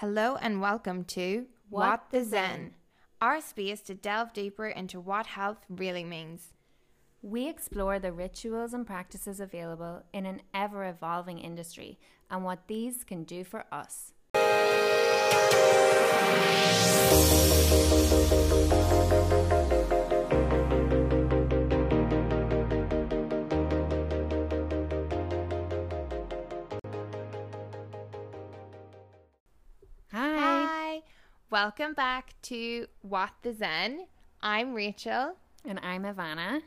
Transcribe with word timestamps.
Hello 0.00 0.36
and 0.40 0.60
welcome 0.60 1.02
to 1.06 1.46
What 1.70 2.04
the 2.12 2.22
Zen, 2.22 2.74
our 3.20 3.40
space 3.40 3.80
to 3.80 3.94
delve 3.94 4.32
deeper 4.32 4.68
into 4.68 5.00
what 5.00 5.26
health 5.26 5.66
really 5.68 6.04
means. 6.04 6.52
We 7.20 7.48
explore 7.48 7.98
the 7.98 8.12
rituals 8.12 8.72
and 8.74 8.86
practices 8.86 9.40
available 9.40 10.04
in 10.12 10.24
an 10.24 10.42
ever 10.54 10.84
evolving 10.84 11.40
industry 11.40 11.98
and 12.30 12.44
what 12.44 12.68
these 12.68 13.02
can 13.02 13.24
do 13.24 13.42
for 13.42 13.64
us. 13.72 14.12
Welcome 31.62 31.92
back 31.92 32.34
to 32.40 32.86
What 33.02 33.30
the 33.42 33.52
Zen. 33.52 34.06
I'm 34.40 34.74
Rachel. 34.74 35.34
And 35.64 35.80
I'm 35.82 36.04
Ivana. 36.04 36.62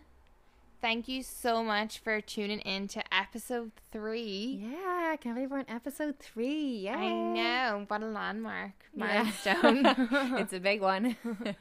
Thank 0.81 1.07
you 1.07 1.23
so 1.23 1.63
much 1.63 1.99
for 1.99 2.19
tuning 2.19 2.59
in 2.59 2.89
to 2.89 3.01
episode 3.15 3.71
three. 3.93 4.59
Yeah, 4.61 5.11
I 5.13 5.15
can't 5.15 5.35
believe 5.35 5.49
we're 5.49 5.59
on 5.59 5.65
episode 5.69 6.19
three. 6.19 6.79
Yeah. 6.79 6.97
I 6.97 7.09
know, 7.09 7.85
what 7.87 8.03
a 8.03 8.07
landmark 8.07 8.73
Yeah. 8.93 9.23
milestone. 9.23 9.85
it's 10.39 10.51
a 10.51 10.59
big 10.59 10.81
one. 10.81 11.15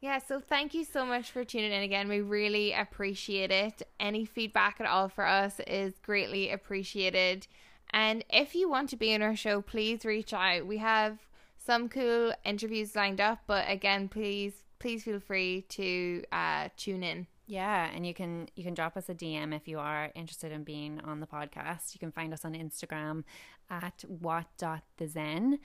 Yeah, 0.00 0.18
so 0.18 0.40
thank 0.40 0.74
you 0.74 0.84
so 0.84 1.06
much 1.06 1.30
for 1.30 1.42
tuning 1.44 1.72
in 1.72 1.82
again. 1.82 2.08
We 2.08 2.20
really 2.20 2.72
appreciate 2.72 3.50
it. 3.50 3.82
Any 3.98 4.24
feedback 4.24 4.78
at 4.80 4.86
all 4.86 5.08
for 5.08 5.24
us 5.24 5.58
is 5.68 5.94
greatly 6.04 6.50
appreciated. 6.50 7.46
And 7.90 8.24
if 8.28 8.54
you 8.54 8.68
want 8.68 8.90
to 8.90 8.96
be 8.96 9.14
on 9.14 9.22
our 9.22 9.34
show, 9.36 9.62
please 9.62 10.04
reach 10.04 10.34
out. 10.34 10.66
We 10.66 10.76
have 10.78 11.18
some 11.66 11.88
cool 11.88 12.32
interviews 12.44 12.94
lined 12.94 13.20
up, 13.20 13.40
but 13.46 13.64
again, 13.68 14.08
please 14.08 14.54
please 14.78 15.02
feel 15.02 15.18
free 15.20 15.62
to 15.68 16.22
uh, 16.30 16.68
tune 16.76 17.02
in. 17.02 17.26
Yeah, 17.48 17.90
and 17.94 18.06
you 18.06 18.14
can 18.14 18.48
you 18.56 18.64
can 18.64 18.74
drop 18.74 18.96
us 18.96 19.08
a 19.08 19.14
DM 19.14 19.54
if 19.54 19.68
you 19.68 19.78
are 19.78 20.10
interested 20.14 20.52
in 20.52 20.64
being 20.64 21.00
on 21.00 21.20
the 21.20 21.26
podcast. 21.26 21.94
You 21.94 22.00
can 22.00 22.12
find 22.12 22.32
us 22.32 22.44
on 22.44 22.54
Instagram 22.54 23.24
at 23.68 24.04
what.thezen. 24.08 25.58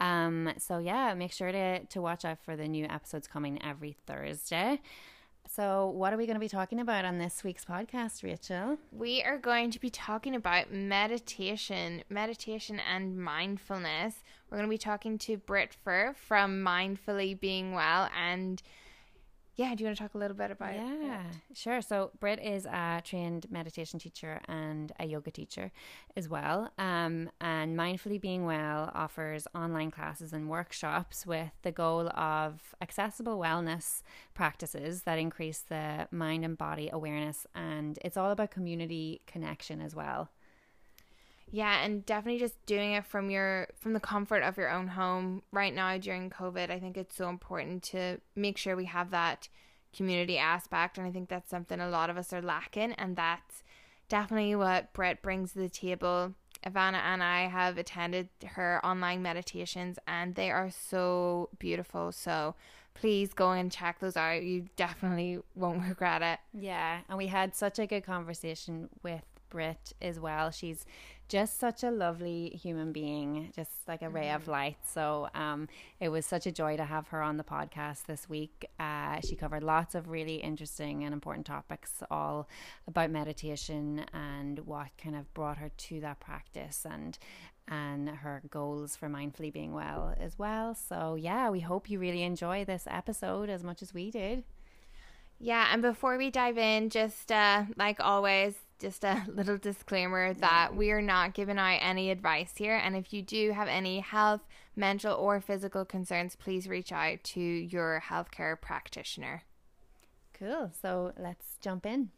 Um, 0.00 0.52
so 0.58 0.78
yeah, 0.78 1.14
make 1.14 1.32
sure 1.32 1.52
to 1.52 1.84
to 1.84 2.00
watch 2.00 2.24
out 2.24 2.38
for 2.44 2.56
the 2.56 2.68
new 2.68 2.86
episodes 2.86 3.26
coming 3.26 3.60
every 3.62 3.96
Thursday. 4.06 4.80
So 5.50 5.88
what 5.88 6.12
are 6.12 6.16
we 6.16 6.26
going 6.26 6.34
to 6.34 6.40
be 6.40 6.48
talking 6.48 6.78
about 6.78 7.04
on 7.04 7.18
this 7.18 7.42
week's 7.42 7.64
podcast, 7.64 8.22
Rachel? 8.22 8.78
We 8.92 9.22
are 9.22 9.38
going 9.38 9.70
to 9.70 9.80
be 9.80 9.88
talking 9.88 10.34
about 10.34 10.72
meditation, 10.72 12.02
meditation 12.10 12.80
and 12.80 13.16
mindfulness. 13.16 14.22
We're 14.50 14.58
going 14.58 14.68
to 14.68 14.74
be 14.74 14.78
talking 14.78 15.16
to 15.18 15.38
Brit 15.38 15.74
Fehr 15.86 16.14
from 16.14 16.62
Mindfully 16.62 17.38
Being 17.38 17.72
Well 17.72 18.10
and 18.16 18.62
yeah, 19.58 19.74
do 19.74 19.82
you 19.82 19.88
want 19.88 19.96
to 19.96 20.02
talk 20.04 20.14
a 20.14 20.18
little 20.18 20.36
bit 20.36 20.52
about 20.52 20.72
Yeah, 21.02 21.24
sure. 21.52 21.82
So 21.82 22.12
Brit 22.20 22.38
is 22.40 22.64
a 22.64 23.02
trained 23.04 23.50
meditation 23.50 23.98
teacher 23.98 24.40
and 24.46 24.92
a 25.00 25.06
yoga 25.06 25.32
teacher 25.32 25.72
as 26.16 26.28
well. 26.28 26.70
Um, 26.78 27.28
and 27.40 27.76
Mindfully 27.76 28.20
Being 28.20 28.46
Well 28.46 28.92
offers 28.94 29.48
online 29.56 29.90
classes 29.90 30.32
and 30.32 30.48
workshops 30.48 31.26
with 31.26 31.50
the 31.62 31.72
goal 31.72 32.08
of 32.10 32.76
accessible 32.80 33.36
wellness 33.36 34.02
practices 34.32 35.02
that 35.02 35.18
increase 35.18 35.58
the 35.58 36.06
mind 36.12 36.44
and 36.44 36.56
body 36.56 36.88
awareness. 36.92 37.44
And 37.52 37.98
it's 38.04 38.16
all 38.16 38.30
about 38.30 38.52
community 38.52 39.22
connection 39.26 39.80
as 39.80 39.92
well. 39.92 40.30
Yeah, 41.50 41.82
and 41.82 42.04
definitely 42.04 42.40
just 42.40 42.64
doing 42.66 42.92
it 42.92 43.04
from 43.04 43.30
your 43.30 43.68
from 43.78 43.92
the 43.92 44.00
comfort 44.00 44.42
of 44.42 44.56
your 44.56 44.70
own 44.70 44.88
home 44.88 45.42
right 45.52 45.74
now 45.74 45.96
during 45.98 46.30
COVID. 46.30 46.70
I 46.70 46.78
think 46.78 46.96
it's 46.96 47.16
so 47.16 47.28
important 47.28 47.82
to 47.84 48.20
make 48.36 48.58
sure 48.58 48.76
we 48.76 48.86
have 48.86 49.10
that 49.10 49.48
community 49.96 50.36
aspect 50.38 50.98
and 50.98 51.06
I 51.06 51.10
think 51.10 51.28
that's 51.28 51.50
something 51.50 51.80
a 51.80 51.88
lot 51.88 52.10
of 52.10 52.18
us 52.18 52.32
are 52.32 52.42
lacking 52.42 52.92
and 52.92 53.16
that's 53.16 53.62
definitely 54.08 54.54
what 54.54 54.92
Brit 54.92 55.22
brings 55.22 55.52
to 55.52 55.60
the 55.60 55.68
table. 55.68 56.34
Ivana 56.66 57.00
and 57.04 57.22
I 57.22 57.42
have 57.48 57.78
attended 57.78 58.28
her 58.44 58.84
online 58.84 59.22
meditations 59.22 59.98
and 60.06 60.34
they 60.34 60.50
are 60.50 60.70
so 60.70 61.50
beautiful. 61.58 62.12
So 62.12 62.54
please 62.94 63.32
go 63.32 63.52
and 63.52 63.70
check 63.70 64.00
those 64.00 64.16
out. 64.16 64.42
You 64.42 64.68
definitely 64.76 65.38
won't 65.54 65.82
regret 65.88 66.22
it. 66.22 66.38
Yeah, 66.52 67.00
and 67.08 67.16
we 67.16 67.28
had 67.28 67.54
such 67.54 67.78
a 67.78 67.86
good 67.86 68.04
conversation 68.04 68.88
with 69.02 69.22
Brit 69.50 69.92
as 70.02 70.18
well. 70.18 70.50
She's 70.50 70.84
just 71.28 71.58
such 71.58 71.82
a 71.82 71.90
lovely 71.90 72.50
human 72.50 72.92
being, 72.92 73.52
just 73.54 73.70
like 73.86 74.02
a 74.02 74.08
ray 74.08 74.30
of 74.30 74.48
light. 74.48 74.78
So 74.84 75.28
um, 75.34 75.68
it 76.00 76.08
was 76.08 76.24
such 76.24 76.46
a 76.46 76.52
joy 76.52 76.76
to 76.76 76.84
have 76.84 77.08
her 77.08 77.22
on 77.22 77.36
the 77.36 77.44
podcast 77.44 78.06
this 78.06 78.28
week. 78.28 78.66
Uh, 78.80 79.20
she 79.20 79.36
covered 79.36 79.62
lots 79.62 79.94
of 79.94 80.08
really 80.08 80.36
interesting 80.36 81.04
and 81.04 81.12
important 81.12 81.46
topics, 81.46 82.02
all 82.10 82.48
about 82.86 83.10
meditation 83.10 84.06
and 84.12 84.60
what 84.60 84.88
kind 85.02 85.16
of 85.16 85.32
brought 85.34 85.58
her 85.58 85.70
to 85.76 86.00
that 86.00 86.20
practice 86.20 86.86
and 86.88 87.18
and 87.70 88.08
her 88.08 88.42
goals 88.50 88.96
for 88.96 89.10
mindfully 89.10 89.52
being 89.52 89.74
well 89.74 90.14
as 90.18 90.38
well. 90.38 90.74
So 90.74 91.16
yeah, 91.16 91.50
we 91.50 91.60
hope 91.60 91.90
you 91.90 91.98
really 91.98 92.22
enjoy 92.22 92.64
this 92.64 92.84
episode 92.90 93.50
as 93.50 93.62
much 93.62 93.82
as 93.82 93.92
we 93.92 94.10
did. 94.10 94.44
Yeah, 95.40 95.68
and 95.72 95.82
before 95.82 96.18
we 96.18 96.30
dive 96.30 96.58
in, 96.58 96.90
just 96.90 97.30
uh, 97.30 97.64
like 97.76 98.00
always, 98.00 98.54
just 98.78 99.04
a 99.04 99.24
little 99.28 99.58
disclaimer 99.58 100.34
that 100.34 100.74
we 100.74 100.90
are 100.90 101.02
not 101.02 101.34
giving 101.34 101.58
out 101.58 101.78
any 101.80 102.10
advice 102.10 102.52
here. 102.56 102.76
And 102.76 102.96
if 102.96 103.12
you 103.12 103.22
do 103.22 103.52
have 103.52 103.68
any 103.68 104.00
health, 104.00 104.40
mental, 104.76 105.14
or 105.14 105.40
physical 105.40 105.84
concerns, 105.84 106.36
please 106.36 106.68
reach 106.68 106.92
out 106.92 107.22
to 107.24 107.40
your 107.40 108.02
healthcare 108.08 108.60
practitioner. 108.60 109.42
Cool. 110.38 110.70
So 110.80 111.12
let's 111.18 111.56
jump 111.60 111.84
in. 111.84 112.10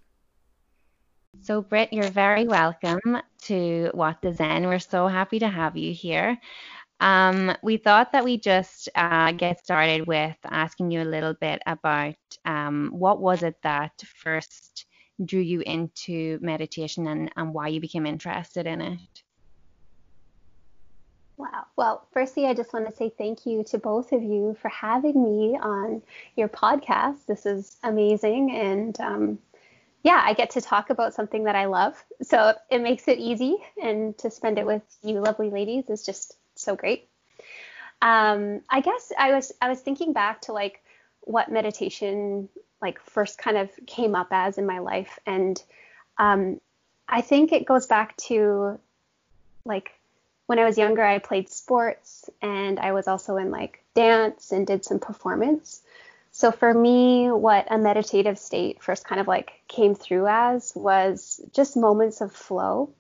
So, 1.42 1.62
Brit, 1.62 1.92
you're 1.92 2.10
very 2.10 2.46
welcome 2.46 3.18
to 3.42 3.90
What 3.94 4.20
the 4.20 4.34
Zen. 4.34 4.66
We're 4.66 4.80
so 4.80 5.06
happy 5.06 5.38
to 5.38 5.48
have 5.48 5.76
you 5.76 5.94
here. 5.94 6.36
Um, 6.98 7.56
we 7.62 7.78
thought 7.78 8.12
that 8.12 8.24
we 8.24 8.36
just 8.36 8.90
uh, 8.94 9.32
get 9.32 9.58
started 9.58 10.06
with 10.06 10.36
asking 10.44 10.90
you 10.90 11.00
a 11.00 11.04
little 11.04 11.34
bit 11.40 11.62
about 11.66 12.16
um, 12.44 12.90
what 12.92 13.20
was 13.20 13.42
it 13.42 13.56
that 13.62 13.92
first 14.16 14.84
drew 15.24 15.40
you 15.40 15.60
into 15.60 16.38
meditation 16.40 17.06
and, 17.06 17.30
and 17.36 17.52
why 17.52 17.68
you 17.68 17.80
became 17.80 18.06
interested 18.06 18.66
in 18.66 18.80
it. 18.80 19.22
Wow. 21.36 21.64
Well, 21.76 22.06
firstly, 22.12 22.46
I 22.46 22.52
just 22.52 22.72
want 22.72 22.88
to 22.88 22.94
say 22.94 23.10
thank 23.16 23.46
you 23.46 23.64
to 23.64 23.78
both 23.78 24.12
of 24.12 24.22
you 24.22 24.56
for 24.60 24.68
having 24.68 25.22
me 25.22 25.58
on 25.58 26.02
your 26.36 26.48
podcast. 26.48 27.24
This 27.26 27.46
is 27.46 27.76
amazing. 27.82 28.50
And 28.50 29.00
um, 29.00 29.38
yeah, 30.02 30.20
I 30.22 30.34
get 30.34 30.50
to 30.50 30.60
talk 30.60 30.90
about 30.90 31.14
something 31.14 31.44
that 31.44 31.56
I 31.56 31.64
love. 31.64 32.02
So 32.22 32.54
it 32.70 32.82
makes 32.82 33.08
it 33.08 33.18
easy. 33.18 33.56
And 33.82 34.16
to 34.18 34.30
spend 34.30 34.58
it 34.58 34.66
with 34.66 34.82
you 35.02 35.20
lovely 35.20 35.48
ladies 35.48 35.88
is 35.88 36.04
just 36.04 36.36
so 36.56 36.76
great. 36.76 37.08
Um, 38.02 38.60
I 38.68 38.80
guess 38.80 39.12
I 39.18 39.32
was 39.32 39.52
I 39.60 39.68
was 39.68 39.80
thinking 39.80 40.12
back 40.12 40.42
to 40.42 40.52
like 40.52 40.82
what 41.22 41.50
meditation 41.50 42.48
like 42.80 43.00
first 43.00 43.38
kind 43.38 43.56
of 43.56 43.70
came 43.86 44.14
up 44.14 44.28
as 44.30 44.58
in 44.58 44.66
my 44.66 44.78
life, 44.78 45.18
and 45.26 45.62
um, 46.18 46.60
I 47.08 47.20
think 47.20 47.52
it 47.52 47.66
goes 47.66 47.86
back 47.86 48.16
to 48.28 48.78
like 49.64 49.92
when 50.46 50.58
I 50.58 50.64
was 50.64 50.78
younger, 50.78 51.04
I 51.04 51.18
played 51.18 51.48
sports 51.48 52.28
and 52.42 52.80
I 52.80 52.92
was 52.92 53.06
also 53.06 53.36
in 53.36 53.50
like 53.50 53.84
dance 53.94 54.50
and 54.50 54.66
did 54.66 54.84
some 54.84 54.98
performance. 54.98 55.82
So 56.32 56.50
for 56.50 56.72
me, 56.72 57.30
what 57.30 57.66
a 57.70 57.78
meditative 57.78 58.38
state 58.38 58.82
first 58.82 59.04
kind 59.04 59.20
of 59.20 59.28
like 59.28 59.52
came 59.68 59.94
through 59.94 60.26
as 60.28 60.72
was 60.74 61.40
just 61.52 61.76
moments 61.76 62.20
of 62.20 62.32
flow 62.32 62.90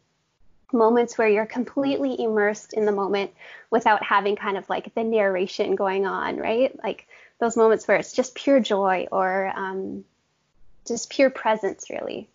moments 0.72 1.18
where 1.18 1.28
you're 1.28 1.46
completely 1.46 2.20
immersed 2.20 2.72
in 2.72 2.86
the 2.86 2.92
moment 2.92 3.32
without 3.70 4.02
having 4.02 4.36
kind 4.36 4.56
of 4.56 4.68
like 4.68 4.94
the 4.94 5.04
narration 5.04 5.74
going 5.74 6.06
on, 6.06 6.36
right? 6.36 6.78
Like 6.82 7.06
those 7.40 7.56
moments 7.56 7.88
where 7.88 7.96
it's 7.96 8.12
just 8.12 8.34
pure 8.34 8.60
joy 8.60 9.08
or 9.10 9.52
um, 9.54 10.04
just 10.86 11.10
pure 11.10 11.30
presence, 11.30 11.90
really. 11.90 12.28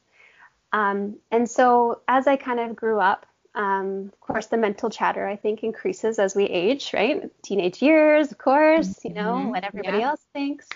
Um, 0.73 1.17
and 1.31 1.49
so 1.49 2.01
as 2.07 2.27
I 2.27 2.35
kind 2.35 2.59
of 2.59 2.75
grew 2.75 2.99
up, 2.99 3.25
um, 3.53 4.11
of 4.11 4.19
course, 4.19 4.47
the 4.47 4.57
mental 4.57 4.89
chatter 4.89 5.25
I 5.25 5.37
think 5.37 5.63
increases 5.63 6.19
as 6.19 6.35
we 6.35 6.43
age, 6.43 6.91
right? 6.93 7.31
Teenage 7.41 7.81
years, 7.81 8.31
of 8.31 8.37
course, 8.37 8.99
you 9.05 9.13
know, 9.13 9.45
Mhm. 9.45 9.51
what 9.51 9.63
everybody 9.63 9.99
Yeah. 9.99 10.09
else 10.09 10.25
thinks. 10.33 10.67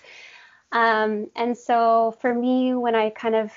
Um, 0.71 1.29
and 1.35 1.57
so 1.57 2.15
for 2.21 2.33
me, 2.33 2.73
when 2.75 2.95
I 2.95 3.09
kind 3.09 3.35
of 3.35 3.51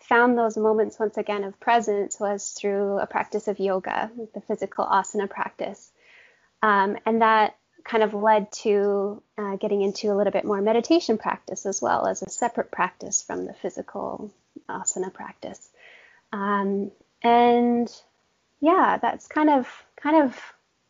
found 0.00 0.38
those 0.38 0.56
moments 0.56 0.98
once 0.98 1.16
again 1.16 1.44
of 1.44 1.58
presence 1.60 2.18
was 2.18 2.52
through 2.52 2.98
a 2.98 3.06
practice 3.06 3.48
of 3.48 3.58
yoga, 3.58 4.10
the 4.34 4.40
physical 4.40 4.86
asana 4.86 5.28
practice. 5.28 5.92
Um, 6.62 6.96
and 7.04 7.22
that 7.22 7.56
kind 7.84 8.02
of 8.02 8.14
led 8.14 8.50
to 8.52 9.22
uh, 9.38 9.56
getting 9.56 9.82
into 9.82 10.12
a 10.12 10.14
little 10.14 10.32
bit 10.32 10.44
more 10.44 10.60
meditation 10.60 11.18
practice 11.18 11.66
as 11.66 11.82
well 11.82 12.06
as 12.06 12.22
a 12.22 12.30
separate 12.30 12.70
practice 12.70 13.22
from 13.22 13.46
the 13.46 13.54
physical 13.54 14.30
asana 14.68 15.12
practice. 15.12 15.68
Um, 16.32 16.90
and 17.22 17.90
yeah, 18.60 18.98
that's 19.00 19.26
kind 19.26 19.50
of 19.50 19.68
kind 19.96 20.24
of 20.24 20.38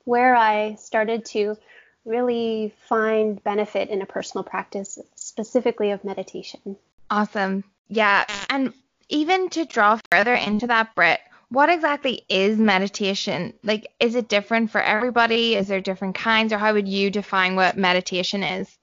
where 0.05 0.35
I 0.35 0.75
started 0.77 1.25
to 1.27 1.57
really 2.05 2.75
find 2.89 3.43
benefit 3.43 3.89
in 3.89 4.03
a 4.03 4.07
personal 4.07 4.45
practice, 4.45 4.99
specifically 5.15 5.93
of 5.93 6.05
meditation. 6.05 6.77
Awesome. 7.11 7.65
Yeah. 7.89 8.25
And 8.51 8.73
even 9.09 9.51
to 9.51 9.65
draw 9.65 9.99
further 10.11 10.35
into 10.35 10.67
that, 10.69 10.95
Brit, 10.95 11.21
what 11.53 11.69
exactly 11.69 12.25
is 12.31 12.57
meditation? 12.57 13.53
Like, 13.63 13.93
is 14.01 14.15
it 14.15 14.29
different 14.29 14.71
for 14.71 14.81
everybody? 14.81 15.55
Is 15.55 15.69
there 15.69 15.83
different 15.83 16.15
kinds, 16.15 16.51
or 16.51 16.59
how 16.59 16.73
would 16.73 16.89
you 16.89 17.11
define 17.11 17.57
what 17.57 17.77
meditation 17.77 18.43
is? 18.43 18.79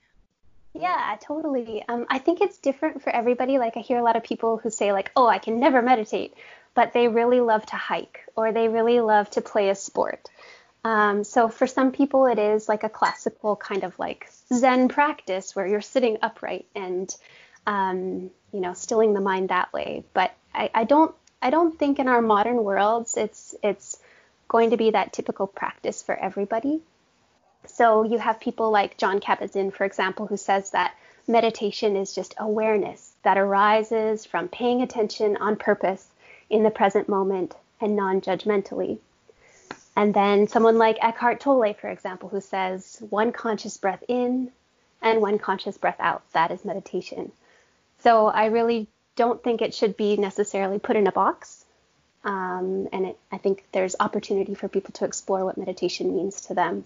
Yeah, 0.75 1.18
totally. 1.19 1.83
Um, 1.89 2.06
I 2.10 2.19
think 2.19 2.42
it's 2.42 2.60
different 2.60 3.01
for 3.01 3.10
everybody. 3.10 3.57
Like, 3.57 3.75
I 3.75 3.80
hear 3.80 3.98
a 3.98 4.04
lot 4.04 4.16
of 4.16 4.24
people 4.24 4.57
who 4.57 4.69
say, 4.69 4.94
like, 4.94 5.12
oh, 5.16 5.25
I 5.25 5.39
can 5.39 5.60
never 5.60 5.81
meditate, 5.81 6.36
but 6.75 6.94
they 6.94 7.07
really 7.07 7.39
love 7.39 7.66
to 7.66 7.75
hike 7.75 8.19
or 8.36 8.51
they 8.51 8.68
really 8.68 9.00
love 9.00 9.31
to 9.31 9.42
play 9.42 9.69
a 9.69 9.75
sport. 9.75 10.30
Um, 10.83 11.24
so 11.24 11.50
for 11.50 11.66
some 11.66 11.92
people, 11.92 12.27
it 12.27 12.38
is 12.38 12.69
like 12.69 12.83
a 12.83 12.89
classical 12.89 13.56
kind 13.56 13.83
of 13.83 13.98
like 13.98 14.30
Zen 14.54 14.89
practice 14.89 15.56
where 15.56 15.66
you're 15.66 15.81
sitting 15.81 16.19
upright 16.21 16.68
and, 16.75 17.13
um, 17.66 18.30
you 18.54 18.62
know, 18.62 18.75
stilling 18.75 19.16
the 19.16 19.21
mind 19.21 19.50
that 19.50 19.74
way. 19.74 20.04
But 20.13 20.31
I, 20.54 20.69
I 20.74 20.83
don't, 20.83 21.16
I 21.41 21.50
don't 21.50 21.77
think 21.77 22.00
in 22.00 22.07
our 22.07 22.21
modern 22.21 22.63
worlds 22.63 23.15
it's 23.18 23.56
it's 23.63 23.97
going 24.47 24.71
to 24.71 24.77
be 24.77 24.91
that 24.91 25.13
typical 25.13 25.47
practice 25.47 26.01
for 26.03 26.15
everybody. 26.15 26.81
So 27.68 28.03
you 28.03 28.18
have 28.18 28.39
people 28.39 28.71
like 28.71 28.97
Jon 28.97 29.19
Kabat-Zinn, 29.19 29.71
for 29.71 29.86
example, 29.86 30.27
who 30.27 30.38
says 30.38 30.71
that 30.71 30.95
meditation 31.27 31.95
is 31.95 32.15
just 32.15 32.33
awareness 32.39 33.13
that 33.24 33.38
arises 33.38 34.25
from 34.25 34.47
paying 34.47 34.81
attention 34.81 35.38
on 35.38 35.56
purpose 35.56 36.07
in 36.50 36.63
the 36.63 36.71
present 36.71 37.07
moment 37.07 37.56
and 37.80 37.95
non-judgmentally. 37.95 38.97
And 39.95 40.13
then 40.13 40.47
someone 40.47 40.77
like 40.77 40.97
Eckhart 41.01 41.39
Tolle, 41.39 41.74
for 41.74 41.89
example, 41.89 42.30
who 42.30 42.42
says 42.42 43.03
one 43.09 43.31
conscious 43.31 43.77
breath 43.77 44.03
in 44.07 44.51
and 45.01 45.21
one 45.21 45.38
conscious 45.38 45.77
breath 45.77 46.00
out. 46.00 46.24
That 46.31 46.51
is 46.51 46.65
meditation. 46.65 47.31
So 48.00 48.27
I 48.27 48.45
really 48.45 48.88
don't 49.19 49.44
think 49.44 49.62
it 49.62 49.74
should 49.74 49.98
be 49.98 50.16
necessarily 50.16 50.80
put 50.80 50.95
in 50.95 51.06
a 51.06 51.12
box. 51.12 51.66
Um, 52.24 52.88
and 52.94 53.06
it, 53.07 53.18
I 53.31 53.38
think 53.38 53.66
there's 53.74 53.98
opportunity 54.00 54.56
for 54.56 54.69
people 54.69 54.94
to 54.94 55.06
explore 55.06 55.44
what 55.44 55.57
meditation 55.57 56.16
means 56.16 56.39
to 56.48 56.54
them 56.54 56.86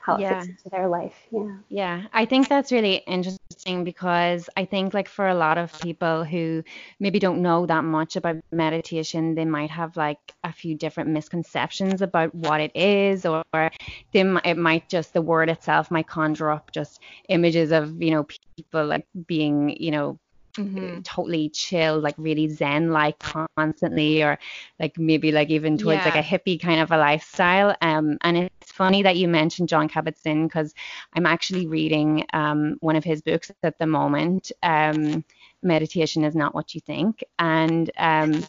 how 0.00 0.16
it 0.16 0.22
yeah. 0.22 0.40
fits 0.40 0.48
into 0.48 0.70
their 0.70 0.88
life. 0.88 1.14
Yeah. 1.30 1.56
Yeah. 1.68 2.02
I 2.12 2.24
think 2.24 2.48
that's 2.48 2.72
really 2.72 2.96
interesting 3.06 3.84
because 3.84 4.48
I 4.56 4.64
think 4.64 4.94
like 4.94 5.08
for 5.08 5.28
a 5.28 5.34
lot 5.34 5.58
of 5.58 5.78
people 5.80 6.24
who 6.24 6.64
maybe 6.98 7.18
don't 7.18 7.42
know 7.42 7.66
that 7.66 7.84
much 7.84 8.16
about 8.16 8.36
meditation, 8.50 9.34
they 9.34 9.44
might 9.44 9.70
have 9.70 9.96
like 9.96 10.18
a 10.42 10.52
few 10.52 10.74
different 10.74 11.10
misconceptions 11.10 12.00
about 12.00 12.34
what 12.34 12.60
it 12.60 12.74
is 12.74 13.26
or 13.26 13.44
they 13.52 14.20
it 14.44 14.56
might 14.56 14.88
just 14.88 15.12
the 15.12 15.22
word 15.22 15.50
itself 15.50 15.90
might 15.90 16.08
conjure 16.08 16.50
up 16.50 16.72
just 16.72 16.98
images 17.28 17.70
of, 17.70 18.02
you 18.02 18.10
know, 18.10 18.26
people 18.56 18.86
like 18.86 19.06
being, 19.26 19.76
you 19.78 19.90
know, 19.90 20.18
Mm-hmm. 20.56 21.02
totally 21.02 21.48
chill, 21.50 22.00
like 22.00 22.14
really 22.18 22.48
zen 22.48 22.90
like 22.90 23.18
constantly, 23.18 24.22
or 24.22 24.38
like 24.78 24.98
maybe 24.98 25.32
like 25.32 25.50
even 25.50 25.78
towards 25.78 25.98
yeah. 25.98 26.04
like 26.06 26.16
a 26.16 26.26
hippie 26.26 26.60
kind 26.60 26.80
of 26.80 26.90
a 26.90 26.96
lifestyle. 26.96 27.76
Um, 27.80 28.18
and 28.22 28.36
it's 28.36 28.72
funny 28.72 29.02
that 29.02 29.16
you 29.16 29.28
mentioned 29.28 29.68
Jon 29.68 29.88
Kabat-Zinn 29.88 30.46
because 30.46 30.74
I'm 31.14 31.26
actually 31.26 31.66
reading 31.66 32.24
um, 32.32 32.76
one 32.80 32.96
of 32.96 33.04
his 33.04 33.22
books 33.22 33.50
at 33.62 33.78
the 33.78 33.86
moment. 33.86 34.50
Um, 34.62 35.24
meditation 35.62 36.24
is 36.24 36.34
not 36.34 36.54
what 36.54 36.74
you 36.74 36.80
think. 36.80 37.22
And 37.38 37.90
um, 37.98 38.44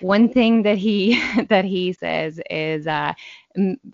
one 0.00 0.28
thing 0.28 0.62
that 0.62 0.78
he 0.78 1.22
that 1.48 1.64
he 1.64 1.92
says 1.92 2.40
is 2.50 2.86
uh, 2.86 3.12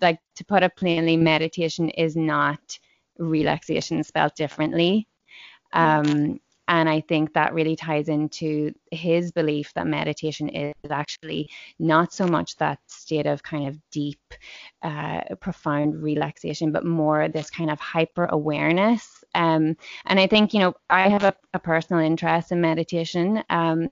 like 0.01 0.19
to 0.35 0.45
put 0.45 0.63
it 0.63 0.75
plainly, 0.75 1.17
meditation 1.17 1.89
is 1.89 2.15
not 2.15 2.79
relaxation 3.17 4.03
spelled 4.03 4.33
differently. 4.35 5.07
Um, 5.73 6.39
and 6.67 6.87
I 6.87 7.01
think 7.01 7.33
that 7.33 7.53
really 7.53 7.75
ties 7.75 8.07
into 8.07 8.73
his 8.91 9.31
belief 9.31 9.73
that 9.73 9.87
meditation 9.87 10.49
is 10.49 10.73
actually 10.89 11.49
not 11.77 12.13
so 12.13 12.25
much 12.25 12.55
that 12.57 12.79
state 12.87 13.25
of 13.25 13.43
kind 13.43 13.67
of 13.67 13.77
deep, 13.91 14.21
uh, 14.81 15.21
profound 15.39 16.01
relaxation, 16.01 16.71
but 16.71 16.85
more 16.85 17.27
this 17.27 17.49
kind 17.49 17.69
of 17.69 17.79
hyper 17.79 18.25
awareness. 18.25 19.23
Um, 19.35 19.75
and 20.05 20.19
I 20.19 20.27
think, 20.27 20.53
you 20.53 20.61
know, 20.61 20.73
I 20.89 21.09
have 21.09 21.23
a, 21.23 21.35
a 21.53 21.59
personal 21.59 22.01
interest 22.01 22.51
in 22.51 22.61
meditation. 22.61 23.43
Um, 23.49 23.89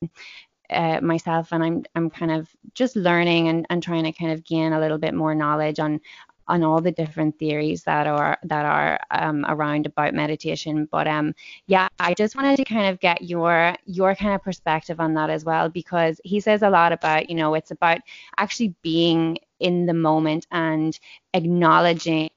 uh, 0.70 1.02
myself 1.02 1.52
and 1.52 1.62
I'm 1.62 1.84
I'm 1.96 2.10
kind 2.10 2.32
of 2.32 2.48
just 2.74 2.96
learning 2.96 3.50
and, 3.50 3.66
and 3.70 3.84
trying 3.84 4.06
to 4.06 4.14
kind 4.14 4.32
of 4.32 4.46
gain 4.46 4.72
a 4.72 4.80
little 4.80 4.98
bit 4.98 5.14
more 5.14 5.36
knowledge 5.36 5.80
on 5.80 6.00
on 6.48 6.64
all 6.64 6.82
the 6.82 6.92
different 6.92 7.38
theories 7.40 7.84
that 7.84 8.08
are 8.08 8.38
that 8.44 8.66
are 8.66 9.00
um, 9.12 9.46
around 9.48 9.86
about 9.86 10.14
meditation. 10.14 10.88
But 10.92 11.08
um, 11.08 11.34
yeah, 11.68 11.88
I 12.00 12.14
just 12.14 12.36
wanted 12.36 12.58
to 12.58 12.66
kind 12.66 12.88
of 12.88 13.00
get 13.00 13.22
your 13.22 13.76
your 13.86 14.16
kind 14.16 14.34
of 14.34 14.44
perspective 14.44 15.00
on 15.00 15.14
that 15.16 15.30
as 15.30 15.46
well 15.46 15.70
because 15.70 16.20
he 16.24 16.40
says 16.40 16.62
a 16.62 16.70
lot 16.70 16.92
about 16.92 17.30
you 17.30 17.36
know 17.36 17.54
it's 17.54 17.72
about 17.72 18.00
actually 18.38 18.76
being 18.82 19.38
in 19.60 19.86
the 19.86 19.94
moment 19.94 20.48
and 20.52 21.00
acknowledging 21.34 22.30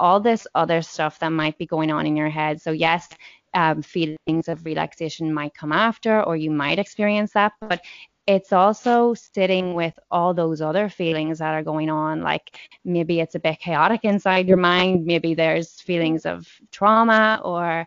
all 0.00 0.20
this 0.20 0.46
other 0.54 0.82
stuff 0.82 1.18
that 1.20 1.28
might 1.30 1.56
be 1.56 1.66
going 1.66 1.90
on 1.92 2.06
in 2.06 2.16
your 2.16 2.28
head. 2.28 2.60
So 2.60 2.72
yes, 2.72 3.08
um, 3.54 3.82
feelings 3.82 4.48
of 4.48 4.64
relaxation 4.64 5.32
might 5.32 5.54
come 5.54 5.72
after, 5.72 6.22
or 6.22 6.36
you 6.36 6.50
might 6.50 6.78
experience 6.78 7.32
that. 7.32 7.52
But 7.60 7.82
it's 8.26 8.52
also 8.52 9.14
sitting 9.14 9.74
with 9.74 9.98
all 10.10 10.32
those 10.32 10.60
other 10.60 10.88
feelings 10.88 11.40
that 11.40 11.54
are 11.54 11.62
going 11.62 11.90
on. 11.90 12.22
Like 12.22 12.56
maybe 12.84 13.20
it's 13.20 13.34
a 13.34 13.40
bit 13.40 13.58
chaotic 13.58 14.04
inside 14.04 14.46
your 14.46 14.58
mind, 14.58 15.04
maybe 15.04 15.34
there's 15.34 15.80
feelings 15.80 16.24
of 16.24 16.48
trauma 16.70 17.40
or 17.44 17.86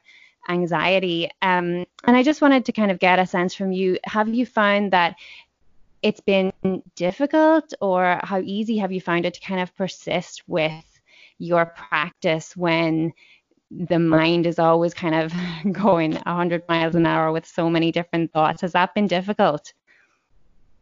anxiety. 0.49 1.29
Um, 1.41 1.85
and 2.03 2.15
I 2.17 2.23
just 2.23 2.41
wanted 2.41 2.65
to 2.65 2.71
kind 2.71 2.91
of 2.91 2.99
get 2.99 3.19
a 3.19 3.25
sense 3.25 3.55
from 3.55 3.71
you 3.71 3.97
have 4.03 4.27
you 4.29 4.45
found 4.45 4.91
that 4.91 5.15
it's 6.01 6.19
been 6.19 6.53
difficult, 6.95 7.73
or 7.81 8.19
how 8.21 8.39
easy 8.41 8.77
have 8.77 8.91
you 8.91 9.01
found 9.01 9.25
it 9.25 9.33
to 9.33 9.41
kind 9.41 9.59
of 9.59 9.75
persist 9.75 10.43
with 10.47 10.85
your 11.39 11.65
practice 11.65 12.55
when? 12.55 13.13
the 13.71 13.97
mind 13.97 14.45
is 14.45 14.59
always 14.59 14.93
kind 14.93 15.15
of 15.15 15.33
going 15.71 16.13
100 16.13 16.63
miles 16.69 16.93
an 16.93 17.05
hour 17.05 17.31
with 17.31 17.45
so 17.45 17.67
many 17.67 17.91
different 17.91 18.31
thoughts. 18.31 18.61
Has 18.61 18.73
that 18.73 18.93
been 18.93 19.07
difficult? 19.07 19.73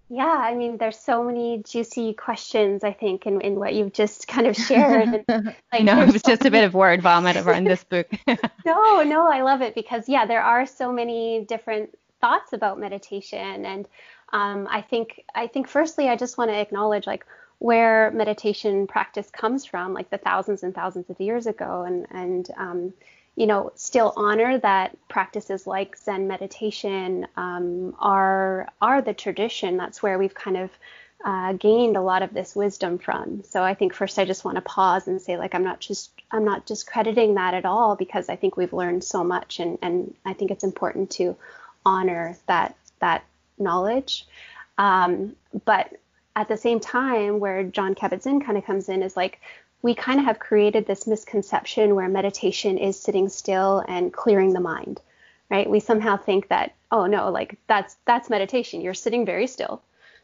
Yeah, 0.09 0.25
I 0.25 0.53
mean, 0.53 0.77
there's 0.77 0.99
so 0.99 1.23
many 1.23 1.63
juicy 1.65 2.13
questions, 2.13 2.83
I 2.83 2.93
think, 2.93 3.25
in, 3.25 3.41
in 3.41 3.55
what 3.55 3.73
you've 3.73 3.93
just 3.93 4.27
kind 4.27 4.47
of 4.47 4.55
shared. 4.55 5.23
And, 5.27 5.55
like, 5.71 5.83
no, 5.83 6.01
it 6.01 6.11
was 6.11 6.21
so 6.21 6.31
just 6.31 6.45
a 6.45 6.51
bit 6.51 6.63
of 6.63 6.73
word 6.73 7.01
vomit 7.01 7.37
around 7.37 7.65
this 7.65 7.83
book. 7.83 8.07
no, 8.65 9.03
no, 9.03 9.27
I 9.27 9.41
love 9.41 9.61
it 9.61 9.75
because, 9.75 10.07
yeah, 10.07 10.25
there 10.25 10.41
are 10.41 10.65
so 10.65 10.91
many 10.91 11.45
different 11.45 11.97
thoughts 12.21 12.53
about 12.53 12.79
meditation. 12.79 13.65
And 13.65 13.87
um, 14.31 14.67
I 14.69 14.81
think, 14.81 15.23
I 15.33 15.47
think, 15.47 15.67
firstly, 15.67 16.09
I 16.09 16.15
just 16.15 16.37
want 16.37 16.51
to 16.51 16.59
acknowledge, 16.59 17.07
like, 17.07 17.25
where 17.59 18.11
meditation 18.11 18.87
practice 18.87 19.29
comes 19.29 19.63
from, 19.63 19.93
like 19.93 20.09
the 20.09 20.17
thousands 20.17 20.63
and 20.63 20.75
thousands 20.75 21.09
of 21.09 21.19
years 21.21 21.47
ago. 21.47 21.83
And, 21.83 22.07
and, 22.11 22.49
um, 22.57 22.93
you 23.35 23.47
know, 23.47 23.71
still 23.75 24.13
honor 24.15 24.59
that 24.59 24.95
practices 25.07 25.65
like 25.65 25.97
Zen 25.97 26.27
meditation 26.27 27.27
um, 27.35 27.95
are 27.99 28.69
are 28.81 29.01
the 29.01 29.13
tradition. 29.13 29.77
That's 29.77 30.03
where 30.03 30.19
we've 30.19 30.35
kind 30.35 30.57
of 30.57 30.69
uh, 31.25 31.53
gained 31.53 31.95
a 31.95 32.01
lot 32.01 32.21
of 32.21 32.33
this 32.33 32.55
wisdom 32.55 32.97
from. 32.97 33.43
So 33.43 33.63
I 33.63 33.73
think 33.73 33.93
first 33.93 34.19
I 34.19 34.25
just 34.25 34.45
want 34.45 34.55
to 34.55 34.61
pause 34.61 35.07
and 35.07 35.21
say 35.21 35.37
like 35.37 35.55
I'm 35.55 35.63
not 35.63 35.79
just 35.79 36.11
I'm 36.31 36.45
not 36.45 36.65
discrediting 36.65 37.35
that 37.35 37.53
at 37.53 37.65
all 37.65 37.95
because 37.95 38.29
I 38.29 38.35
think 38.35 38.55
we've 38.55 38.73
learned 38.73 39.03
so 39.03 39.23
much 39.23 39.59
and 39.59 39.79
and 39.81 40.13
I 40.25 40.33
think 40.33 40.51
it's 40.51 40.63
important 40.63 41.09
to 41.11 41.35
honor 41.85 42.37
that 42.47 42.75
that 42.99 43.23
knowledge. 43.57 44.27
Um, 44.77 45.35
but 45.65 45.93
at 46.35 46.47
the 46.47 46.57
same 46.57 46.79
time, 46.79 47.39
where 47.39 47.63
Jon 47.63 47.93
Kabat-Zinn 47.93 48.41
kind 48.41 48.57
of 48.57 48.65
comes 48.65 48.89
in 48.89 49.03
is 49.03 49.15
like 49.15 49.39
we 49.83 49.93
kind 49.93 50.19
of 50.19 50.25
have 50.25 50.39
created 50.39 50.87
this 50.87 51.05
misconception 51.05 51.93
where 51.93 52.07
meditation 52.07 52.77
is 52.77 52.99
sitting 52.99 53.29
still 53.29 53.83
and 53.87 54.13
clearing 54.13 54.53
the 54.53 54.61
mind, 54.61 55.01
right? 55.51 55.69
We 55.69 55.81
somehow 55.81 56.17
think 56.17 56.47
that, 56.47 56.73
oh 56.89 57.05
no, 57.05 57.29
like 57.29 57.59
that's 57.67 57.97
that's 58.05 58.29
meditation. 58.29 58.81
You're 58.81 58.93
sitting 58.95 59.25
very 59.25 59.45
still, 59.45 59.83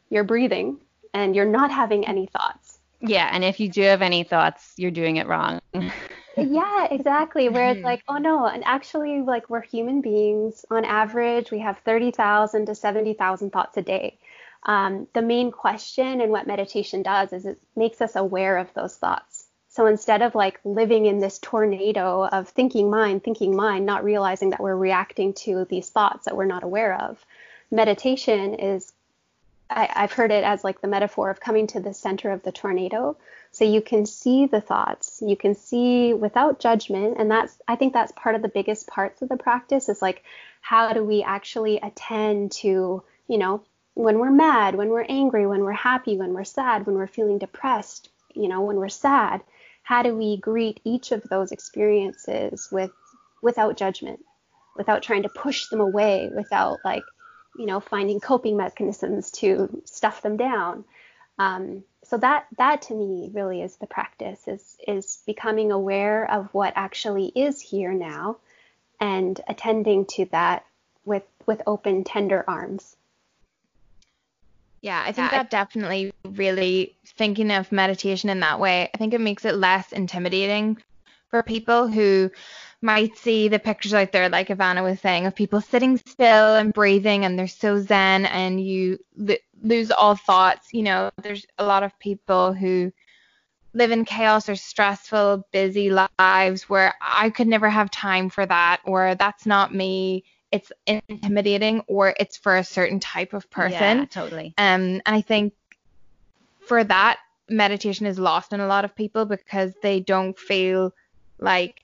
you're 0.09 0.23
breathing, 0.23 0.79
and 1.13 1.35
you're 1.35 1.45
not 1.45 1.71
having 1.71 2.07
any 2.07 2.25
thoughts. 2.25 2.79
Yeah, 3.01 3.29
and 3.31 3.43
if 3.43 3.59
you 3.59 3.69
do 3.69 3.81
have 3.83 4.01
any 4.01 4.23
thoughts, 4.23 4.73
you're 4.77 4.91
doing 4.91 5.17
it 5.17 5.27
wrong. 5.27 5.61
yeah, 6.37 6.87
exactly. 6.89 7.49
Where 7.49 7.71
it's 7.71 7.83
like, 7.83 8.03
oh 8.07 8.17
no, 8.17 8.45
and 8.45 8.63
actually, 8.65 9.21
like 9.21 9.49
we're 9.49 9.61
human 9.61 9.99
beings. 9.99 10.65
On 10.71 10.85
average, 10.85 11.51
we 11.51 11.59
have 11.59 11.79
30,000 11.79 12.65
to 12.65 12.75
70,000 12.75 13.51
thoughts 13.51 13.75
a 13.75 13.81
day. 13.81 14.17
Um, 14.63 15.07
the 15.13 15.21
main 15.21 15.51
question 15.51 16.21
and 16.21 16.31
what 16.31 16.47
meditation 16.47 17.01
does 17.01 17.31
is 17.33 17.45
it 17.45 17.59
makes 17.75 18.01
us 18.01 18.15
aware 18.15 18.57
of 18.57 18.73
those 18.73 18.95
thoughts. 18.95 19.48
So 19.79 19.85
instead 19.85 20.21
of 20.21 20.35
like 20.35 20.59
living 20.65 21.05
in 21.05 21.19
this 21.19 21.39
tornado 21.39 22.27
of 22.27 22.49
thinking 22.49 22.89
mind, 22.89 23.23
thinking 23.23 23.55
mind, 23.55 23.85
not 23.85 24.03
realizing 24.03 24.49
that 24.49 24.59
we're 24.59 24.75
reacting 24.75 25.31
to 25.45 25.65
these 25.69 25.87
thoughts 25.87 26.25
that 26.25 26.35
we're 26.35 26.43
not 26.43 26.63
aware 26.63 26.99
of, 26.99 27.25
meditation 27.71 28.55
is 28.55 28.91
I, 29.69 29.87
I've 29.95 30.11
heard 30.11 30.31
it 30.31 30.43
as 30.43 30.65
like 30.65 30.81
the 30.81 30.89
metaphor 30.89 31.29
of 31.29 31.39
coming 31.39 31.65
to 31.67 31.79
the 31.79 31.93
center 31.93 32.29
of 32.31 32.43
the 32.43 32.51
tornado. 32.51 33.15
So 33.51 33.63
you 33.63 33.79
can 33.81 34.05
see 34.05 34.47
the 34.47 34.59
thoughts, 34.59 35.23
you 35.25 35.37
can 35.37 35.55
see 35.55 36.13
without 36.13 36.59
judgment. 36.59 37.15
And 37.17 37.31
that's, 37.31 37.57
I 37.65 37.77
think 37.77 37.93
that's 37.93 38.11
part 38.17 38.35
of 38.35 38.41
the 38.41 38.49
biggest 38.49 38.85
parts 38.85 39.21
of 39.21 39.29
the 39.29 39.37
practice 39.37 39.87
is 39.87 40.01
like, 40.01 40.25
how 40.59 40.91
do 40.91 41.05
we 41.05 41.23
actually 41.23 41.77
attend 41.77 42.51
to, 42.63 43.01
you 43.29 43.37
know, 43.37 43.63
when 43.93 44.19
we're 44.19 44.29
mad, 44.29 44.75
when 44.75 44.89
we're 44.89 45.05
angry, 45.07 45.47
when 45.47 45.63
we're 45.63 45.71
happy, 45.71 46.17
when 46.17 46.33
we're 46.33 46.43
sad, 46.43 46.85
when 46.85 46.97
we're 46.97 47.07
feeling 47.07 47.37
depressed, 47.37 48.09
you 48.33 48.49
know, 48.49 48.59
when 48.59 48.75
we're 48.75 48.89
sad, 48.89 49.41
how 49.89 50.03
do 50.03 50.15
we 50.15 50.37
greet 50.37 50.79
each 50.83 51.11
of 51.11 51.23
those 51.23 51.51
experiences 51.51 52.69
with 52.71 52.91
without 53.41 53.75
judgment, 53.75 54.19
without 54.77 55.01
trying 55.01 55.23
to 55.23 55.29
push 55.29 55.65
them 55.69 55.81
away, 55.81 56.29
without 56.35 56.77
like, 56.85 57.01
you 57.57 57.65
know, 57.65 57.79
finding 57.79 58.19
coping 58.19 58.55
mechanisms 58.55 59.31
to 59.31 59.81
stuff 59.85 60.21
them 60.21 60.37
down. 60.37 60.85
Um, 61.39 61.83
so 62.03 62.17
that 62.17 62.45
that 62.59 62.83
to 62.83 62.93
me 62.93 63.31
really 63.33 63.63
is 63.63 63.77
the 63.77 63.87
practice 63.87 64.47
is 64.47 64.77
is 64.87 65.23
becoming 65.25 65.71
aware 65.71 66.29
of 66.29 66.53
what 66.53 66.73
actually 66.75 67.31
is 67.33 67.59
here 67.59 67.91
now 67.91 68.37
and 68.99 69.41
attending 69.47 70.05
to 70.05 70.25
that 70.25 70.65
with 71.03 71.23
with 71.47 71.63
open 71.65 72.03
tender 72.03 72.45
arms 72.47 72.95
yeah, 74.81 75.03
I 75.05 75.11
think 75.11 75.31
yeah, 75.31 75.39
that 75.39 75.49
definitely 75.49 76.11
really 76.25 76.95
thinking 77.17 77.51
of 77.51 77.71
meditation 77.71 78.29
in 78.29 78.39
that 78.41 78.59
way, 78.59 78.89
I 78.93 78.97
think 78.97 79.13
it 79.13 79.21
makes 79.21 79.45
it 79.45 79.55
less 79.55 79.91
intimidating 79.91 80.77
for 81.29 81.43
people 81.43 81.87
who 81.87 82.31
might 82.81 83.17
see 83.17 83.49
the 83.49 83.59
pictures 83.59 83.93
out 83.93 84.11
there, 84.11 84.29
like 84.29 84.47
Ivana 84.47 84.83
was 84.83 84.99
saying, 84.99 85.25
of 85.25 85.35
people 85.35 85.61
sitting 85.61 85.97
still 85.97 86.55
and 86.55 86.73
breathing 86.73 87.25
and 87.25 87.37
they're 87.37 87.47
so 87.47 87.79
zen 87.79 88.25
and 88.25 88.61
you 88.61 88.97
lo- 89.17 89.35
lose 89.61 89.91
all 89.91 90.15
thoughts. 90.15 90.73
You 90.73 90.83
know, 90.83 91.11
there's 91.21 91.45
a 91.57 91.65
lot 91.65 91.83
of 91.83 91.97
people 91.99 92.53
who 92.53 92.91
live 93.73 93.91
in 93.91 94.05
chaos 94.05 94.49
or 94.49 94.55
stressful, 94.55 95.45
busy 95.51 95.91
lives 95.91 96.69
where 96.69 96.95
I 97.01 97.29
could 97.29 97.47
never 97.47 97.69
have 97.69 97.91
time 97.91 98.29
for 98.29 98.45
that 98.45 98.79
or 98.85 99.15
that's 99.15 99.45
not 99.45 99.73
me 99.73 100.23
it's 100.51 100.71
intimidating 100.87 101.81
or 101.87 102.13
it's 102.19 102.37
for 102.37 102.57
a 102.57 102.63
certain 102.63 102.99
type 102.99 103.33
of 103.33 103.49
person. 103.49 103.99
Yeah, 103.99 104.05
totally. 104.05 104.53
Um, 104.57 105.01
and 105.05 105.15
I 105.15 105.21
think 105.21 105.53
for 106.59 106.83
that, 106.83 107.19
meditation 107.49 108.05
is 108.05 108.19
lost 108.19 108.53
in 108.53 108.59
a 108.59 108.67
lot 108.67 108.85
of 108.85 108.95
people 108.95 109.25
because 109.25 109.73
they 109.81 109.99
don't 109.99 110.37
feel 110.37 110.93
like 111.39 111.81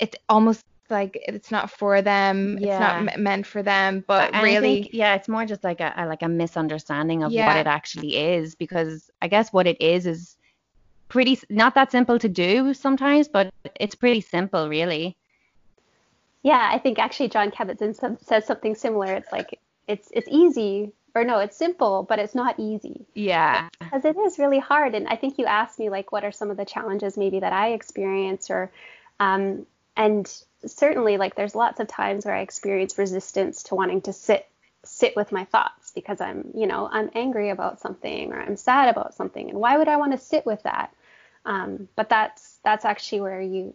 it's 0.00 0.16
almost 0.28 0.64
like 0.90 1.18
it's 1.26 1.50
not 1.50 1.70
for 1.70 2.02
them. 2.02 2.58
Yeah. 2.60 2.68
It's 2.68 2.80
not 2.80 3.16
m- 3.16 3.22
meant 3.22 3.46
for 3.46 3.62
them. 3.62 4.04
But 4.06 4.32
really, 4.42 4.82
think, 4.82 4.94
yeah, 4.94 5.14
it's 5.14 5.28
more 5.28 5.44
just 5.44 5.64
like 5.64 5.80
a, 5.80 5.92
a 5.96 6.06
like 6.06 6.22
a 6.22 6.28
misunderstanding 6.28 7.22
of 7.22 7.32
yeah. 7.32 7.46
what 7.46 7.56
it 7.56 7.66
actually 7.66 8.16
is 8.16 8.54
because 8.54 9.10
I 9.20 9.28
guess 9.28 9.52
what 9.52 9.66
it 9.66 9.80
is 9.80 10.06
is 10.06 10.36
pretty 11.08 11.38
not 11.50 11.74
that 11.74 11.90
simple 11.90 12.18
to 12.18 12.28
do 12.28 12.74
sometimes, 12.74 13.28
but 13.28 13.52
it's 13.80 13.94
pretty 13.94 14.20
simple, 14.20 14.68
really. 14.68 15.16
Yeah, 16.42 16.70
I 16.72 16.78
think 16.78 16.98
actually 16.98 17.28
Jon 17.28 17.50
Kabat-Zinn 17.50 18.18
says 18.20 18.46
something 18.46 18.74
similar. 18.74 19.14
It's 19.14 19.30
like 19.30 19.60
it's 19.86 20.08
it's 20.12 20.28
easy 20.30 20.92
or 21.14 21.24
no, 21.24 21.38
it's 21.38 21.56
simple, 21.56 22.02
but 22.02 22.18
it's 22.18 22.34
not 22.34 22.58
easy. 22.58 23.04
Yeah. 23.14 23.68
Because 23.78 24.04
it 24.04 24.16
is 24.16 24.38
really 24.38 24.58
hard. 24.58 24.94
And 24.94 25.06
I 25.08 25.16
think 25.16 25.38
you 25.38 25.44
asked 25.44 25.78
me 25.78 25.90
like 25.90 26.10
what 26.10 26.24
are 26.24 26.32
some 26.32 26.50
of 26.50 26.56
the 26.56 26.64
challenges 26.64 27.16
maybe 27.16 27.40
that 27.40 27.52
I 27.52 27.72
experience 27.72 28.50
or 28.50 28.70
um 29.20 29.66
and 29.96 30.30
certainly 30.64 31.18
like 31.18 31.34
there's 31.34 31.54
lots 31.54 31.80
of 31.80 31.88
times 31.88 32.24
where 32.24 32.34
I 32.34 32.40
experience 32.40 32.96
resistance 32.98 33.64
to 33.64 33.74
wanting 33.74 34.00
to 34.02 34.12
sit 34.12 34.46
sit 34.84 35.14
with 35.14 35.30
my 35.30 35.44
thoughts 35.44 35.92
because 35.92 36.20
I'm, 36.20 36.50
you 36.54 36.66
know, 36.66 36.88
I'm 36.90 37.10
angry 37.14 37.50
about 37.50 37.80
something 37.80 38.32
or 38.32 38.40
I'm 38.40 38.56
sad 38.56 38.88
about 38.88 39.14
something 39.14 39.50
and 39.50 39.60
why 39.60 39.78
would 39.78 39.88
I 39.88 39.96
want 39.96 40.12
to 40.12 40.18
sit 40.18 40.44
with 40.44 40.62
that? 40.64 40.92
Um, 41.44 41.88
but 41.94 42.08
that's 42.08 42.58
that's 42.64 42.84
actually 42.84 43.20
where 43.20 43.40
you 43.40 43.74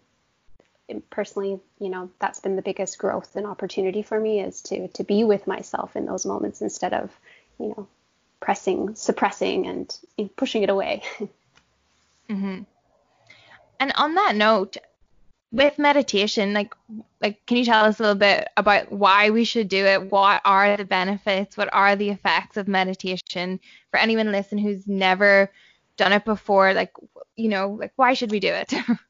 personally, 1.09 1.59
you 1.79 1.89
know, 1.89 2.09
that's 2.19 2.39
been 2.39 2.55
the 2.55 2.61
biggest 2.61 2.97
growth 2.97 3.35
and 3.35 3.45
opportunity 3.45 4.01
for 4.01 4.19
me 4.19 4.41
is 4.41 4.61
to 4.63 4.87
to 4.89 5.03
be 5.03 5.23
with 5.23 5.47
myself 5.47 5.95
in 5.95 6.05
those 6.05 6.25
moments 6.25 6.61
instead 6.61 6.93
of, 6.93 7.11
you 7.59 7.69
know, 7.69 7.87
pressing, 8.39 8.95
suppressing, 8.95 9.67
and 9.67 10.35
pushing 10.35 10.63
it 10.63 10.69
away. 10.69 11.03
mm-hmm. 12.29 12.61
And 13.79 13.93
on 13.95 14.15
that 14.15 14.35
note, 14.35 14.77
with 15.51 15.79
meditation, 15.79 16.53
like 16.53 16.73
like 17.21 17.45
can 17.45 17.57
you 17.57 17.65
tell 17.65 17.85
us 17.85 17.99
a 17.99 18.03
little 18.03 18.15
bit 18.15 18.47
about 18.57 18.91
why 18.91 19.29
we 19.29 19.43
should 19.43 19.69
do 19.69 19.85
it? 19.85 20.11
What 20.11 20.41
are 20.45 20.75
the 20.77 20.85
benefits? 20.85 21.57
What 21.57 21.69
are 21.73 21.95
the 21.95 22.09
effects 22.09 22.57
of 22.57 22.67
meditation 22.67 23.59
for 23.91 23.99
anyone 23.99 24.31
listening 24.31 24.63
who's 24.63 24.87
never 24.87 25.51
done 25.95 26.13
it 26.13 26.25
before? 26.25 26.73
Like 26.73 26.91
you 27.35 27.49
know, 27.49 27.69
like 27.69 27.93
why 27.95 28.13
should 28.13 28.31
we 28.31 28.39
do 28.39 28.53
it? 28.53 28.73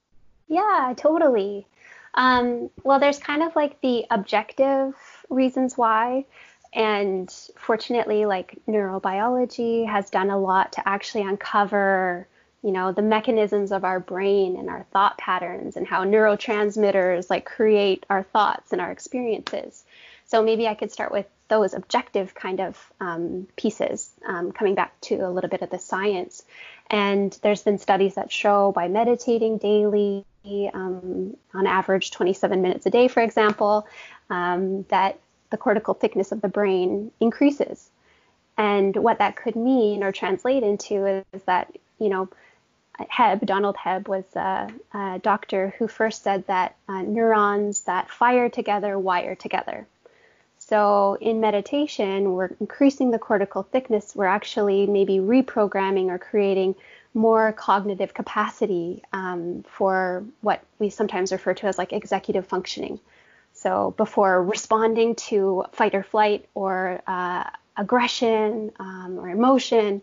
Yeah, 0.47 0.93
totally. 0.95 1.67
Um, 2.13 2.69
well, 2.83 2.99
there's 2.99 3.19
kind 3.19 3.43
of 3.43 3.55
like 3.55 3.79
the 3.81 4.05
objective 4.09 4.95
reasons 5.29 5.77
why. 5.77 6.25
And 6.73 7.33
fortunately, 7.57 8.25
like 8.25 8.57
neurobiology 8.67 9.87
has 9.87 10.09
done 10.09 10.29
a 10.29 10.39
lot 10.39 10.73
to 10.73 10.87
actually 10.87 11.23
uncover, 11.23 12.27
you 12.63 12.71
know, 12.71 12.91
the 12.91 13.01
mechanisms 13.01 13.71
of 13.71 13.83
our 13.83 13.99
brain 13.99 14.57
and 14.57 14.69
our 14.69 14.85
thought 14.91 15.17
patterns 15.17 15.75
and 15.77 15.87
how 15.87 16.03
neurotransmitters 16.03 17.29
like 17.29 17.45
create 17.45 18.05
our 18.09 18.23
thoughts 18.23 18.71
and 18.71 18.81
our 18.81 18.91
experiences. 18.91 19.85
So 20.25 20.43
maybe 20.43 20.67
I 20.67 20.75
could 20.75 20.91
start 20.91 21.11
with 21.11 21.25
those 21.47 21.73
objective 21.73 22.33
kind 22.35 22.59
of 22.59 22.91
um, 22.99 23.47
pieces, 23.55 24.09
um, 24.27 24.51
coming 24.51 24.75
back 24.75 24.99
to 25.01 25.15
a 25.15 25.29
little 25.29 25.49
bit 25.49 25.61
of 25.61 25.69
the 25.69 25.79
science. 25.79 26.43
And 26.89 27.37
there's 27.41 27.63
been 27.63 27.77
studies 27.77 28.15
that 28.15 28.31
show 28.31 28.71
by 28.71 28.87
meditating 28.87 29.57
daily, 29.57 30.25
um, 30.73 31.35
on 31.53 31.67
average 31.67 32.11
27 32.11 32.61
minutes 32.61 32.85
a 32.85 32.89
day, 32.89 33.07
for 33.07 33.21
example, 33.21 33.87
um, 34.29 34.83
that 34.89 35.19
the 35.49 35.57
cortical 35.57 35.93
thickness 35.93 36.31
of 36.31 36.41
the 36.41 36.47
brain 36.47 37.11
increases. 37.19 37.89
And 38.57 38.95
what 38.95 39.19
that 39.19 39.35
could 39.35 39.55
mean 39.55 40.03
or 40.03 40.11
translate 40.11 40.63
into 40.63 41.23
is 41.33 41.43
that, 41.43 41.71
you 41.99 42.09
know, 42.09 42.29
Hebb, 42.99 43.45
Donald 43.45 43.75
Hebb, 43.75 44.07
was 44.07 44.25
a, 44.35 44.71
a 44.93 45.19
doctor 45.19 45.75
who 45.77 45.87
first 45.87 46.23
said 46.23 46.47
that 46.47 46.75
uh, 46.89 47.03
neurons 47.03 47.81
that 47.81 48.09
fire 48.09 48.49
together 48.49 48.97
wire 48.97 49.35
together. 49.35 49.85
So 50.67 51.17
in 51.21 51.39
meditation, 51.39 52.33
we're 52.33 52.49
increasing 52.59 53.11
the 53.11 53.19
cortical 53.19 53.63
thickness. 53.63 54.13
We're 54.13 54.25
actually 54.25 54.85
maybe 54.85 55.19
reprogramming 55.19 56.07
or 56.07 56.17
creating 56.17 56.75
more 57.13 57.53
cognitive 57.53 58.13
capacity 58.13 59.01
um, 59.13 59.63
for 59.69 60.25
what 60.41 60.61
we 60.77 60.89
sometimes 60.89 61.31
refer 61.31 61.53
to 61.53 61.67
as 61.67 61.77
like 61.77 61.93
executive 61.93 62.45
functioning. 62.45 62.99
So 63.53 63.93
before 63.95 64.43
responding 64.43 65.15
to 65.31 65.63
fight 65.71 65.95
or 65.95 66.03
flight 66.03 66.49
or 66.53 67.01
uh, 67.07 67.45
aggression 67.77 68.73
um, 68.77 69.19
or 69.19 69.29
emotion, 69.29 70.01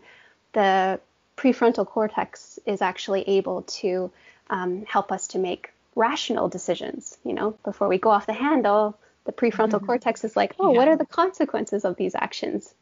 the 0.53 0.99
prefrontal 1.37 1.85
cortex 1.85 2.57
is 2.65 2.81
actually 2.81 3.21
able 3.29 3.61
to 3.61 4.11
um, 4.49 4.83
help 4.87 5.11
us 5.11 5.27
to 5.27 5.37
make 5.37 5.71
rational 5.95 6.49
decisions. 6.49 7.19
You 7.23 7.33
know, 7.33 7.51
before 7.63 7.87
we 7.87 7.99
go 7.99 8.09
off 8.09 8.25
the 8.25 8.33
handle, 8.33 8.97
the 9.25 9.31
prefrontal 9.31 9.73
mm-hmm. 9.73 9.85
cortex 9.85 10.23
is 10.23 10.35
like, 10.35 10.55
oh, 10.59 10.71
yeah. 10.71 10.77
what 10.77 10.87
are 10.87 10.97
the 10.97 11.05
consequences 11.05 11.85
of 11.85 11.95
these 11.95 12.15
actions? 12.15 12.73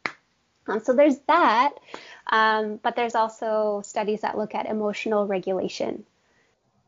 Um, 0.66 0.80
so 0.80 0.94
there's 0.94 1.18
that. 1.26 1.72
Um, 2.30 2.78
but 2.82 2.96
there's 2.96 3.14
also 3.14 3.82
studies 3.84 4.22
that 4.22 4.38
look 4.38 4.54
at 4.54 4.66
emotional 4.66 5.26
regulation 5.26 6.04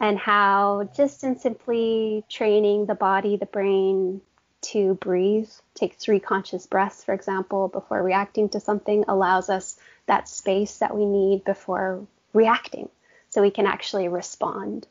and 0.00 0.18
how 0.18 0.88
just 0.96 1.24
in 1.24 1.38
simply 1.38 2.24
training 2.28 2.86
the 2.86 2.94
body, 2.94 3.36
the 3.36 3.46
brain 3.46 4.20
to 4.62 4.94
breathe, 4.94 5.50
take 5.74 5.94
three 5.94 6.20
conscious 6.20 6.66
breaths, 6.66 7.04
for 7.04 7.14
example, 7.14 7.68
before 7.68 8.02
reacting 8.02 8.48
to 8.50 8.60
something, 8.60 9.04
allows 9.08 9.48
us 9.48 9.78
that 10.06 10.28
space 10.28 10.78
that 10.78 10.96
we 10.96 11.04
need 11.04 11.44
before 11.44 12.06
reacting 12.32 12.88
so 13.30 13.42
we 13.42 13.50
can 13.50 13.66
actually 13.66 14.08
respond. 14.08 14.86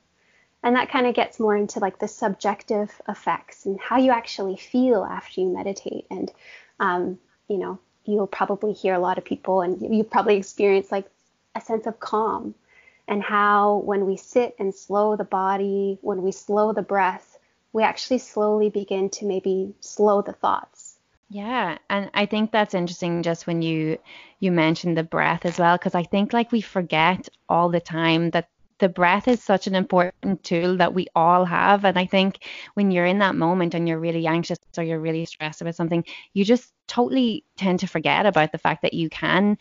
And 0.66 0.76
that 0.76 0.90
kind 0.90 1.06
of 1.06 1.14
gets 1.14 1.40
more 1.40 1.56
into 1.56 1.80
like 1.80 2.00
the 2.00 2.08
subjective 2.08 2.92
effects 3.08 3.68
and 3.68 3.80
how 3.80 3.98
you 3.98 4.12
actually 4.12 4.58
feel 4.58 5.04
after 5.04 5.42
you 5.42 5.48
meditate. 5.48 6.08
And, 6.10 6.32
um, 6.80 7.20
you 7.48 7.60
know, 7.60 7.78
you'll 8.04 8.26
probably 8.26 8.74
hear 8.74 8.96
a 8.96 9.00
lot 9.00 9.20
of 9.20 9.24
people 9.24 9.62
and 9.62 9.80
you 9.96 10.04
probably 10.04 10.38
experience 10.38 10.92
like 10.92 11.06
a 11.54 11.62
sense 11.62 11.86
of 11.86 12.00
calm 12.00 12.56
and 13.08 13.22
how 13.22 13.78
when 13.86 14.08
we 14.08 14.18
sit 14.18 14.56
and 14.58 14.74
slow 14.74 15.16
the 15.16 15.24
body, 15.24 16.00
when 16.02 16.24
we 16.24 16.32
slow 16.32 16.74
the 16.74 16.82
breath, 16.82 17.38
we 17.72 17.84
actually 17.84 18.18
slowly 18.18 18.72
begin 18.72 19.12
to 19.12 19.26
maybe 19.26 19.76
slow 19.82 20.24
the 20.24 20.34
thoughts. 20.34 20.98
Yeah, 21.30 21.78
and 21.92 22.10
I 22.16 22.26
think 22.26 22.52
that's 22.52 22.74
interesting 22.74 23.22
just 23.22 23.46
when 23.46 23.62
you 23.62 24.00
you 24.40 24.52
mentioned 24.52 24.98
the 24.98 25.04
breath 25.04 25.46
as 25.46 25.60
well 25.60 25.78
because 25.78 25.94
I 25.94 26.04
think 26.04 26.34
like 26.34 26.52
we 26.52 26.62
forget 26.62 27.30
all 27.48 27.70
the 27.70 27.80
time 27.80 28.32
that 28.32 28.50
the 28.80 28.90
breath 28.90 29.28
is 29.28 29.42
such 29.42 29.68
an 29.68 29.76
important 29.76 30.44
tool 30.44 30.78
that 30.78 30.94
we 30.94 31.08
all 31.16 31.46
have. 31.46 31.86
And 31.86 31.98
I 31.98 32.06
think 32.06 32.46
when 32.74 32.92
you're 32.92 33.06
in 33.06 33.20
that 33.20 33.36
moment 33.36 33.74
and 33.74 33.88
you're 33.88 34.00
really 34.00 34.28
anxious 34.28 34.60
or 34.78 34.84
you're 34.84 35.00
really 35.00 35.26
stressed 35.26 35.62
about 35.62 35.76
something, 35.76 36.04
you 36.34 36.44
just 36.44 36.74
totally 36.88 37.46
tend 37.58 37.80
to 37.80 37.88
forget 37.88 38.26
about 38.26 38.52
the 38.52 38.58
fact 38.58 38.82
that 38.82 38.94
you 38.94 39.10
can 39.10 39.58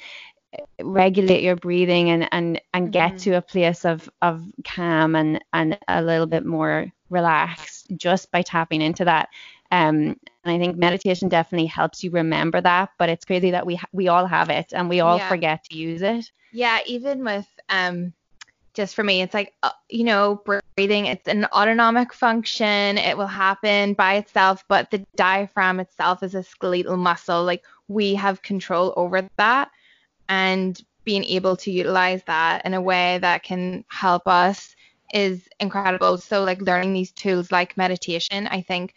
eh, 0.53 0.63
regulate 0.83 1.43
your 1.43 1.57
breathing 1.57 2.11
and 2.11 2.29
and 2.33 2.61
and 2.75 2.93
get 2.93 3.11
mm-hmm. 3.11 3.19
to 3.19 3.37
a 3.37 3.43
place 3.43 3.85
of 3.85 4.11
of 4.21 4.45
calm 4.65 5.15
and 5.15 5.43
and 5.53 5.79
a 5.89 6.03
little 6.03 6.27
bit 6.27 6.45
more 6.45 6.93
relaxed 7.09 7.87
just 7.97 8.31
by 8.31 8.43
tapping 8.43 8.83
into 8.83 9.05
that 9.05 9.29
um 9.71 10.17
and 10.45 10.53
I 10.53 10.59
think 10.59 10.77
meditation 10.77 11.29
definitely 11.29 11.67
helps 11.67 12.03
you 12.03 12.11
remember 12.11 12.61
that 12.61 12.91
but 12.99 13.09
it's 13.09 13.25
crazy 13.25 13.53
that 13.53 13.65
we 13.65 13.77
ha- 13.77 13.89
we 13.93 14.09
all 14.09 14.27
have 14.27 14.51
it 14.51 14.73
and 14.73 14.89
we 14.89 15.01
all 15.01 15.19
yeah. 15.19 15.29
forget 15.29 15.65
to 15.65 15.77
use 15.77 16.03
it 16.03 16.31
yeah 16.53 16.81
even 16.87 17.25
with 17.25 17.47
um 17.69 18.13
just 18.75 18.95
for 18.95 19.05
me 19.05 19.23
it's 19.23 19.35
like 19.35 19.55
uh, 19.63 19.71
you 19.89 20.05
know 20.05 20.43
breathing 20.77 21.07
it's 21.07 21.29
an 21.29 21.45
autonomic 21.47 22.13
function 22.13 22.99
it 22.99 23.17
will 23.17 23.27
happen 23.27 23.95
by 23.95 24.15
itself 24.15 24.65
but 24.69 24.91
the 24.91 25.05
diaphragm 25.17 25.81
itself 25.81 26.23
is 26.23 26.35
a 26.35 26.43
skeletal 26.43 26.97
muscle 26.97 27.45
like 27.45 27.65
we 27.89 28.15
have 28.15 28.43
control 28.43 28.93
over 28.97 29.27
that 29.37 29.71
and 30.29 30.83
being 31.05 31.25
able 31.25 31.57
to 31.57 31.71
utilize 31.71 32.23
that 32.27 32.65
in 32.65 32.75
a 32.75 32.81
way 32.81 33.19
that 33.19 33.43
can 33.43 33.85
help 33.89 34.27
us 34.27 34.75
is 35.13 35.47
incredible. 35.61 36.17
So 36.19 36.43
like 36.45 36.63
learning 36.63 36.95
these 36.95 37.13
tools 37.13 37.53
like 37.53 37.77
meditation 37.77 38.47
i 38.49 38.63
think 38.63 38.95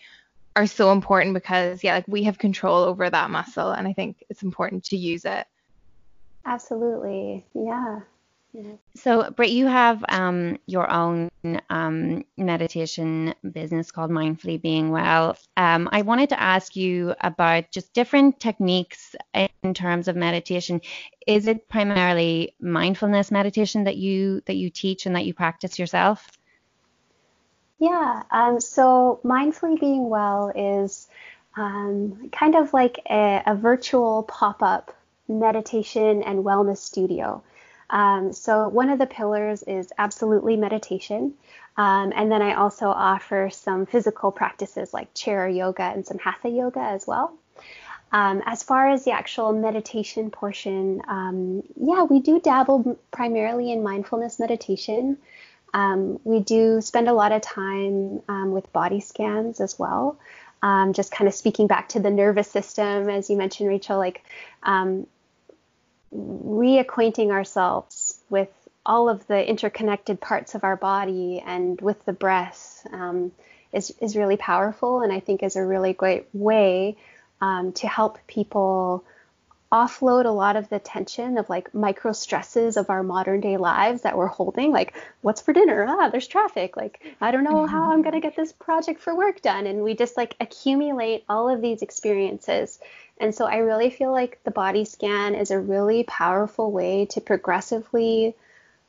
are 0.56 0.66
so 0.66 0.92
important 0.92 1.36
because 1.36 1.84
yeah 1.84 1.96
like 1.96 2.08
we 2.08 2.24
have 2.24 2.40
control 2.40 2.84
over 2.84 3.08
that 3.08 3.30
muscle 3.30 3.72
and 3.72 3.88
i 3.88 3.94
think 3.94 4.24
it's 4.30 4.42
important 4.42 4.84
to 4.86 4.98
use 4.98 5.26
it. 5.26 5.46
Absolutely. 6.46 7.46
Yeah 7.54 8.00
so, 8.96 9.30
Brit, 9.32 9.52
you 9.52 9.68
have 9.68 10.04
um, 10.10 10.58
your 10.66 10.90
own 10.92 11.30
um, 11.70 12.26
meditation 12.38 13.34
business 13.52 13.92
called 13.92 14.10
Mindfully 14.10 14.62
Being 14.62 14.90
Well. 14.90 15.38
Um, 15.56 15.88
I 15.92 16.02
wanted 16.02 16.30
to 16.30 16.42
ask 16.42 16.76
you 16.76 17.14
about 17.22 17.72
just 17.72 17.94
different 17.94 18.40
techniques 18.40 19.16
in 19.34 19.74
terms 19.74 20.08
of 20.08 20.16
meditation. 20.16 20.82
Is 21.28 21.48
it 21.48 21.70
primarily 21.70 22.56
mindfulness 22.60 23.32
meditation 23.32 23.84
that 23.84 23.98
you 23.98 24.42
that 24.46 24.56
you 24.56 24.70
teach 24.70 25.06
and 25.06 25.16
that 25.16 25.26
you 25.26 25.34
practice 25.34 25.78
yourself? 25.78 26.28
Yeah. 27.80 28.24
Um, 28.32 28.60
so, 28.60 29.20
Mindfully 29.24 29.80
Being 29.80 30.10
Well 30.10 30.52
is 30.56 31.08
um, 31.56 32.30
kind 32.32 32.56
of 32.56 32.74
like 32.74 33.00
a, 33.10 33.44
a 33.46 33.56
virtual 33.56 34.24
pop 34.24 34.64
up 34.64 34.96
meditation 35.28 36.24
and 36.24 36.44
wellness 36.44 36.78
studio. 36.78 37.44
Um, 37.90 38.34
so 38.34 38.68
one 38.68 38.90
of 38.90 39.00
the 39.00 39.06
pillars 39.06 39.64
is 39.64 39.92
absolutely 39.98 40.58
meditation. 40.58 41.34
Um, 41.78 42.12
and 42.16 42.32
then 42.32 42.42
I 42.42 42.56
also 42.56 42.88
offer 42.88 43.50
some 43.52 43.86
physical 43.86 44.32
practices 44.32 44.94
like 44.94 45.14
chair 45.14 45.48
yoga 45.48 45.84
and 45.84 46.06
some 46.06 46.18
hatha 46.18 46.50
yoga 46.50 46.82
as 46.82 47.06
well. 47.06 47.34
Um, 48.12 48.42
as 48.46 48.64
far 48.64 48.90
as 48.90 49.04
the 49.04 49.12
actual 49.12 49.52
meditation 49.54 50.32
portion, 50.32 51.02
um, 51.08 51.64
yeah, 51.76 52.04
we 52.04 52.20
do 52.20 52.40
dabble 52.40 52.98
primarily 53.12 53.72
in 53.72 53.84
mindfulness 53.84 54.40
meditation. 54.40 55.18
Um, 55.74 56.20
we 56.24 56.40
do 56.40 56.80
spend 56.82 57.10
a 57.10 57.14
lot 57.14 57.34
of 57.34 57.42
time 57.42 58.22
um, 58.30 58.52
with 58.52 58.72
body 58.72 59.02
scans 59.02 59.60
as 59.60 59.78
well. 59.78 60.18
just 60.94 61.12
kind 61.12 61.28
of 61.28 61.34
speaking 61.34 61.68
back 61.68 61.90
to 61.90 62.00
the 62.00 62.10
nervous 62.10 62.50
system, 62.50 63.10
as 63.10 63.30
you 63.30 63.36
mentioned, 63.36 63.68
Rachel, 63.70 63.98
like 63.98 64.24
reacquainting 66.14 67.32
ourselves 67.32 68.20
with 68.30 68.50
all 68.86 69.10
of 69.10 69.28
the 69.28 69.48
interconnected 69.48 70.20
parts 70.22 70.56
of 70.56 70.64
our 70.64 70.78
body 70.78 71.44
and 71.46 71.80
with 71.82 72.04
the 72.06 72.14
breath 72.14 72.88
um, 72.94 73.32
is, 73.74 73.94
is 74.00 74.16
really 74.16 74.38
powerful 74.38 75.02
and 75.02 75.12
I 75.12 75.20
think 75.20 75.44
is 75.44 75.56
a 75.56 75.66
really 75.66 75.94
great 75.94 76.28
way 76.34 76.96
um, 77.42 77.74
to 77.74 77.88
help 77.88 78.18
people 78.28 79.04
offload 79.72 80.26
a 80.26 80.30
lot 80.30 80.56
of 80.56 80.70
the 80.70 80.80
tension 80.80 81.38
of 81.38 81.50
like 81.50 81.74
micro 81.74 82.14
stresses 82.14 82.78
of 82.78 82.90
our 82.90 83.04
modern 83.04 83.42
day 83.42 83.58
lives 83.58 84.04
that 84.04 84.18
we're 84.18 84.28
holding 84.28 84.72
like 84.72 84.94
what's 85.22 85.42
for 85.42 85.54
dinner? 85.54 85.86
Ah 85.88 86.10
there's 86.10 86.28
traffic. 86.28 86.78
Like 86.78 87.04
i 87.20 87.32
don't 87.32 87.44
know 87.44 87.66
how 87.66 87.92
i'm 87.92 88.02
going 88.02 88.14
to 88.14 88.22
get 88.22 88.36
this 88.36 88.54
project 88.54 89.02
for 89.02 89.16
work 89.16 89.42
done. 89.42 89.68
And 89.68 89.84
we 89.84 89.94
just 89.94 90.16
like 90.16 90.36
accumulate 90.40 91.26
all 91.28 91.50
of 91.50 91.62
these 91.62 91.82
experiences. 91.82 92.80
And 93.20 93.34
so 93.34 93.46
I 93.46 93.58
really 93.58 93.90
feel 93.90 94.12
like 94.12 94.40
the 94.44 94.52
body 94.52 94.86
scan 94.86 95.36
is 95.36 95.52
a 95.52 95.60
really 95.60 96.04
powerful 96.04 96.72
way 96.72 97.06
to 97.08 97.22
progressively 97.22 98.36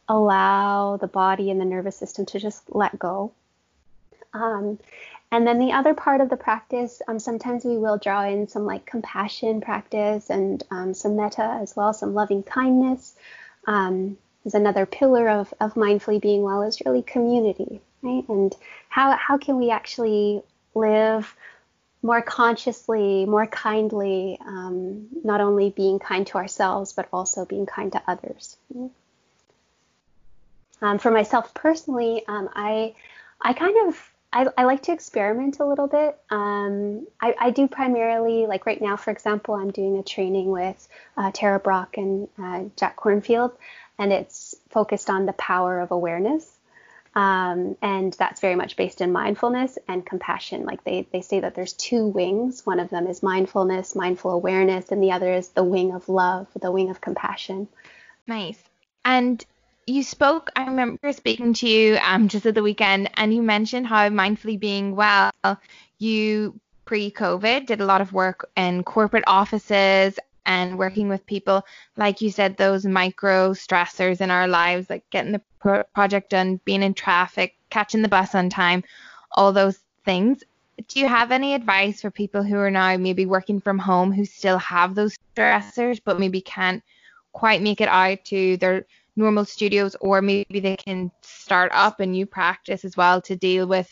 allow 0.08 0.96
the 0.96 1.06
body 1.06 1.50
and 1.50 1.60
the 1.60 1.64
nervous 1.64 1.96
system 1.96 2.26
to 2.26 2.38
just 2.38 2.62
let 2.74 2.98
go. 2.98 3.32
Um, 4.32 4.78
and 5.30 5.46
then 5.46 5.58
the 5.58 5.72
other 5.72 5.94
part 5.94 6.20
of 6.20 6.30
the 6.30 6.36
practice, 6.36 7.02
um, 7.08 7.18
sometimes 7.18 7.64
we 7.64 7.76
will 7.76 7.98
draw 7.98 8.24
in 8.24 8.48
some 8.48 8.64
like 8.64 8.86
compassion 8.86 9.60
practice 9.60 10.30
and 10.30 10.62
um, 10.70 10.94
some 10.94 11.16
metta 11.16 11.58
as 11.60 11.76
well, 11.76 11.92
some 11.92 12.14
loving 12.14 12.42
kindness. 12.42 13.14
Um, 13.66 14.16
is 14.44 14.54
another 14.54 14.86
pillar 14.86 15.28
of, 15.28 15.52
of 15.60 15.74
mindfully 15.74 16.20
being 16.20 16.42
well 16.42 16.62
is 16.62 16.80
really 16.86 17.02
community, 17.02 17.80
right? 18.02 18.26
And 18.28 18.54
how, 18.88 19.12
how 19.12 19.36
can 19.36 19.58
we 19.58 19.70
actually 19.70 20.42
live 20.74 21.34
more 22.02 22.22
consciously, 22.22 23.26
more 23.26 23.46
kindly, 23.46 24.38
um, 24.46 25.08
not 25.24 25.40
only 25.40 25.70
being 25.70 25.98
kind 25.98 26.26
to 26.28 26.38
ourselves, 26.38 26.92
but 26.92 27.08
also 27.12 27.44
being 27.44 27.66
kind 27.66 27.92
to 27.92 28.02
others. 28.06 28.56
Um, 30.80 30.98
for 30.98 31.10
myself 31.10 31.52
personally, 31.54 32.22
um, 32.28 32.48
I, 32.54 32.94
I 33.40 33.52
kind 33.52 33.88
of, 33.88 34.12
I, 34.32 34.46
I, 34.58 34.64
like 34.64 34.82
to 34.82 34.92
experiment 34.92 35.58
a 35.58 35.64
little 35.64 35.86
bit. 35.86 36.18
Um, 36.30 37.06
I, 37.20 37.34
I, 37.38 37.50
do 37.50 37.66
primarily, 37.66 38.46
like 38.46 38.66
right 38.66 38.80
now, 38.80 38.96
for 38.96 39.10
example, 39.10 39.54
I'm 39.54 39.70
doing 39.70 39.96
a 39.96 40.02
training 40.02 40.50
with 40.50 40.86
uh, 41.16 41.30
Tara 41.32 41.58
Brach 41.58 41.96
and 41.96 42.28
uh, 42.38 42.64
Jack 42.76 42.98
Kornfield, 42.98 43.52
and 43.98 44.12
it's 44.12 44.54
focused 44.68 45.08
on 45.08 45.24
the 45.24 45.32
power 45.32 45.80
of 45.80 45.92
awareness. 45.92 46.58
Um, 47.14 47.76
and 47.80 48.12
that's 48.12 48.40
very 48.40 48.54
much 48.54 48.76
based 48.76 49.00
in 49.00 49.12
mindfulness 49.12 49.78
and 49.88 50.04
compassion. 50.04 50.66
Like 50.66 50.84
they, 50.84 51.08
they 51.10 51.22
say 51.22 51.40
that 51.40 51.54
there's 51.54 51.72
two 51.72 52.06
wings. 52.06 52.66
One 52.66 52.80
of 52.80 52.90
them 52.90 53.06
is 53.06 53.22
mindfulness, 53.22 53.96
mindful 53.96 54.30
awareness, 54.30 54.92
and 54.92 55.02
the 55.02 55.12
other 55.12 55.32
is 55.32 55.48
the 55.48 55.64
wing 55.64 55.92
of 55.92 56.08
love, 56.08 56.46
the 56.60 56.70
wing 56.70 56.90
of 56.90 57.00
compassion. 57.00 57.66
Nice. 58.26 58.62
And 59.04 59.44
you 59.88 60.02
spoke, 60.02 60.50
I 60.54 60.66
remember 60.66 61.12
speaking 61.12 61.54
to 61.54 61.68
you 61.68 61.98
um, 62.04 62.28
just 62.28 62.46
at 62.46 62.54
the 62.54 62.62
weekend, 62.62 63.10
and 63.14 63.32
you 63.32 63.42
mentioned 63.42 63.86
how 63.86 64.08
mindfully 64.10 64.58
being 64.58 64.94
well, 64.94 65.30
you 65.98 66.60
pre 66.84 67.10
COVID 67.10 67.66
did 67.66 67.80
a 67.80 67.86
lot 67.86 68.00
of 68.00 68.12
work 68.12 68.48
in 68.56 68.84
corporate 68.84 69.24
offices 69.26 70.18
and 70.46 70.78
working 70.78 71.08
with 71.08 71.26
people, 71.26 71.64
like 71.96 72.20
you 72.20 72.30
said, 72.30 72.56
those 72.56 72.86
micro 72.86 73.52
stressors 73.52 74.20
in 74.20 74.30
our 74.30 74.48
lives, 74.48 74.88
like 74.88 75.08
getting 75.10 75.32
the 75.32 75.42
pro- 75.60 75.84
project 75.94 76.30
done, 76.30 76.60
being 76.64 76.82
in 76.82 76.94
traffic, 76.94 77.56
catching 77.70 78.02
the 78.02 78.08
bus 78.08 78.34
on 78.34 78.48
time, 78.48 78.82
all 79.32 79.52
those 79.52 79.78
things. 80.04 80.42
Do 80.86 81.00
you 81.00 81.08
have 81.08 81.32
any 81.32 81.54
advice 81.54 82.00
for 82.00 82.10
people 82.10 82.42
who 82.42 82.56
are 82.56 82.70
now 82.70 82.96
maybe 82.96 83.26
working 83.26 83.60
from 83.60 83.78
home 83.78 84.12
who 84.12 84.24
still 84.24 84.58
have 84.58 84.94
those 84.94 85.16
stressors, 85.34 86.00
but 86.02 86.18
maybe 86.20 86.40
can't 86.40 86.82
quite 87.32 87.62
make 87.62 87.80
it 87.80 87.88
out 87.88 88.24
to 88.26 88.56
their 88.56 88.86
normal 89.18 89.44
studios, 89.44 89.96
or 90.00 90.22
maybe 90.22 90.60
they 90.60 90.76
can 90.76 91.10
start 91.22 91.70
up 91.74 92.00
a 92.00 92.06
new 92.06 92.24
practice 92.24 92.84
as 92.84 92.96
well 92.96 93.20
to 93.22 93.36
deal 93.36 93.66
with 93.66 93.90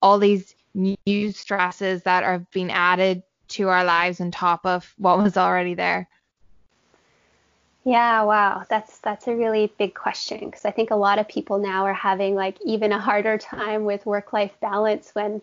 all 0.00 0.18
these 0.18 0.54
new 0.74 1.30
stresses 1.30 2.02
that 2.02 2.24
are 2.24 2.44
being 2.52 2.72
added 2.72 3.22
to 3.48 3.68
our 3.68 3.84
lives 3.84 4.20
on 4.20 4.30
top 4.30 4.64
of 4.64 4.92
what 4.96 5.18
was 5.18 5.36
already 5.36 5.74
there? 5.74 6.08
Yeah, 7.84 8.22
wow. 8.22 8.62
That's 8.68 8.98
that's 8.98 9.26
a 9.26 9.34
really 9.34 9.72
big 9.76 9.94
question 9.94 10.38
because 10.38 10.64
I 10.64 10.70
think 10.70 10.90
a 10.90 10.96
lot 10.96 11.18
of 11.18 11.28
people 11.28 11.58
now 11.58 11.84
are 11.84 11.92
having 11.92 12.34
like 12.34 12.56
even 12.64 12.92
a 12.92 12.98
harder 12.98 13.38
time 13.38 13.84
with 13.84 14.06
work-life 14.06 14.52
balance 14.60 15.10
when 15.14 15.42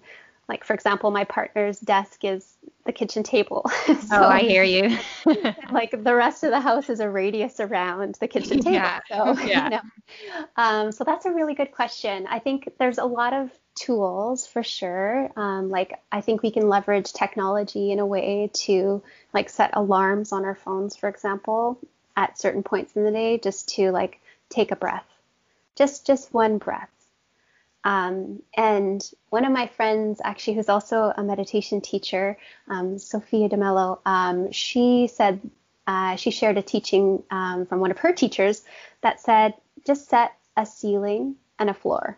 like 0.50 0.64
for 0.66 0.74
example, 0.74 1.12
my 1.12 1.24
partner's 1.24 1.80
desk 1.80 2.26
is 2.26 2.58
the 2.86 2.92
kitchen 2.92 3.22
table. 3.22 3.70
so, 3.86 3.94
oh, 4.12 4.28
I 4.28 4.42
hear 4.42 4.64
you. 4.64 4.98
like 5.72 5.92
the 5.92 6.16
rest 6.16 6.44
of 6.44 6.50
the 6.50 6.60
house 6.60 6.90
is 6.90 7.00
a 7.00 7.10
radius 7.10 7.60
around 7.60 8.16
the 8.20 8.28
kitchen 8.28 8.60
table. 8.62 8.72
Yeah. 8.72 9.00
So, 9.08 9.40
yeah. 9.42 9.64
You 9.64 9.70
know. 9.70 10.46
um, 10.58 10.92
so 10.92 11.04
that's 11.04 11.26
a 11.28 11.32
really 11.32 11.54
good 11.54 11.72
question. 11.72 12.26
I 12.28 12.40
think 12.40 12.74
there's 12.80 12.98
a 12.98 13.06
lot 13.06 13.34
of 13.34 13.52
tools 13.76 14.48
for 14.48 14.64
sure. 14.64 15.30
Um, 15.38 15.70
like 15.70 16.00
I 16.12 16.22
think 16.22 16.42
we 16.42 16.50
can 16.50 16.68
leverage 16.68 17.14
technology 17.14 17.92
in 17.92 18.00
a 18.00 18.06
way 18.06 18.50
to 18.66 19.04
like 19.34 19.50
set 19.50 19.70
alarms 19.74 20.32
on 20.32 20.46
our 20.46 20.56
phones, 20.56 20.96
for 20.96 21.08
example, 21.08 21.80
at 22.18 22.40
certain 22.40 22.64
points 22.64 22.96
in 22.96 23.04
the 23.04 23.12
day, 23.12 23.38
just 23.38 23.70
to 23.76 23.92
like 23.92 24.20
take 24.50 24.72
a 24.72 24.76
breath, 24.76 25.06
just 25.76 26.08
just 26.08 26.34
one 26.34 26.58
breath. 26.58 26.90
Um, 27.84 28.42
and 28.56 29.02
one 29.30 29.46
of 29.46 29.52
my 29.52 29.68
friends, 29.68 30.22
actually, 30.24 30.56
who's 30.56 30.70
also 30.70 31.14
a 31.16 31.24
meditation 31.24 31.82
teacher, 31.82 32.38
um, 32.68 32.98
Sophia 32.98 33.50
DeMello, 33.50 34.00
um, 34.06 34.52
she 34.52 35.08
said 35.08 35.40
uh, 35.88 36.16
she 36.18 36.32
shared 36.32 36.58
a 36.58 36.62
teaching 36.62 37.24
um, 37.32 37.66
from 37.66 37.80
one 37.80 37.92
of 37.92 37.98
her 38.00 38.14
teachers 38.14 38.64
that 39.02 39.22
said 39.22 39.54
just 39.86 40.10
set 40.10 40.34
a 40.60 40.66
ceiling, 40.66 41.36
and 41.58 41.70
a 41.70 41.74
floor. 41.74 42.18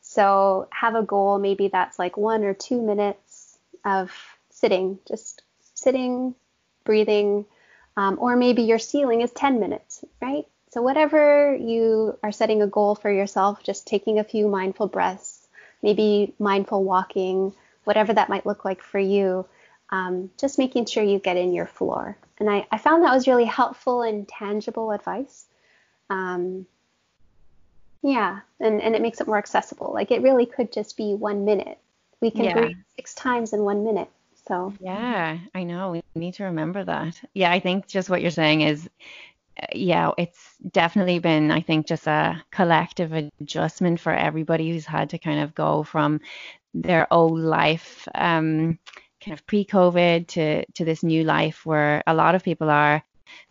So 0.00 0.68
have 0.70 0.94
a 0.94 1.02
goal, 1.02 1.38
maybe 1.38 1.68
that's 1.68 1.98
like 1.98 2.16
one 2.16 2.44
or 2.44 2.54
two 2.54 2.80
minutes 2.80 3.58
of 3.84 4.12
sitting, 4.50 4.98
just 5.08 5.42
sitting, 5.74 6.34
breathing, 6.84 7.46
um, 7.96 8.18
or 8.20 8.36
maybe 8.36 8.62
your 8.62 8.78
ceiling 8.78 9.22
is 9.22 9.32
10 9.32 9.60
minutes, 9.60 10.04
right? 10.20 10.46
So, 10.74 10.82
whatever 10.82 11.54
you 11.54 12.18
are 12.24 12.32
setting 12.32 12.60
a 12.60 12.66
goal 12.66 12.96
for 12.96 13.08
yourself, 13.08 13.62
just 13.62 13.86
taking 13.86 14.18
a 14.18 14.24
few 14.24 14.48
mindful 14.48 14.88
breaths, 14.88 15.46
maybe 15.84 16.34
mindful 16.40 16.82
walking, 16.82 17.54
whatever 17.84 18.12
that 18.12 18.28
might 18.28 18.44
look 18.44 18.64
like 18.64 18.82
for 18.82 18.98
you, 18.98 19.46
um, 19.90 20.32
just 20.36 20.58
making 20.58 20.86
sure 20.86 21.04
you 21.04 21.20
get 21.20 21.36
in 21.36 21.52
your 21.52 21.66
floor. 21.66 22.16
And 22.40 22.50
I, 22.50 22.66
I 22.72 22.78
found 22.78 23.04
that 23.04 23.14
was 23.14 23.28
really 23.28 23.44
helpful 23.44 24.02
and 24.02 24.26
tangible 24.26 24.90
advice. 24.90 25.44
Um, 26.10 26.66
yeah, 28.02 28.40
and, 28.58 28.82
and 28.82 28.96
it 28.96 29.00
makes 29.00 29.20
it 29.20 29.28
more 29.28 29.38
accessible. 29.38 29.92
Like 29.94 30.10
it 30.10 30.22
really 30.22 30.44
could 30.44 30.72
just 30.72 30.96
be 30.96 31.14
one 31.14 31.44
minute. 31.44 31.78
We 32.20 32.32
can 32.32 32.46
yeah. 32.46 32.54
breathe 32.54 32.76
six 32.96 33.14
times 33.14 33.52
in 33.52 33.60
one 33.60 33.84
minute. 33.84 34.10
So 34.48 34.74
yeah, 34.80 35.38
I 35.54 35.62
know. 35.62 35.92
We 35.92 36.02
need 36.16 36.34
to 36.34 36.44
remember 36.44 36.82
that. 36.82 37.20
Yeah, 37.32 37.52
I 37.52 37.60
think 37.60 37.86
just 37.86 38.10
what 38.10 38.22
you're 38.22 38.32
saying 38.32 38.62
is 38.62 38.90
yeah, 39.72 40.10
it's 40.18 40.56
definitely 40.70 41.18
been, 41.18 41.50
I 41.50 41.60
think, 41.60 41.86
just 41.86 42.06
a 42.06 42.42
collective 42.50 43.12
adjustment 43.12 44.00
for 44.00 44.12
everybody 44.12 44.70
who's 44.70 44.86
had 44.86 45.10
to 45.10 45.18
kind 45.18 45.40
of 45.40 45.54
go 45.54 45.82
from 45.82 46.20
their 46.74 47.06
old 47.12 47.38
life, 47.38 48.08
um, 48.14 48.78
kind 49.24 49.32
of 49.32 49.46
pre-COVID 49.46 50.26
to 50.28 50.64
to 50.66 50.84
this 50.84 51.02
new 51.02 51.24
life 51.24 51.64
where 51.64 52.02
a 52.06 52.14
lot 52.14 52.34
of 52.34 52.42
people 52.42 52.68
are 52.68 53.02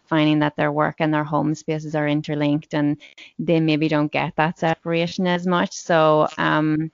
finding 0.05 0.39
that 0.39 0.55
their 0.55 0.71
work 0.71 0.97
and 0.99 1.13
their 1.13 1.23
home 1.23 1.55
spaces 1.55 1.95
are 1.95 2.07
interlinked 2.07 2.73
and 2.73 2.97
they 3.39 3.59
maybe 3.59 3.87
don't 3.87 4.11
get 4.11 4.35
that 4.35 4.59
separation 4.59 5.25
as 5.25 5.47
much. 5.47 5.73
So 5.73 6.27
um, 6.37 6.91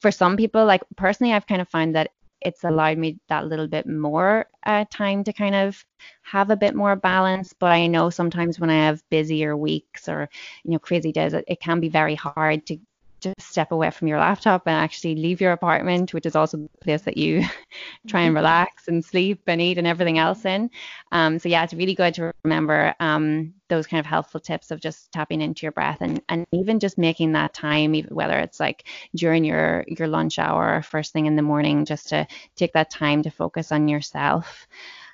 for 0.00 0.10
some 0.10 0.36
people, 0.36 0.64
like 0.64 0.82
personally, 0.96 1.32
I've 1.32 1.46
kind 1.46 1.60
of 1.60 1.68
found 1.68 1.94
that 1.96 2.12
it's 2.44 2.64
allowed 2.64 2.98
me 2.98 3.18
that 3.28 3.46
little 3.46 3.68
bit 3.68 3.86
more 3.86 4.46
uh, 4.64 4.84
time 4.90 5.24
to 5.24 5.32
kind 5.32 5.54
of 5.54 5.84
have 6.22 6.50
a 6.50 6.56
bit 6.56 6.74
more 6.74 6.96
balance. 6.96 7.52
But 7.52 7.72
I 7.72 7.86
know 7.86 8.10
sometimes 8.10 8.58
when 8.60 8.70
I 8.70 8.86
have 8.86 9.02
busier 9.10 9.56
weeks 9.56 10.08
or 10.08 10.28
you 10.64 10.72
know 10.72 10.78
crazy 10.78 11.12
days, 11.12 11.34
it, 11.34 11.44
it 11.48 11.60
can 11.60 11.80
be 11.80 11.88
very 11.88 12.14
hard 12.14 12.66
to 12.66 12.78
just 13.22 13.40
step 13.40 13.72
away 13.72 13.90
from 13.90 14.08
your 14.08 14.18
laptop 14.18 14.66
and 14.66 14.74
actually 14.74 15.14
leave 15.14 15.40
your 15.40 15.52
apartment, 15.52 16.12
which 16.12 16.26
is 16.26 16.36
also 16.36 16.56
the 16.58 16.68
place 16.80 17.02
that 17.02 17.16
you 17.16 17.42
try 18.08 18.22
and 18.22 18.30
mm-hmm. 18.30 18.36
relax 18.36 18.88
and 18.88 19.04
sleep 19.04 19.42
and 19.46 19.60
eat 19.60 19.78
and 19.78 19.86
everything 19.86 20.18
else 20.18 20.44
in. 20.44 20.70
Um, 21.12 21.38
so 21.38 21.48
yeah, 21.48 21.64
it's 21.64 21.74
really 21.74 21.94
good 21.94 22.14
to 22.14 22.32
remember 22.44 22.94
um, 23.00 23.54
those 23.68 23.86
kind 23.86 24.00
of 24.00 24.06
helpful 24.06 24.40
tips 24.40 24.70
of 24.70 24.80
just 24.80 25.10
tapping 25.12 25.40
into 25.40 25.64
your 25.64 25.72
breath 25.72 25.98
and, 26.00 26.20
and 26.28 26.46
even 26.52 26.80
just 26.80 26.98
making 26.98 27.32
that 27.32 27.54
time, 27.54 27.94
even 27.94 28.14
whether 28.14 28.38
it's 28.38 28.60
like 28.60 28.86
during 29.14 29.44
your 29.44 29.84
your 29.86 30.08
lunch 30.08 30.38
hour 30.38 30.76
or 30.76 30.82
first 30.82 31.12
thing 31.12 31.26
in 31.26 31.36
the 31.36 31.42
morning, 31.42 31.84
just 31.84 32.08
to 32.10 32.26
take 32.56 32.72
that 32.74 32.90
time 32.90 33.22
to 33.22 33.30
focus 33.30 33.72
on 33.72 33.88
yourself. 33.88 34.66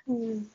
Mm. 0.09 0.47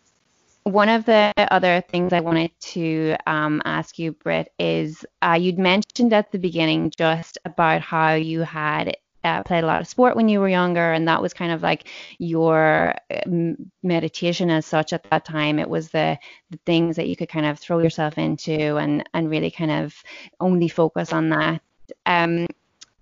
One 0.63 0.89
of 0.89 1.05
the 1.05 1.33
other 1.37 1.81
things 1.81 2.13
I 2.13 2.21
wanted 2.21 2.51
to 2.59 3.15
um, 3.27 3.61
ask 3.65 3.99
you, 3.99 4.13
Brit, 4.13 4.49
is 4.57 5.05
uh, 5.21 5.37
you'd 5.39 5.59
mentioned 5.59 6.13
at 6.13 6.31
the 6.31 6.39
beginning 6.39 6.91
just 6.97 7.37
about 7.43 7.81
how 7.81 8.13
you 8.13 8.41
had 8.41 8.95
uh, 9.23 9.43
played 9.43 9.63
a 9.63 9.67
lot 9.67 9.81
of 9.81 9.87
sport 9.87 10.15
when 10.15 10.29
you 10.29 10.39
were 10.39 10.49
younger, 10.49 10.91
and 10.93 11.07
that 11.07 11.21
was 11.21 11.33
kind 11.33 11.51
of 11.51 11.61
like 11.61 11.87
your 12.17 12.95
um, 13.25 13.55
meditation 13.81 14.49
as 14.49 14.65
such 14.65 14.93
at 14.93 15.09
that 15.09 15.25
time. 15.25 15.59
It 15.59 15.69
was 15.69 15.89
the 15.89 16.17
the 16.49 16.59
things 16.65 16.95
that 16.95 17.07
you 17.07 17.15
could 17.15 17.29
kind 17.29 17.45
of 17.45 17.59
throw 17.59 17.79
yourself 17.79 18.17
into 18.17 18.77
and 18.77 19.07
and 19.13 19.29
really 19.29 19.51
kind 19.51 19.71
of 19.71 19.95
only 20.39 20.67
focus 20.67 21.13
on 21.13 21.29
that. 21.29 21.61
Um, 22.05 22.47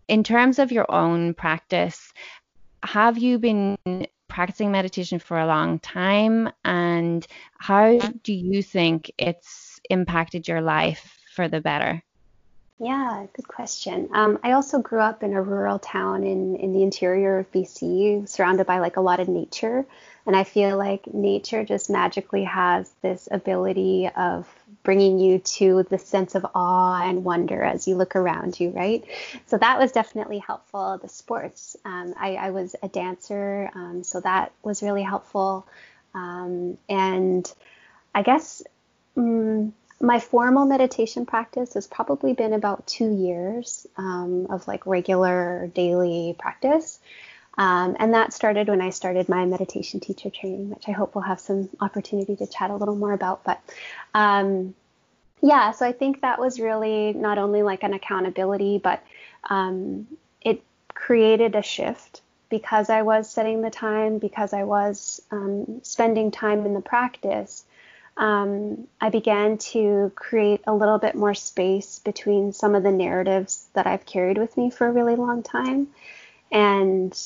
in 0.07 0.23
terms 0.23 0.59
of 0.59 0.71
your 0.71 0.91
own 0.91 1.33
practice, 1.33 2.11
have 2.83 3.17
you 3.17 3.39
been 3.39 3.77
practicing 4.31 4.71
meditation 4.71 5.19
for 5.19 5.37
a 5.37 5.45
long 5.45 5.77
time 5.79 6.49
and 6.63 7.27
how 7.57 7.99
do 8.23 8.33
you 8.33 8.63
think 8.63 9.11
it's 9.17 9.81
impacted 9.89 10.47
your 10.47 10.61
life 10.61 11.19
for 11.35 11.49
the 11.49 11.59
better? 11.59 12.01
Yeah, 12.79 13.27
good 13.35 13.47
question. 13.47 14.09
Um, 14.13 14.39
I 14.41 14.53
also 14.53 14.79
grew 14.79 15.01
up 15.01 15.21
in 15.21 15.33
a 15.33 15.41
rural 15.41 15.79
town 15.79 16.23
in, 16.23 16.55
in 16.55 16.71
the 16.71 16.81
interior 16.81 17.39
of 17.39 17.51
BC, 17.51 18.27
surrounded 18.27 18.65
by 18.65 18.79
like 18.79 18.95
a 18.95 19.01
lot 19.01 19.19
of 19.19 19.27
nature. 19.27 19.85
And 20.25 20.35
I 20.35 20.43
feel 20.43 20.77
like 20.77 21.13
nature 21.13 21.63
just 21.63 21.89
magically 21.89 22.43
has 22.43 22.91
this 23.01 23.27
ability 23.31 24.09
of 24.15 24.47
bringing 24.83 25.19
you 25.19 25.39
to 25.39 25.83
the 25.89 25.97
sense 25.97 26.35
of 26.35 26.45
awe 26.55 27.01
and 27.07 27.23
wonder 27.23 27.61
as 27.61 27.87
you 27.87 27.95
look 27.95 28.15
around 28.15 28.59
you, 28.59 28.69
right? 28.69 29.03
So 29.47 29.57
that 29.57 29.79
was 29.79 29.91
definitely 29.91 30.39
helpful. 30.39 30.99
The 31.01 31.09
sports, 31.09 31.75
um, 31.85 32.13
I, 32.19 32.35
I, 32.35 32.49
was 32.51 32.75
a 32.81 32.87
dancer, 32.87 33.69
um, 33.75 34.03
so 34.03 34.21
that 34.21 34.51
was 34.63 34.81
really 34.81 35.03
helpful. 35.03 35.67
Um, 36.15 36.77
and 36.89 37.51
I 38.13 38.23
guess 38.23 38.63
um, 39.15 39.73
my 39.99 40.19
formal 40.19 40.65
meditation 40.65 41.25
practice 41.25 41.75
has 41.75 41.87
probably 41.87 42.33
been 42.33 42.53
about 42.53 42.87
two 42.87 43.13
years 43.13 43.85
um, 43.97 44.47
of 44.49 44.67
like 44.67 44.85
regular 44.85 45.69
daily 45.73 46.35
practice. 46.37 46.99
Um, 47.57 47.97
and 47.99 48.13
that 48.13 48.33
started 48.33 48.69
when 48.69 48.81
I 48.81 48.91
started 48.91 49.27
my 49.27 49.45
meditation 49.45 49.99
teacher 49.99 50.29
training, 50.29 50.69
which 50.69 50.87
I 50.87 50.91
hope 50.91 51.15
we'll 51.15 51.23
have 51.23 51.39
some 51.39 51.69
opportunity 51.79 52.35
to 52.37 52.47
chat 52.47 52.71
a 52.71 52.75
little 52.75 52.95
more 52.95 53.13
about. 53.13 53.43
But 53.43 53.61
um, 54.13 54.73
yeah, 55.41 55.71
so 55.71 55.85
I 55.85 55.91
think 55.91 56.21
that 56.21 56.39
was 56.39 56.59
really 56.59 57.13
not 57.13 57.37
only 57.37 57.63
like 57.63 57.83
an 57.83 57.93
accountability, 57.93 58.77
but 58.77 59.03
um, 59.49 60.07
it 60.41 60.63
created 60.93 61.55
a 61.55 61.61
shift 61.61 62.21
because 62.49 62.89
I 62.89 63.01
was 63.01 63.29
setting 63.29 63.61
the 63.61 63.69
time, 63.69 64.19
because 64.19 64.53
I 64.53 64.63
was 64.63 65.21
um, 65.31 65.79
spending 65.83 66.31
time 66.31 66.65
in 66.65 66.73
the 66.73 66.81
practice. 66.81 67.63
Um, 68.17 68.87
I 68.99 69.09
began 69.09 69.57
to 69.57 70.11
create 70.15 70.61
a 70.67 70.75
little 70.75 70.99
bit 70.99 71.15
more 71.15 71.33
space 71.33 71.99
between 71.99 72.53
some 72.53 72.75
of 72.75 72.83
the 72.83 72.91
narratives 72.91 73.65
that 73.73 73.87
I've 73.87 74.05
carried 74.05 74.37
with 74.37 74.55
me 74.57 74.69
for 74.69 74.85
a 74.85 74.91
really 74.91 75.15
long 75.15 75.43
time. 75.43 75.87
And 76.51 77.17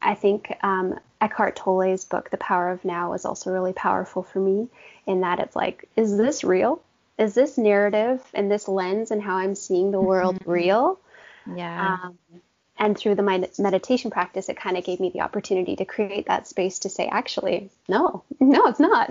I 0.00 0.14
think 0.14 0.52
um, 0.62 0.98
Eckhart 1.20 1.56
Tolle's 1.56 2.04
book, 2.04 2.30
The 2.30 2.36
Power 2.36 2.70
of 2.70 2.84
Now, 2.84 3.10
was 3.10 3.24
also 3.24 3.50
really 3.50 3.72
powerful 3.72 4.22
for 4.22 4.40
me 4.40 4.68
in 5.06 5.20
that 5.20 5.40
it's 5.40 5.56
like, 5.56 5.88
is 5.96 6.16
this 6.16 6.44
real? 6.44 6.82
Is 7.18 7.34
this 7.34 7.58
narrative 7.58 8.22
and 8.34 8.50
this 8.50 8.68
lens 8.68 9.10
and 9.10 9.22
how 9.22 9.36
I'm 9.36 9.54
seeing 9.54 9.90
the 9.90 10.00
world 10.00 10.36
mm-hmm. 10.36 10.50
real? 10.50 11.00
Yeah. 11.46 11.98
Um, 12.04 12.18
and 12.78 12.98
through 12.98 13.14
the 13.14 13.22
med- 13.22 13.50
meditation 13.58 14.10
practice, 14.10 14.48
it 14.48 14.56
kind 14.56 14.76
of 14.76 14.84
gave 14.84 14.98
me 14.98 15.10
the 15.10 15.20
opportunity 15.20 15.76
to 15.76 15.84
create 15.84 16.26
that 16.26 16.48
space 16.48 16.80
to 16.80 16.88
say, 16.88 17.06
actually, 17.06 17.70
no, 17.88 18.24
no, 18.40 18.66
it's 18.66 18.80
not. 18.80 19.10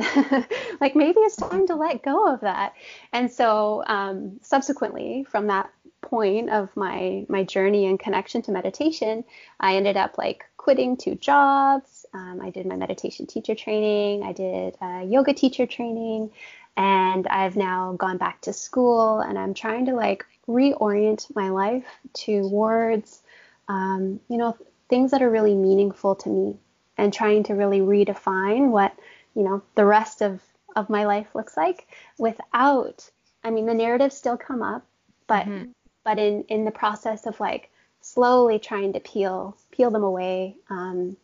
like 0.81 0.95
maybe 0.95 1.19
it's 1.19 1.37
time 1.37 1.67
to 1.67 1.75
let 1.75 2.03
go 2.03 2.33
of 2.33 2.41
that. 2.41 2.73
And 3.13 3.31
so, 3.31 3.83
um, 3.85 4.39
subsequently, 4.41 5.25
from 5.29 5.47
that 5.47 5.69
point 6.01 6.49
of 6.49 6.75
my 6.75 7.25
my 7.29 7.43
journey 7.43 7.85
and 7.85 7.99
connection 7.99 8.41
to 8.43 8.51
meditation, 8.51 9.23
I 9.59 9.75
ended 9.75 9.97
up 9.97 10.17
like 10.17 10.45
quitting 10.57 10.97
two 10.97 11.15
jobs. 11.15 12.05
Um, 12.13 12.39
I 12.41 12.49
did 12.49 12.65
my 12.65 12.75
meditation 12.75 13.25
teacher 13.27 13.55
training. 13.55 14.23
I 14.23 14.33
did 14.33 14.77
yoga 15.09 15.33
teacher 15.33 15.65
training, 15.65 16.31
and 16.75 17.27
I've 17.27 17.55
now 17.55 17.93
gone 17.93 18.17
back 18.17 18.41
to 18.41 18.53
school. 18.53 19.19
And 19.19 19.37
I'm 19.37 19.53
trying 19.53 19.85
to 19.85 19.93
like 19.93 20.25
reorient 20.47 21.33
my 21.35 21.49
life 21.49 21.85
towards, 22.13 23.21
um, 23.67 24.19
you 24.27 24.37
know, 24.37 24.57
things 24.89 25.11
that 25.11 25.21
are 25.21 25.29
really 25.29 25.55
meaningful 25.55 26.15
to 26.15 26.29
me, 26.29 26.57
and 26.97 27.13
trying 27.13 27.43
to 27.43 27.53
really 27.53 27.79
redefine 27.79 28.69
what 28.69 28.93
you 29.35 29.43
know 29.43 29.63
the 29.75 29.85
rest 29.85 30.21
of 30.21 30.41
of 30.75 30.89
my 30.89 31.05
life 31.05 31.27
looks 31.33 31.55
like 31.57 31.87
without. 32.17 33.09
I 33.43 33.49
mean, 33.49 33.65
the 33.65 33.73
narratives 33.73 34.15
still 34.15 34.37
come 34.37 34.61
up, 34.61 34.85
but 35.27 35.45
mm-hmm 35.45 35.71
but 36.03 36.19
in 36.19 36.43
in 36.49 36.65
the 36.65 36.71
process 36.71 37.25
of 37.25 37.39
like 37.39 37.69
slowly 38.01 38.59
trying 38.59 38.93
to 38.93 38.99
peel 38.99 39.55
peel 39.71 39.91
them 39.91 40.03
away 40.03 40.57
um, 40.69 41.15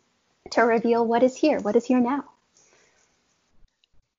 to 0.51 0.61
reveal 0.61 1.05
what 1.05 1.23
is 1.23 1.35
here, 1.35 1.59
what 1.59 1.75
is 1.75 1.85
here 1.85 1.99
now. 1.99 2.23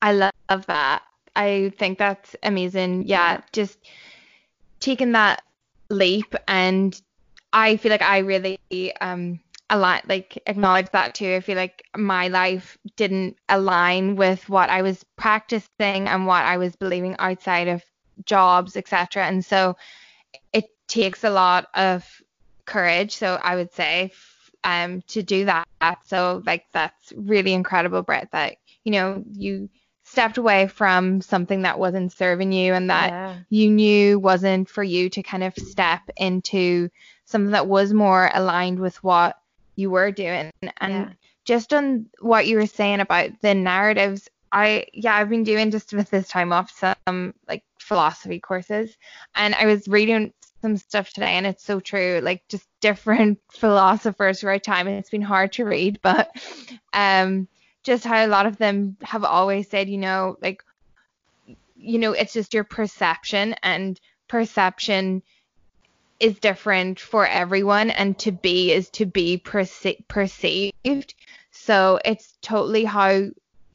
I 0.03 0.13
love 0.13 0.67
that. 0.67 1.03
I 1.35 1.73
think 1.79 1.99
that's 1.99 2.37
amazing. 2.43 3.05
Yeah, 3.07 3.41
just 3.53 3.79
taking 4.81 5.13
that 5.13 5.43
leap 5.91 6.35
and 6.47 7.01
I 7.53 7.77
feel 7.77 7.91
like 7.91 8.03
I 8.03 8.19
really 8.19 8.59
um 9.01 9.41
lot 9.77 10.09
like 10.09 10.43
acknowledge 10.47 10.91
that 10.93 11.15
too. 11.15 11.35
I 11.35 11.41
feel 11.41 11.57
like 11.57 11.85
my 11.97 12.29
life 12.29 12.79
didn't 12.97 13.37
align 13.49 14.17
with 14.17 14.49
what 14.49 14.71
I 14.71 14.83
was 14.83 15.05
practicing 15.17 16.09
and 16.09 16.27
what 16.27 16.45
I 16.45 16.57
was 16.57 16.77
believing 16.77 17.17
outside 17.19 17.69
of 17.69 17.85
jobs, 18.25 18.77
etc. 18.77 19.27
And 19.27 19.45
so 19.45 19.77
takes 20.89 21.25
a 21.25 21.31
lot 21.31 21.69
of 21.75 22.05
courage. 22.67 23.17
So 23.17 23.39
I 23.43 23.57
would 23.57 23.73
say 23.73 24.13
um 24.65 25.03
to 25.09 25.23
do 25.23 25.45
that. 25.47 25.67
So 26.07 26.43
like 26.45 26.65
that's 26.73 27.13
really 27.17 27.53
incredible, 27.53 28.03
Brit. 28.03 28.29
That 28.33 28.57
you 28.85 28.93
know 28.93 29.25
you 29.33 29.69
stepped 30.05 30.39
away 30.39 30.67
from 30.67 31.21
something 31.21 31.63
that 31.63 31.79
wasn't 31.79 32.13
serving 32.13 32.51
you 32.51 32.73
and 32.73 32.89
that 32.91 33.11
Yeah. 33.11 33.35
you 33.51 33.71
knew 33.71 34.19
wasn't 34.19 34.69
for 34.69 34.83
you 34.83 35.11
to 35.11 35.23
kind 35.23 35.45
of 35.45 35.55
step 35.55 36.01
into 36.17 36.89
something 37.27 37.51
that 37.53 37.67
was 37.67 37.93
more 37.93 38.31
aligned 38.33 38.79
with 38.81 39.03
what 39.05 39.37
you 39.77 39.91
were 39.91 40.11
doing. 40.11 40.51
And 40.81 40.93
Yeah. 40.93 41.13
just 41.45 41.73
on 41.75 42.07
what 42.21 42.47
you 42.47 42.57
were 42.57 42.67
saying 42.67 43.01
about 43.01 43.31
the 43.43 43.55
narratives, 43.55 44.29
I 44.51 44.87
yeah, 44.95 45.15
I've 45.15 45.29
been 45.29 45.45
doing 45.45 45.71
just 45.71 45.93
with 45.93 46.11
this 46.11 46.29
time 46.29 46.53
off 46.53 46.71
some 46.71 47.35
like 47.47 47.65
philosophy 47.79 48.41
courses 48.41 48.97
and 49.35 49.55
I 49.55 49.67
was 49.67 49.87
reading 49.89 50.33
some 50.63 50.77
stuff 50.77 51.13
today 51.13 51.33
and 51.33 51.47
it's 51.47 51.65
so 51.65 51.81
true 51.81 52.21
like 52.23 52.47
just 52.49 52.67
different 52.81 53.39
philosophers 53.53 54.41
throughout 54.41 54.63
time 54.63 54.87
and 54.87 54.97
it's 54.97 55.11
been 55.11 55.23
hard 55.23 55.53
to 55.53 55.65
read 55.65 55.99
but 56.03 56.31
um 56.93 57.47
just 57.83 58.05
how 58.05 58.25
a 58.25 58.29
lot 58.29 58.47
of 58.47 58.59
them 58.59 58.97
have 59.03 59.25
always 59.25 59.69
said 59.69 59.89
you 59.89 59.99
know 59.99 60.37
like 60.43 60.63
you 61.77 61.99
know 61.99 62.13
it's 62.13 62.33
just 62.33 62.55
your 62.55 62.65
perception 62.65 63.55
and 63.63 64.01
perception 64.27 65.23
is 66.21 66.39
different 66.39 66.99
for 66.99 67.27
everyone 67.27 67.91
and 67.91 68.19
to 68.19 68.33
be 68.33 68.73
is 68.73 68.91
to 68.91 69.07
be 69.07 69.39
perce- 69.39 70.03
perceived. 70.09 71.15
So 71.51 71.99
it's 72.05 72.37
totally 72.43 72.85
how 72.85 73.29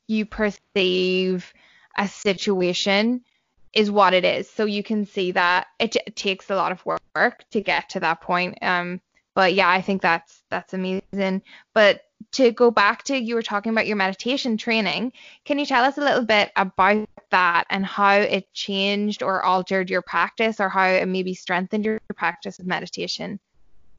you 0.08 0.26
perceive 0.26 1.54
a 1.98 2.08
situation 2.08 3.22
is 3.74 3.90
what 3.90 4.14
it 4.14 4.24
is. 4.24 4.50
So 4.50 4.66
you 4.66 4.84
can 4.84 5.06
see 5.06 5.32
that 5.32 5.68
it, 5.80 5.96
takes 6.16 6.50
a 6.50 6.56
lot 6.56 6.72
of 6.72 6.86
work 6.86 7.44
to 7.52 7.62
get 7.62 7.90
to 7.90 8.00
that 8.02 8.22
point. 8.22 8.60
Um, 8.62 9.02
but 9.36 9.54
yeah, 9.54 9.70
I 9.70 9.82
think 9.82 10.02
that's 10.02 10.44
that's 10.50 10.74
amazing. 10.74 11.42
But 11.74 12.02
to 12.34 12.52
go 12.52 12.72
back 12.72 13.04
to 13.04 13.18
you 13.18 13.36
were 13.36 13.42
talking 13.42 13.72
about 13.72 13.88
your 13.88 13.96
meditation 13.96 14.58
training, 14.58 15.12
can 15.46 15.60
you 15.60 15.66
tell 15.66 15.84
us 15.84 15.98
a 15.98 16.02
little 16.02 16.26
bit 16.26 16.52
about 16.56 17.08
that 17.32 17.66
and 17.70 17.86
how 17.86 18.16
it 18.16 18.52
changed 18.54 19.24
or 19.24 19.44
altered 19.44 19.90
your 19.90 20.02
practice 20.02 20.60
or 20.60 20.70
how 20.70 20.88
it 20.88 21.08
maybe 21.08 21.34
strengthened 21.34 21.86
your 21.86 22.00
practice 22.16 22.60
of 22.60 22.68
meditation? 22.68 23.40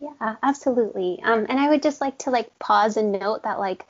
Yeah, 0.00 0.37
absolutely. 0.42 1.20
Um, 1.22 1.46
and 1.48 1.58
I 1.58 1.68
would 1.68 1.82
just 1.82 2.00
like 2.00 2.18
to 2.18 2.30
like 2.30 2.56
pause 2.58 2.96
and 2.96 3.12
note 3.12 3.42
that 3.42 3.58
like, 3.58 3.87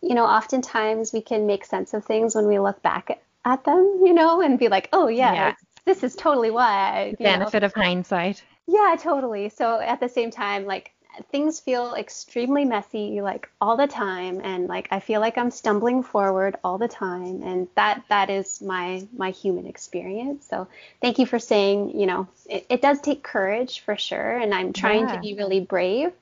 you 0.00 0.14
know, 0.14 0.24
oftentimes 0.24 1.12
we 1.12 1.20
can 1.20 1.46
make 1.46 1.64
sense 1.64 1.94
of 1.94 2.04
things 2.04 2.34
when 2.34 2.46
we 2.46 2.58
look 2.58 2.82
back 2.82 3.20
at 3.48 3.64
them, 3.64 4.00
you 4.04 4.12
know, 4.12 4.40
and 4.40 4.58
be 4.58 4.68
like, 4.68 4.88
oh 4.92 5.08
yeah, 5.08 5.34
Yeah. 5.34 5.54
this 5.84 6.02
is 6.04 6.14
totally 6.14 6.50
why. 6.50 6.70
I, 6.70 7.04
you 7.06 7.16
know. 7.18 7.38
Benefit 7.38 7.62
of 7.62 7.72
hindsight. 7.74 8.42
Yeah, 8.66 8.96
totally. 8.98 9.48
So 9.48 9.80
at 9.80 10.00
the 10.00 10.08
same 10.08 10.30
time, 10.30 10.66
like 10.66 10.92
things 11.32 11.58
feel 11.58 11.94
extremely 11.94 12.64
messy 12.64 13.20
like 13.22 13.50
all 13.60 13.76
the 13.76 13.88
time 13.88 14.40
and 14.44 14.68
like 14.68 14.86
I 14.92 15.00
feel 15.00 15.20
like 15.20 15.36
I'm 15.36 15.50
stumbling 15.50 16.02
forward 16.04 16.56
all 16.62 16.78
the 16.78 16.86
time 16.86 17.42
and 17.42 17.66
that 17.74 18.04
that 18.08 18.30
is 18.30 18.60
my 18.62 19.06
my 19.16 19.30
human 19.30 19.66
experience. 19.66 20.46
So 20.48 20.68
thank 21.00 21.18
you 21.18 21.26
for 21.26 21.38
saying, 21.40 21.98
you 21.98 22.06
know, 22.06 22.28
it, 22.48 22.66
it 22.68 22.82
does 22.82 23.00
take 23.00 23.22
courage 23.24 23.80
for 23.80 23.96
sure 23.96 24.36
and 24.38 24.54
I'm 24.54 24.72
trying 24.72 25.08
Yeah. 25.08 25.14
to 25.14 25.18
be 25.18 25.34
really 25.34 25.60
brave. 25.60 26.12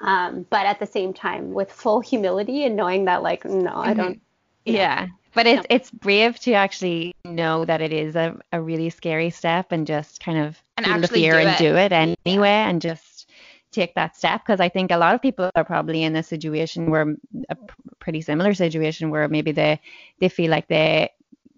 Um, 0.00 0.46
but 0.50 0.66
at 0.66 0.78
the 0.80 0.86
same 0.86 1.14
time 1.14 1.52
with 1.54 1.72
full 1.72 2.00
humility 2.00 2.64
and 2.64 2.76
knowing 2.76 3.06
that 3.06 3.22
like 3.22 3.44
no, 3.44 3.72
I 3.74 3.94
don't 3.94 4.20
know, 4.66 4.72
Yeah. 4.72 5.06
But 5.34 5.46
it's 5.46 5.66
it's 5.68 5.90
brave 5.90 6.38
to 6.40 6.52
actually 6.52 7.12
know 7.24 7.64
that 7.64 7.80
it 7.80 7.92
is 7.92 8.14
a, 8.14 8.38
a 8.52 8.60
really 8.60 8.90
scary 8.90 9.30
step 9.30 9.72
and 9.72 9.86
just 9.86 10.20
kind 10.20 10.38
of 10.38 10.62
And 10.76 10.86
feel 10.86 11.00
the 11.00 11.08
fear 11.08 11.32
do 11.32 11.46
and 11.46 11.58
do 11.58 11.76
it 11.76 11.92
anyway 11.92 12.48
and 12.48 12.80
just 12.80 13.28
take 13.72 13.94
that 13.96 14.16
step. 14.16 14.42
Because 14.44 14.60
I 14.60 14.68
think 14.68 14.92
a 14.92 14.96
lot 14.96 15.14
of 15.14 15.20
people 15.22 15.50
are 15.56 15.64
probably 15.64 16.04
in 16.04 16.14
a 16.16 16.22
situation 16.22 16.90
where 16.90 17.16
a 17.48 17.56
pretty 17.98 18.20
similar 18.20 18.54
situation 18.54 19.10
where 19.10 19.28
maybe 19.28 19.52
they 19.52 19.80
they 20.20 20.28
feel 20.28 20.50
like 20.50 20.68
they 20.68 21.10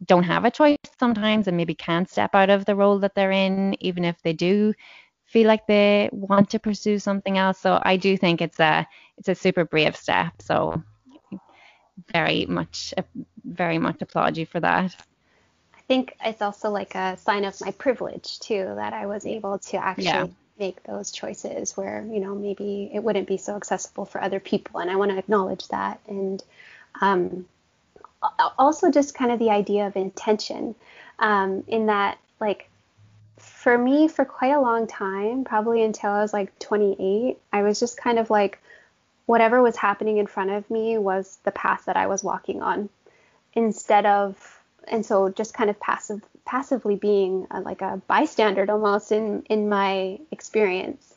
don't 0.05 0.25
have 0.25 0.45
a 0.45 0.51
choice 0.51 0.79
sometimes 0.99 1.49
and 1.49 1.57
maybe 1.57 1.75
can't 1.75 2.09
step 2.09 2.35
out 2.35 2.51
of 2.51 2.65
the 2.65 2.75
role 2.77 2.99
that 2.99 3.15
they're 3.15 3.33
in 3.33 3.77
even 3.81 4.05
if 4.05 4.21
they 4.23 4.33
do 4.33 4.73
feel 5.25 5.47
like 5.47 5.67
they 5.67 6.09
want 6.13 6.49
to 6.51 6.59
pursue 6.59 6.99
something 6.99 7.37
else. 7.37 7.59
So 7.59 7.81
I 7.83 7.97
do 7.97 8.17
think 8.17 8.41
it's 8.41 8.61
a 8.61 8.87
it's 9.19 9.29
a 9.29 9.35
super 9.35 9.65
brave 9.65 9.97
step. 9.97 10.33
So 10.41 10.83
very 12.13 12.47
much 12.47 12.95
very 13.45 13.79
much 13.79 14.03
applaud 14.03 14.37
you 14.37 14.47
for 14.47 14.61
that 14.61 14.95
I 15.75 15.81
think 15.89 16.17
it's 16.25 16.43
also 16.43 16.71
like 16.71 16.95
a 16.95 17.17
sign 17.17 17.45
of 17.45 17.61
my 17.61 17.71
privilege 17.71 18.41
too 18.41 18.73
that 18.77 18.93
I 18.93 19.07
was 19.07 19.25
able 19.25 19.59
to 19.59 19.77
actually 19.77 20.05
Yeah. 20.05 20.27
make 20.59 20.83
those 20.85 21.13
choices 21.13 21.77
where 21.77 22.05
you 22.11 22.19
know 22.19 22.35
maybe 22.35 22.91
it 22.93 23.03
wouldn't 23.05 23.29
be 23.29 23.37
so 23.37 23.57
accessible 23.57 24.05
for 24.05 24.21
other 24.21 24.41
people, 24.41 24.81
and 24.81 24.91
I 24.91 24.97
want 24.97 25.11
to 25.13 25.19
acknowledge 25.19 25.69
that. 25.69 26.01
And 26.09 26.43
um, 27.01 27.47
also 28.59 28.91
just 28.91 29.15
kind 29.15 29.31
of 29.31 29.39
the 29.39 29.51
idea 29.51 29.87
of 29.87 29.97
intention, 29.97 30.75
um, 31.19 31.63
in 31.69 31.87
that 31.87 32.19
like 32.41 32.69
for 33.39 33.77
me 33.77 34.09
for 34.09 34.25
quite 34.25 34.53
a 34.53 34.61
long 34.61 34.87
time, 34.87 35.45
probably 35.45 35.83
until 35.83 36.11
I 36.11 36.23
was 36.23 36.33
like 36.33 36.59
28, 36.59 37.39
I 37.53 37.63
was 37.63 37.79
just 37.79 37.97
kind 37.97 38.19
of 38.19 38.31
like 38.31 38.59
whatever 39.27 39.61
was 39.61 39.77
happening 39.77 40.17
in 40.19 40.27
front 40.27 40.51
of 40.51 40.71
me 40.71 40.97
was 40.97 41.39
the 41.43 41.51
path 41.51 41.85
that 41.87 41.97
I 41.97 42.07
was 42.07 42.25
walking 42.25 42.63
on 42.63 42.89
instead 43.53 44.07
of 44.07 44.63
and 44.89 45.05
so 45.05 45.29
just 45.29 45.53
kind 45.53 45.69
of 45.69 45.79
passive 45.81 46.23
passively 46.45 46.95
being 46.95 47.47
a, 47.51 47.61
like 47.61 47.83
a 47.83 48.01
bystander 48.07 48.65
almost 48.71 49.13
in 49.13 49.43
in 49.51 49.69
my 49.69 50.19
experience. 50.31 51.15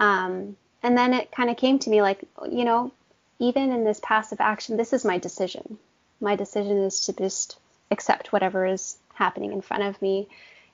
Um, 0.00 0.56
and 0.82 0.98
then 0.98 1.14
it 1.14 1.30
kind 1.30 1.48
of 1.48 1.56
came 1.56 1.78
to 1.80 1.90
me 1.90 2.02
like 2.02 2.24
you 2.50 2.64
know 2.64 2.92
even 3.38 3.72
in 3.72 3.84
this 3.84 4.00
passive 4.02 4.40
action 4.40 4.76
this 4.76 4.92
is 4.92 5.04
my 5.04 5.18
decision. 5.18 5.78
My 6.20 6.36
decision 6.36 6.78
is 6.78 7.06
to 7.06 7.12
just 7.12 7.58
accept 7.90 8.32
whatever 8.32 8.66
is 8.66 8.96
happening 9.14 9.52
in 9.52 9.60
front 9.60 9.84
of 9.84 10.00
me 10.02 10.28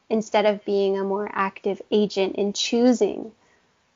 instead 0.08 0.46
of 0.46 0.64
being 0.64 0.98
a 0.98 1.04
more 1.04 1.28
active 1.32 1.82
agent 1.90 2.36
in 2.36 2.52
choosing 2.52 3.32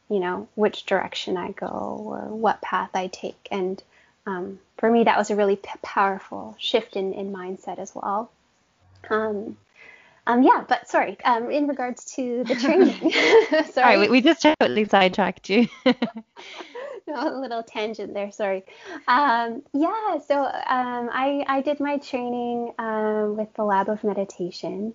you 0.08 0.20
know 0.20 0.48
which 0.54 0.86
direction 0.86 1.36
i 1.36 1.50
go 1.52 1.66
or 1.66 2.20
what 2.28 2.60
path 2.60 2.90
i 2.94 3.06
take 3.06 3.48
and 3.50 3.82
um, 4.26 4.58
for 4.78 4.90
me 4.90 5.04
that 5.04 5.18
was 5.18 5.30
a 5.30 5.36
really 5.36 5.56
p- 5.56 5.68
powerful 5.82 6.56
shift 6.58 6.96
in, 6.96 7.12
in 7.12 7.32
mindset 7.32 7.78
as 7.78 7.94
well 7.94 8.30
um, 9.10 9.56
um, 10.26 10.42
yeah 10.42 10.64
but 10.66 10.88
sorry 10.88 11.18
um, 11.24 11.50
in 11.50 11.66
regards 11.66 12.14
to 12.16 12.44
the 12.44 12.54
training 12.60 13.10
sorry 13.50 13.64
Sorry, 13.72 13.98
we, 13.98 14.08
we 14.08 14.20
just 14.22 14.40
totally 14.40 14.86
sidetracked 14.86 15.50
you. 15.50 15.68
no, 17.06 17.28
a 17.28 17.38
little 17.38 17.62
tangent 17.62 18.14
there. 18.14 18.32
Sorry. 18.32 18.64
Um, 19.06 19.62
yeah, 19.72 20.18
so 20.26 20.42
um, 20.42 21.10
I, 21.12 21.44
I 21.46 21.60
did 21.60 21.80
my 21.80 21.98
training 21.98 22.72
um, 22.78 23.36
with 23.36 23.52
the 23.54 23.64
Lab 23.64 23.88
of 23.88 24.04
Meditation 24.04 24.94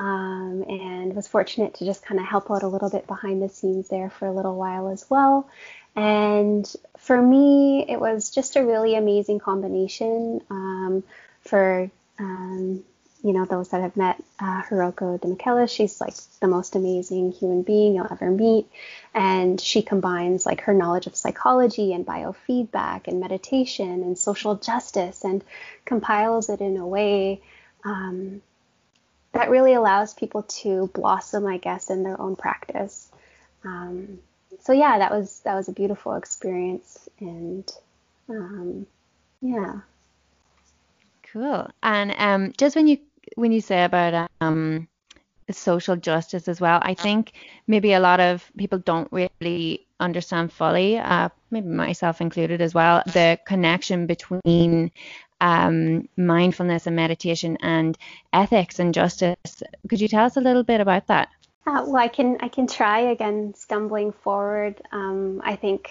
um, 0.00 0.64
and 0.66 1.14
was 1.14 1.28
fortunate 1.28 1.74
to 1.74 1.84
just 1.84 2.04
kind 2.04 2.18
of 2.18 2.26
help 2.26 2.50
out 2.50 2.62
a 2.62 2.68
little 2.68 2.90
bit 2.90 3.06
behind 3.06 3.42
the 3.42 3.48
scenes 3.48 3.88
there 3.88 4.10
for 4.10 4.26
a 4.26 4.32
little 4.32 4.56
while 4.56 4.88
as 4.88 5.08
well. 5.08 5.48
And 5.94 6.66
for 6.98 7.20
me, 7.20 7.84
it 7.86 8.00
was 8.00 8.30
just 8.30 8.56
a 8.56 8.64
really 8.64 8.96
amazing 8.96 9.38
combination 9.40 10.40
um, 10.50 11.04
for 11.42 11.90
um, 12.18 12.82
you 13.22 13.34
know, 13.34 13.44
those 13.44 13.68
that 13.68 13.82
have 13.82 13.96
met 13.96 14.22
uh, 14.38 14.62
Hiroko 14.62 15.20
Demichelis, 15.20 15.70
she's 15.70 16.00
like 16.00 16.14
the 16.40 16.48
most 16.48 16.74
amazing 16.74 17.32
human 17.32 17.62
being 17.62 17.94
you'll 17.94 18.10
ever 18.10 18.30
meet. 18.30 18.66
And 19.12 19.60
she 19.60 19.82
combines 19.82 20.46
like 20.46 20.62
her 20.62 20.72
knowledge 20.72 21.06
of 21.06 21.16
psychology 21.16 21.92
and 21.92 22.06
biofeedback 22.06 23.08
and 23.08 23.20
meditation 23.20 24.02
and 24.02 24.18
social 24.18 24.54
justice 24.54 25.24
and 25.24 25.44
compiles 25.84 26.48
it 26.48 26.60
in 26.60 26.78
a 26.78 26.86
way 26.86 27.42
um, 27.84 28.40
that 29.32 29.50
really 29.50 29.74
allows 29.74 30.14
people 30.14 30.42
to 30.42 30.90
blossom, 30.94 31.46
I 31.46 31.58
guess, 31.58 31.90
in 31.90 32.02
their 32.02 32.20
own 32.20 32.36
practice. 32.36 33.10
Um, 33.64 34.18
so 34.60 34.72
yeah, 34.72 34.98
that 34.98 35.10
was 35.10 35.40
that 35.40 35.54
was 35.54 35.68
a 35.68 35.72
beautiful 35.72 36.14
experience, 36.14 37.08
and 37.20 37.70
um, 38.28 38.86
yeah. 39.40 39.80
Cool. 41.32 41.70
And 41.82 42.14
um, 42.18 42.52
just 42.56 42.74
when 42.74 42.86
you 42.86 42.98
when 43.36 43.52
you 43.52 43.60
say 43.60 43.84
about 43.84 44.28
um, 44.40 44.88
social 45.50 45.96
justice 45.96 46.48
as 46.48 46.60
well, 46.60 46.80
I 46.82 46.94
think 46.94 47.32
maybe 47.66 47.92
a 47.92 48.00
lot 48.00 48.20
of 48.20 48.50
people 48.56 48.78
don't 48.78 49.10
really 49.12 49.86
understand 50.00 50.52
fully, 50.52 50.98
uh, 50.98 51.28
maybe 51.50 51.68
myself 51.68 52.20
included 52.20 52.60
as 52.60 52.74
well, 52.74 53.02
the 53.06 53.38
connection 53.46 54.06
between 54.06 54.90
um, 55.40 56.08
mindfulness 56.16 56.86
and 56.86 56.96
meditation 56.96 57.56
and 57.60 57.96
ethics 58.32 58.78
and 58.78 58.94
justice. 58.94 59.62
Could 59.88 60.00
you 60.00 60.08
tell 60.08 60.26
us 60.26 60.36
a 60.36 60.40
little 60.40 60.62
bit 60.62 60.80
about 60.80 61.06
that? 61.08 61.28
Uh, 61.66 61.84
well, 61.86 61.96
I 61.96 62.08
can 62.08 62.38
I 62.40 62.48
can 62.48 62.66
try 62.66 63.00
again, 63.00 63.54
stumbling 63.54 64.12
forward. 64.12 64.80
Um, 64.92 65.40
I 65.44 65.56
think 65.56 65.90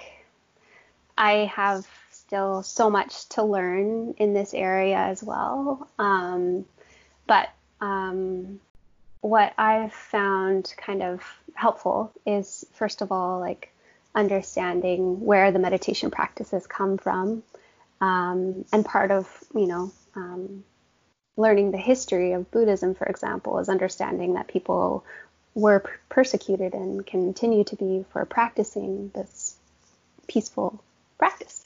I 1.17 1.51
have 1.53 1.88
still 2.12 2.63
so 2.63 2.89
much 2.89 3.27
to 3.29 3.43
learn 3.43 4.13
in 4.17 4.33
this 4.33 4.53
area 4.53 4.97
as 4.97 5.23
well. 5.23 5.88
Um, 5.97 6.65
but 7.27 7.49
um, 7.81 8.59
what 9.21 9.53
I've 9.57 9.93
found 9.93 10.73
kind 10.77 11.03
of 11.03 11.21
helpful 11.53 12.12
is, 12.25 12.65
first 12.73 13.01
of 13.01 13.12
all, 13.12 13.39
like 13.39 13.73
understanding 14.15 15.23
where 15.23 15.51
the 15.51 15.59
meditation 15.59 16.09
practices 16.12 16.65
come 16.67 16.97
from, 16.97 17.43
um, 18.01 18.65
and 18.71 18.85
part 18.85 19.12
of 19.12 19.27
you 19.53 19.67
know 19.67 19.91
um, 20.15 20.63
learning 21.38 21.71
the 21.71 21.77
history 21.77 22.33
of 22.33 22.51
Buddhism, 22.51 22.95
for 22.95 23.05
example, 23.05 23.59
is 23.59 23.69
understanding 23.69 24.33
that 24.33 24.47
people 24.47 25.05
were 25.55 25.83
persecuted 26.09 26.73
and 26.73 27.05
continue 27.05 27.63
to 27.63 27.75
be 27.75 28.05
for 28.12 28.23
practicing 28.25 29.09
this 29.15 29.55
peaceful 30.27 30.81
practice. 31.17 31.65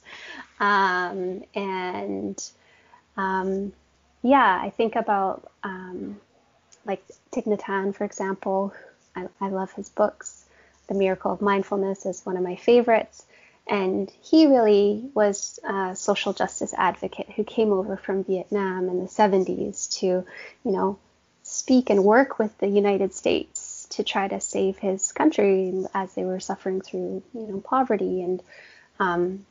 Um, 0.59 1.43
and 1.53 2.41
um, 3.17 3.73
yeah, 4.21 4.59
I 4.61 4.69
think 4.69 4.95
about 4.95 5.51
um, 5.63 6.19
like 6.85 7.03
Thich 7.31 7.45
Nhat 7.45 7.61
Hanh, 7.61 7.95
for 7.95 8.05
example. 8.05 8.73
I, 9.15 9.27
I 9.39 9.49
love 9.49 9.71
his 9.73 9.89
books. 9.89 10.45
The 10.87 10.95
Miracle 10.95 11.31
of 11.31 11.41
Mindfulness 11.41 12.05
is 12.05 12.25
one 12.25 12.37
of 12.37 12.43
my 12.43 12.55
favorites. 12.55 13.22
And 13.67 14.12
he 14.21 14.47
really 14.47 15.10
was 15.13 15.60
a 15.63 15.95
social 15.95 16.34
justice 16.34 16.73
advocate 16.78 17.32
who 17.32 17.43
came 17.43 17.71
over 17.71 17.95
from 17.95 18.23
Vietnam 18.23 18.89
in 18.89 18.99
the 18.99 19.08
70s 19.08 19.99
to, 19.99 20.06
you 20.06 20.26
know, 20.71 20.99
speak 21.43 21.89
and 21.89 22.04
work 22.04 22.39
with 22.39 22.58
the 22.58 22.67
United 22.67 23.13
States 23.13 23.88
to 23.91 24.04
try 24.04 24.28
to 24.28 24.39
save 24.39 24.78
his 24.78 25.12
country 25.12 25.86
as 25.93 26.13
they 26.13 26.23
were 26.23 26.39
suffering 26.39 26.82
through, 26.82 27.23
you 27.34 27.47
know, 27.47 27.60
poverty. 27.62 28.21
And 28.21 28.41
um, 28.99 29.45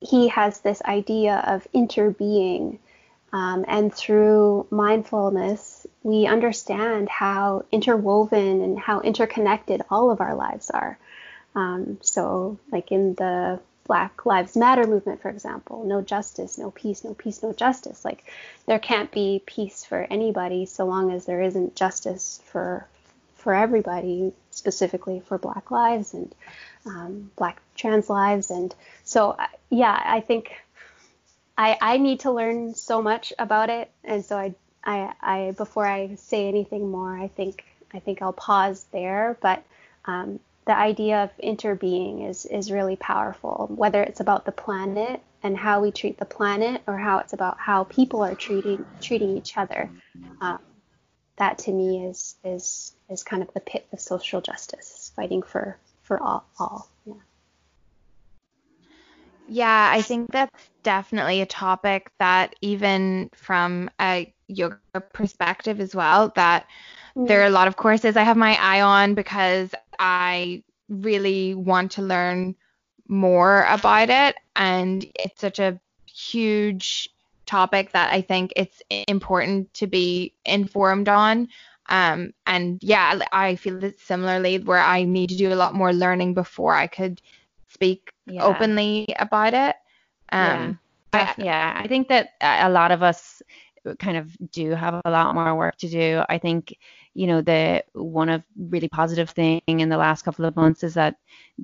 he 0.00 0.28
has 0.28 0.60
this 0.60 0.82
idea 0.82 1.36
of 1.46 1.66
interbeing. 1.74 2.78
Um, 3.32 3.64
and 3.68 3.94
through 3.94 4.66
mindfulness, 4.70 5.86
we 6.02 6.26
understand 6.26 7.08
how 7.08 7.64
interwoven 7.70 8.62
and 8.62 8.78
how 8.78 9.00
interconnected 9.00 9.82
all 9.90 10.10
of 10.10 10.20
our 10.20 10.34
lives 10.34 10.70
are. 10.70 10.98
Um, 11.58 11.98
so, 12.02 12.56
like 12.70 12.92
in 12.92 13.14
the 13.14 13.58
Black 13.84 14.24
Lives 14.24 14.56
Matter 14.56 14.86
movement, 14.86 15.20
for 15.20 15.28
example, 15.28 15.84
no 15.84 16.00
justice, 16.00 16.56
no 16.56 16.70
peace, 16.70 17.02
no 17.02 17.14
peace, 17.14 17.42
no 17.42 17.52
justice. 17.52 18.04
Like, 18.04 18.22
there 18.66 18.78
can't 18.78 19.10
be 19.10 19.42
peace 19.44 19.84
for 19.84 20.06
anybody 20.08 20.66
so 20.66 20.84
long 20.84 21.10
as 21.10 21.26
there 21.26 21.42
isn't 21.42 21.74
justice 21.74 22.40
for 22.44 22.86
for 23.34 23.54
everybody, 23.54 24.32
specifically 24.50 25.20
for 25.26 25.36
Black 25.36 25.72
lives 25.72 26.14
and 26.14 26.32
um, 26.86 27.30
Black 27.34 27.60
trans 27.74 28.08
lives. 28.08 28.52
And 28.52 28.72
so, 29.02 29.36
yeah, 29.68 30.00
I 30.04 30.20
think 30.20 30.52
I 31.56 31.76
I 31.80 31.96
need 31.96 32.20
to 32.20 32.30
learn 32.30 32.74
so 32.74 33.02
much 33.02 33.32
about 33.36 33.68
it, 33.68 33.90
and 34.04 34.24
so 34.24 34.38
I 34.38 34.54
I, 34.84 35.12
I 35.20 35.54
before 35.56 35.86
I 35.86 36.14
say 36.14 36.46
anything 36.46 36.88
more, 36.88 37.18
I 37.18 37.26
think 37.26 37.64
I 37.92 37.98
think 37.98 38.22
I'll 38.22 38.32
pause 38.32 38.86
there, 38.92 39.36
but. 39.40 39.64
Um, 40.04 40.40
the 40.68 40.76
idea 40.76 41.24
of 41.24 41.30
interbeing 41.42 42.28
is 42.28 42.44
is 42.44 42.70
really 42.70 42.96
powerful. 42.96 43.68
Whether 43.74 44.02
it's 44.02 44.20
about 44.20 44.44
the 44.44 44.52
planet 44.52 45.22
and 45.42 45.56
how 45.56 45.80
we 45.80 45.90
treat 45.90 46.18
the 46.18 46.26
planet, 46.26 46.82
or 46.86 46.98
how 46.98 47.18
it's 47.20 47.32
about 47.32 47.58
how 47.58 47.84
people 47.84 48.22
are 48.22 48.34
treating 48.34 48.84
treating 49.00 49.38
each 49.38 49.56
other, 49.56 49.90
um, 50.42 50.58
that 51.38 51.56
to 51.60 51.72
me 51.72 52.04
is 52.04 52.36
is 52.44 52.92
is 53.08 53.22
kind 53.24 53.42
of 53.42 53.52
the 53.54 53.60
pit 53.60 53.86
of 53.94 54.00
social 54.00 54.42
justice, 54.42 55.10
fighting 55.16 55.40
for 55.40 55.78
for 56.02 56.22
all. 56.22 56.44
all. 56.60 56.86
Yeah. 57.06 57.14
Yeah, 59.50 59.90
I 59.90 60.02
think 60.02 60.30
that's 60.30 60.68
definitely 60.82 61.40
a 61.40 61.46
topic 61.46 62.10
that 62.18 62.54
even 62.60 63.30
from 63.32 63.88
a 63.98 64.30
yoga 64.48 64.76
perspective 65.14 65.80
as 65.80 65.94
well, 65.94 66.30
that 66.36 66.66
there 67.16 67.40
are 67.40 67.46
a 67.46 67.50
lot 67.50 67.68
of 67.68 67.76
courses 67.76 68.18
I 68.18 68.24
have 68.24 68.36
my 68.36 68.58
eye 68.60 68.82
on 68.82 69.14
because 69.14 69.74
I 69.98 70.62
really 70.88 71.54
want 71.54 71.92
to 71.92 72.02
learn 72.02 72.54
more 73.08 73.64
about 73.64 74.10
it. 74.10 74.36
And 74.56 75.04
it's 75.14 75.40
such 75.40 75.58
a 75.58 75.80
huge 76.06 77.08
topic 77.46 77.92
that 77.92 78.12
I 78.12 78.20
think 78.20 78.52
it's 78.56 78.82
important 79.06 79.72
to 79.74 79.86
be 79.86 80.34
informed 80.44 81.08
on. 81.08 81.48
Um, 81.88 82.32
and 82.46 82.78
yeah, 82.82 83.20
I 83.32 83.56
feel 83.56 83.78
that 83.80 83.98
similarly 83.98 84.58
where 84.58 84.78
I 84.78 85.04
need 85.04 85.30
to 85.30 85.36
do 85.36 85.52
a 85.52 85.56
lot 85.56 85.74
more 85.74 85.92
learning 85.92 86.34
before 86.34 86.74
I 86.74 86.86
could 86.86 87.22
speak 87.68 88.12
yeah. 88.26 88.44
openly 88.44 89.06
about 89.18 89.54
it. 89.54 89.76
Um, 90.30 90.78
yeah. 91.12 91.34
I, 91.38 91.42
yeah, 91.42 91.80
I 91.82 91.88
think 91.88 92.08
that 92.08 92.32
a 92.42 92.68
lot 92.68 92.90
of 92.90 93.02
us 93.02 93.40
kind 93.96 94.16
of 94.16 94.36
do 94.50 94.70
have 94.70 95.00
a 95.04 95.10
lot 95.10 95.34
more 95.34 95.54
work 95.54 95.76
to 95.78 95.88
do. 95.88 96.22
I 96.28 96.38
think 96.38 96.74
you 97.18 97.26
know, 97.26 97.40
the 97.40 97.82
one 97.94 98.28
of 98.28 98.44
really 98.56 98.88
positive 98.88 99.30
thing 99.30 99.60
in 99.66 99.88
the 99.88 99.96
last 99.96 100.24
couple 100.24 100.44
of 100.44 100.54
months 100.54 100.84
is 100.84 100.94
that 100.94 101.16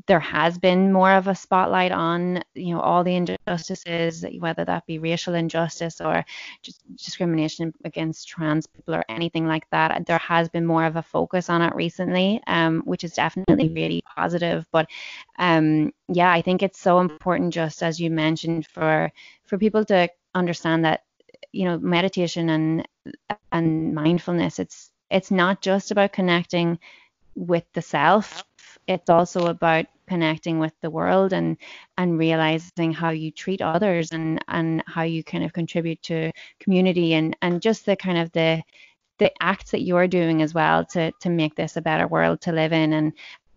there 0.09 0.19
has 0.19 0.59
been 0.59 0.93
more 0.93 1.13
of 1.13 1.29
a 1.29 1.35
spotlight 1.37 1.93
on, 1.93 2.43
you 2.57 2.75
know, 2.75 2.81
all 2.81 3.05
the 3.05 3.15
injustices, 3.15 4.25
whether 4.41 4.65
that 4.65 4.85
be 4.87 4.99
racial 4.99 5.35
injustice 5.35 6.01
or 6.01 6.25
just 6.63 6.83
discrimination 6.97 7.73
against 7.85 8.27
trans 8.27 8.67
people 8.67 8.97
or 8.97 9.05
anything 9.09 9.47
like 9.47 9.71
that. 9.71 10.05
There 10.07 10.19
has 10.19 10.49
been 10.49 10.67
more 10.67 10.87
of 10.87 10.97
a 10.97 11.03
focus 11.03 11.49
on 11.49 11.63
it 11.63 11.73
recently, 11.77 12.43
um, 12.49 12.83
which 12.85 13.05
is 13.05 13.13
definitely 13.13 13.69
really 13.69 14.03
positive. 14.17 14.67
But 14.73 14.89
um, 15.39 15.93
yeah, 16.09 16.33
I 16.33 16.43
think 16.43 16.65
it's 16.65 16.81
so 16.81 16.99
important, 16.99 17.55
just 17.55 17.81
as 17.81 18.01
you 18.01 18.11
mentioned, 18.11 18.67
for 18.67 19.13
for 19.45 19.57
people 19.57 19.85
to 19.85 20.09
understand 20.35 20.85
that 20.85 21.04
you 21.55 21.65
know 21.65 21.79
meditation 21.79 22.51
and 22.51 22.89
and 23.53 23.95
mindfulness 23.95 24.59
it's 24.59 24.91
it's 25.11 25.31
not 25.31 25.63
just 25.63 25.91
about 25.91 26.13
connecting 26.13 26.79
with 27.35 27.65
the 27.73 27.83
self. 27.83 28.45
It's 28.87 29.11
also 29.11 29.47
about 29.47 29.87
connecting 30.07 30.59
with 30.59 30.73
the 30.83 30.91
world 30.91 31.33
and 31.33 31.57
and 31.97 32.19
realizing 32.19 32.93
how 32.93 33.11
you 33.11 33.31
treat 33.31 33.63
others 33.63 34.13
and 34.13 34.45
and 34.49 34.83
how 34.87 35.03
you 35.03 35.25
kind 35.25 35.45
of 35.45 35.53
contribute 35.53 36.03
to 36.03 36.31
community 36.61 37.15
and 37.15 37.37
and 37.43 37.63
just 37.63 37.87
the 37.87 37.97
kind 37.97 38.19
of 38.19 38.31
the 38.33 38.63
the 39.19 39.33
acts 39.41 39.71
that 39.71 39.83
you're 39.83 40.09
doing 40.09 40.43
as 40.43 40.53
well 40.53 40.85
to 40.85 41.13
to 41.21 41.31
make 41.31 41.55
this 41.55 41.77
a 41.77 41.83
better 41.83 42.07
world 42.07 42.41
to 42.43 42.53
live 42.53 42.73
in. 42.73 42.93
And 42.93 43.13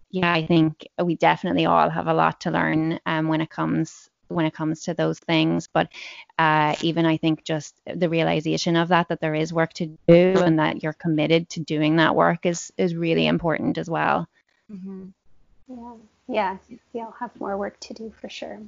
yeah 0.09 0.31
i 0.31 0.45
think 0.45 0.87
we 1.03 1.15
definitely 1.15 1.65
all 1.65 1.89
have 1.89 2.07
a 2.07 2.13
lot 2.13 2.39
to 2.39 2.49
learn 2.49 2.97
um, 3.05 3.27
when 3.27 3.41
it 3.41 3.49
comes 3.49 4.09
when 4.27 4.45
it 4.45 4.53
comes 4.53 4.83
to 4.83 4.93
those 4.93 5.19
things. 5.19 5.67
But 5.71 5.89
uh, 6.37 6.75
even 6.81 7.05
I 7.05 7.17
think 7.17 7.43
just 7.43 7.75
the 7.85 8.09
realization 8.09 8.75
of 8.75 8.89
that, 8.89 9.09
that 9.09 9.21
there 9.21 9.35
is 9.35 9.53
work 9.53 9.73
to 9.73 9.85
do 10.07 10.33
and 10.37 10.59
that 10.59 10.83
you're 10.83 10.93
committed 10.93 11.49
to 11.49 11.59
doing 11.59 11.97
that 11.97 12.15
work 12.15 12.45
is, 12.45 12.71
is 12.77 12.95
really 12.95 13.27
important 13.27 13.77
as 13.77 13.89
well. 13.89 14.27
Mm-hmm. 14.71 15.05
Yeah. 15.69 15.93
Yeah. 16.27 16.57
You'll 16.93 17.15
have 17.19 17.39
more 17.39 17.57
work 17.57 17.79
to 17.81 17.93
do 17.93 18.13
for 18.19 18.29
sure. 18.29 18.59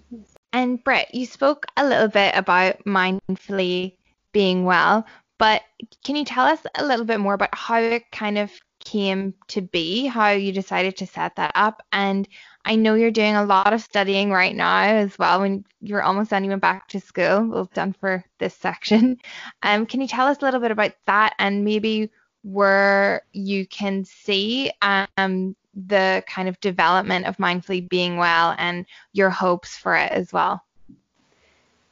And 0.54 0.84
Brit, 0.84 1.13
you 1.13 1.26
spoke 1.26 1.65
a 1.78 1.86
little 1.86 2.08
bit 2.08 2.36
about 2.36 2.84
mindfully 2.86 3.93
being 4.32 4.63
well, 4.63 5.06
but 5.38 5.62
can 6.04 6.15
you 6.15 6.26
tell 6.26 6.45
us 6.45 6.60
a 6.76 6.86
little 6.86 7.06
bit 7.06 7.19
more 7.19 7.34
about 7.34 7.54
how 7.54 7.80
it 7.80 8.12
kind 8.12 8.38
of 8.38 8.52
came 8.80 9.34
to 9.50 9.62
be, 9.62 10.06
how 10.06 10.32
you 10.32 10.52
decided 10.52 10.98
to 10.98 11.08
set 11.08 11.36
that 11.36 11.52
up. 11.56 11.84
And 11.92 12.28
I 12.65 12.76
know 12.76 12.96
you're 12.96 13.12
doing 13.12 13.36
a 13.36 13.46
lot 13.46 13.74
of 13.74 13.82
studying 13.82 14.32
right 14.32 14.56
now 14.56 14.84
as 14.84 15.18
well 15.18 15.42
when 15.42 15.65
you're 15.82 16.02
almost 16.02 16.32
done, 16.32 16.46
even 16.46 16.60
back 16.60 16.88
to 16.89 17.00
school. 17.00 17.48
Well 17.48 17.70
done 17.74 17.94
for 17.94 18.24
this 18.38 18.54
section. 18.62 19.18
Um, 19.63 19.86
can 19.86 20.02
you 20.02 20.08
tell 20.08 20.28
us 20.28 20.38
a 20.42 20.46
little 20.46 20.60
bit 20.60 20.72
about 20.72 20.94
that 21.06 21.36
and 21.39 21.63
maybe 21.63 22.10
where 22.44 23.22
you 23.34 23.65
can 23.65 24.06
see 24.06 24.72
um, 24.82 25.56
the 25.76 26.24
kind 26.28 26.48
of 26.48 26.60
development 26.60 27.26
of 27.26 27.38
mindfully 27.38 27.88
being 27.88 28.18
well 28.18 28.56
and 28.58 28.86
your 29.12 29.30
hopes 29.30 29.76
for 29.78 29.96
it 29.96 30.12
as 30.12 30.32
well? 30.32 30.63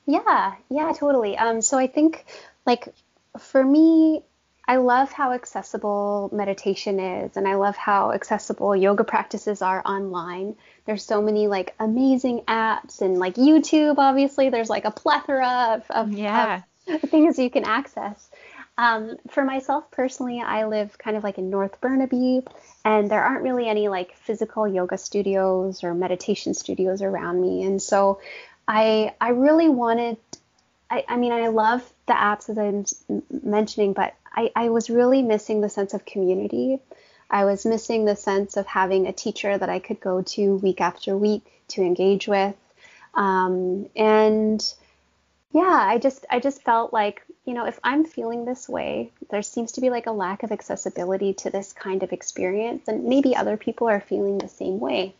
Yeah, 0.05 0.55
yeah, 0.69 0.93
totally. 0.93 1.37
Um, 1.37 1.61
so 1.61 1.77
I 1.77 1.87
think 1.87 2.25
like 2.65 2.87
for 3.37 3.63
me, 3.63 4.23
I 4.67 4.77
love 4.77 5.11
how 5.13 5.31
accessible 5.31 6.29
meditation 6.33 6.99
is, 6.99 7.37
and 7.37 7.47
I 7.47 7.55
love 7.55 7.77
how 7.77 8.11
accessible 8.11 8.75
yoga 8.75 9.05
practices 9.05 9.61
are 9.61 9.81
online. 9.85 10.55
There's 10.85 11.03
so 11.03 11.21
many 11.21 11.47
like 11.47 11.73
amazing 11.79 12.41
apps, 12.47 13.01
and 13.01 13.17
like 13.17 13.35
YouTube, 13.35 13.95
obviously, 13.97 14.49
there's 14.49 14.69
like 14.69 14.83
a 14.83 14.91
plethora 14.91 15.75
of, 15.75 15.89
of, 15.89 16.11
yeah. 16.11 16.63
of 16.87 17.01
things 17.01 17.39
you 17.39 17.49
can 17.49 17.63
access. 17.63 18.29
Um, 18.77 19.17
for 19.31 19.43
myself 19.43 19.89
personally, 19.89 20.39
I 20.39 20.65
live 20.65 20.97
kind 20.97 21.17
of 21.17 21.23
like 21.23 21.37
in 21.37 21.49
North 21.49 21.81
Burnaby, 21.81 22.43
and 22.85 23.09
there 23.09 23.23
aren't 23.23 23.43
really 23.43 23.67
any 23.67 23.87
like 23.87 24.15
physical 24.17 24.67
yoga 24.67 24.97
studios 24.97 25.83
or 25.83 25.93
meditation 25.93 26.53
studios 26.53 27.01
around 27.01 27.41
me, 27.41 27.63
and 27.63 27.81
so 27.81 28.19
I 28.67 29.15
I 29.19 29.29
really 29.29 29.69
wanted. 29.69 30.17
I, 30.89 31.03
I 31.09 31.17
mean, 31.17 31.33
I 31.33 31.47
love 31.47 31.81
the 32.05 32.13
apps 32.13 32.49
as 32.49 32.57
I'm 32.57 32.85
mentioning, 33.43 33.93
but 33.93 34.13
I, 34.35 34.51
I 34.55 34.69
was 34.69 34.89
really 34.89 35.21
missing 35.21 35.61
the 35.61 35.69
sense 35.69 35.93
of 35.93 36.05
community. 36.05 36.79
I 37.29 37.45
was 37.45 37.65
missing 37.65 38.05
the 38.05 38.15
sense 38.15 38.57
of 38.57 38.65
having 38.67 39.07
a 39.07 39.13
teacher 39.13 39.57
that 39.57 39.69
I 39.69 39.79
could 39.79 39.99
go 39.99 40.21
to 40.21 40.55
week 40.57 40.81
after 40.81 41.17
week 41.17 41.43
to 41.69 41.81
engage 41.81 42.27
with. 42.27 42.55
Um, 43.13 43.89
and 43.95 44.63
yeah, 45.51 45.63
I 45.63 45.97
just 45.97 46.25
I 46.29 46.39
just 46.39 46.61
felt 46.61 46.93
like, 46.93 47.23
you 47.45 47.53
know, 47.53 47.65
if 47.65 47.79
I'm 47.83 48.05
feeling 48.05 48.45
this 48.45 48.69
way, 48.69 49.11
there 49.31 49.41
seems 49.41 49.71
to 49.73 49.81
be 49.81 49.89
like 49.89 50.05
a 50.05 50.11
lack 50.11 50.43
of 50.43 50.51
accessibility 50.51 51.33
to 51.35 51.49
this 51.49 51.73
kind 51.73 52.03
of 52.03 52.13
experience, 52.13 52.87
and 52.87 53.05
maybe 53.05 53.35
other 53.35 53.57
people 53.57 53.87
are 53.89 54.01
feeling 54.01 54.37
the 54.37 54.49
same 54.49 54.79
way. 54.79 55.15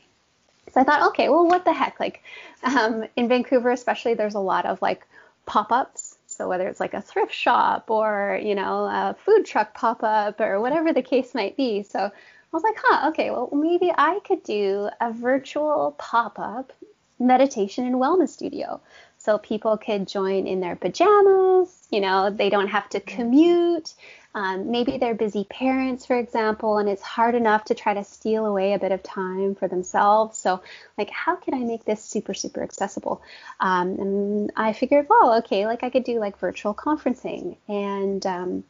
So 0.73 0.81
I 0.81 0.83
thought, 0.83 1.09
okay, 1.09 1.29
well, 1.29 1.47
what 1.47 1.65
the 1.65 1.73
heck? 1.73 1.99
Like 1.99 2.21
um, 2.61 3.05
in 3.15 3.29
Vancouver, 3.29 3.71
especially, 3.71 4.13
there's 4.13 4.35
a 4.35 4.39
lot 4.39 4.65
of 4.65 4.81
like 4.81 5.07
pop-ups 5.45 6.16
So 6.37 6.47
whether 6.47 6.67
it's 6.67 6.79
like 6.79 6.93
a 6.93 7.01
thrift 7.01 7.33
shop 7.33 7.89
or, 7.89 8.39
you 8.41 8.53
know, 8.53 8.85
a 8.85 9.15
food 9.25 9.45
truck 9.45 9.73
pop 9.73 10.03
up 10.03 10.39
or 10.39 10.61
whatever 10.61 10.93
the 10.93 11.01
case 11.01 11.33
might 11.33 11.57
be. 11.57 11.81
So 11.81 11.99
I 11.99 12.11
was 12.51 12.63
like, 12.63 12.77
huh, 12.77 13.09
okay, 13.09 13.31
well, 13.31 13.49
maybe 13.51 13.91
I 13.97 14.19
could 14.23 14.43
do 14.43 14.89
a 15.01 15.11
virtual 15.11 15.95
pop 15.97 16.37
up 16.37 16.71
meditation 17.19 17.87
and 17.87 17.95
wellness 17.95 18.29
studio. 18.29 18.79
So 19.17 19.39
people 19.39 19.77
could 19.77 20.07
join 20.07 20.45
in 20.45 20.59
their 20.59 20.75
pajamas, 20.75 21.87
you 21.91 21.99
know, 21.99 22.29
they 22.29 22.49
don't 22.49 22.67
have 22.67 22.87
to 22.89 22.99
mm-hmm. 22.99 23.15
commute. 23.15 23.93
Um, 24.37 24.69
maybe 24.69 24.99
they're 24.99 25.15
busy 25.15 25.45
parents, 25.45 26.05
for 26.05 26.15
example, 26.15 26.77
and 26.77 26.87
it's 26.87 27.01
hard 27.01 27.33
enough 27.33 27.65
to 27.65 27.73
try 27.73 27.95
to 27.95 28.03
steal 28.03 28.45
away 28.45 28.73
a 28.73 28.79
bit 28.79 28.91
of 28.91 29.01
time 29.01 29.55
for 29.55 29.67
themselves. 29.67 30.37
So, 30.37 30.61
like, 30.95 31.09
how 31.09 31.37
can 31.37 31.55
I 31.55 31.61
make 31.61 31.85
this 31.85 32.03
super, 32.03 32.35
super 32.35 32.61
accessible? 32.61 33.23
Um, 33.59 33.87
and 33.99 34.51
I 34.55 34.73
figured, 34.73 35.07
well, 35.09 35.39
okay, 35.39 35.65
like 35.65 35.81
I 35.81 35.89
could 35.89 36.03
do 36.03 36.19
like 36.19 36.37
virtual 36.37 36.75
conferencing. 36.75 37.57
And 37.67 38.23
um, 38.27 38.63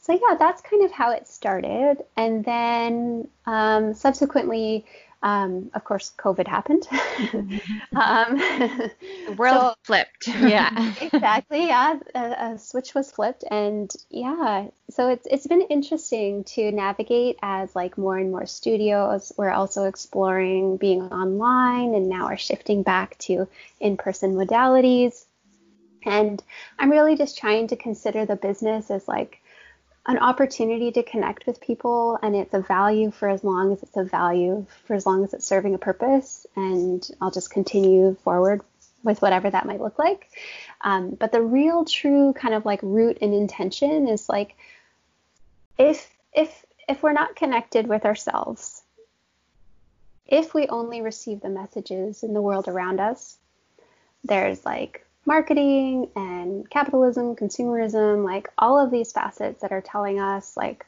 so, 0.00 0.12
yeah, 0.12 0.36
that's 0.40 0.60
kind 0.60 0.84
of 0.84 0.90
how 0.90 1.12
it 1.12 1.28
started. 1.28 1.98
And 2.16 2.44
then 2.44 3.28
um, 3.46 3.94
subsequently, 3.94 4.86
um, 5.26 5.72
of 5.74 5.82
course, 5.82 6.12
COVID 6.16 6.46
happened. 6.46 6.86
um, 7.96 8.38
the 8.38 9.34
world 9.36 9.54
so, 9.54 9.74
flipped. 9.82 10.28
yeah, 10.28 10.94
exactly. 11.00 11.66
Yeah, 11.66 11.98
a, 12.14 12.20
a, 12.20 12.58
switch 12.60 12.94
was 12.94 13.10
flipped, 13.10 13.42
and 13.50 13.92
yeah, 14.08 14.68
so 14.90 15.08
it's 15.08 15.26
it's 15.28 15.48
been 15.48 15.62
interesting 15.62 16.44
to 16.44 16.70
navigate 16.70 17.38
as 17.42 17.74
like 17.74 17.98
more 17.98 18.16
and 18.16 18.30
more 18.30 18.46
studios. 18.46 19.32
We're 19.36 19.50
also 19.50 19.86
exploring 19.86 20.76
being 20.76 21.02
online, 21.02 21.96
and 21.96 22.08
now 22.08 22.28
we're 22.28 22.36
shifting 22.36 22.84
back 22.84 23.18
to 23.26 23.48
in-person 23.80 24.36
modalities. 24.36 25.24
And 26.04 26.40
I'm 26.78 26.92
really 26.92 27.16
just 27.16 27.36
trying 27.36 27.66
to 27.68 27.76
consider 27.76 28.26
the 28.26 28.36
business 28.36 28.92
as 28.92 29.08
like 29.08 29.40
an 30.06 30.18
opportunity 30.18 30.92
to 30.92 31.02
connect 31.02 31.46
with 31.46 31.60
people 31.60 32.18
and 32.22 32.36
it's 32.36 32.54
a 32.54 32.60
value 32.60 33.10
for 33.10 33.28
as 33.28 33.42
long 33.42 33.72
as 33.72 33.82
it's 33.82 33.96
a 33.96 34.04
value 34.04 34.64
for 34.86 34.94
as 34.94 35.04
long 35.04 35.24
as 35.24 35.34
it's 35.34 35.46
serving 35.46 35.74
a 35.74 35.78
purpose 35.78 36.46
and 36.54 37.10
i'll 37.20 37.30
just 37.30 37.50
continue 37.50 38.14
forward 38.22 38.60
with 39.06 39.22
whatever 39.22 39.48
that 39.48 39.64
might 39.64 39.80
look 39.80 39.98
like. 39.98 40.28
Um, 40.82 41.10
but 41.10 41.32
the 41.32 41.40
real 41.40 41.86
true 41.86 42.34
kind 42.34 42.52
of 42.52 42.66
like 42.66 42.80
root 42.82 43.18
and 43.22 43.32
intention 43.32 44.08
is 44.08 44.28
like 44.28 44.56
if 45.78 46.10
if 46.34 46.64
if 46.88 47.02
we're 47.02 47.12
not 47.12 47.36
connected 47.36 47.86
with 47.86 48.04
ourselves 48.04 48.82
if 50.26 50.52
we 50.52 50.66
only 50.66 51.02
receive 51.02 51.40
the 51.40 51.48
messages 51.48 52.22
in 52.22 52.34
the 52.34 52.42
world 52.42 52.68
around 52.68 53.00
us 53.00 53.36
there's 54.24 54.64
like 54.64 55.05
marketing 55.26 56.08
and 56.14 56.68
capitalism, 56.70 57.34
consumerism, 57.34 58.24
like 58.24 58.48
all 58.56 58.78
of 58.78 58.90
these 58.90 59.12
facets 59.12 59.60
that 59.62 59.72
are 59.72 59.82
telling 59.82 60.20
us 60.20 60.56
like 60.56 60.86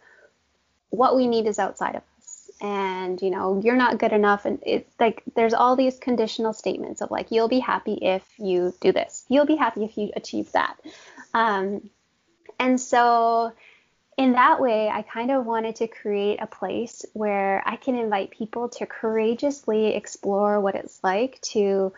what 0.90 1.16
we 1.16 1.26
need 1.26 1.46
is 1.46 1.58
outside 1.58 1.96
of 1.96 2.02
us. 2.18 2.50
And 2.60 3.20
you 3.20 3.30
know, 3.30 3.60
you're 3.62 3.76
not 3.76 3.98
good 3.98 4.12
enough 4.12 4.44
and 4.44 4.60
it's 4.64 4.92
like 4.98 5.22
there's 5.34 5.54
all 5.54 5.76
these 5.76 5.98
conditional 5.98 6.52
statements 6.52 7.00
of 7.02 7.10
like 7.10 7.30
you'll 7.30 7.48
be 7.48 7.58
happy 7.58 7.94
if 7.94 8.24
you 8.38 8.72
do 8.80 8.92
this. 8.92 9.24
You'll 9.28 9.46
be 9.46 9.56
happy 9.56 9.84
if 9.84 9.98
you 9.98 10.10
achieve 10.16 10.52
that. 10.52 10.76
Um, 11.34 11.90
and 12.58 12.80
so 12.80 13.52
in 14.16 14.32
that 14.32 14.60
way, 14.60 14.88
I 14.88 15.02
kind 15.02 15.30
of 15.30 15.46
wanted 15.46 15.76
to 15.76 15.86
create 15.86 16.42
a 16.42 16.46
place 16.48 17.04
where 17.12 17.62
I 17.64 17.76
can 17.76 17.94
invite 17.94 18.30
people 18.30 18.68
to 18.70 18.86
courageously 18.86 19.94
explore 19.94 20.60
what 20.60 20.74
it's 20.74 20.98
like 21.04 21.40
to 21.52 21.92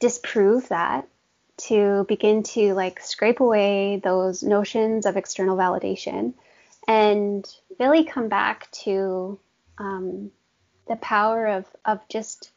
disprove 0.00 0.68
that 0.70 1.06
to 1.68 2.04
begin 2.08 2.42
to 2.42 2.74
like 2.74 3.00
scrape 3.00 3.40
away 3.40 4.00
those 4.02 4.42
notions 4.42 5.06
of 5.06 5.16
external 5.16 5.56
validation 5.56 6.34
and 6.88 7.46
really 7.78 8.04
come 8.04 8.28
back 8.28 8.70
to 8.72 9.38
um, 9.78 10.30
the 10.88 10.96
power 10.96 11.46
of 11.46 11.66
of 11.84 12.06
just 12.08 12.50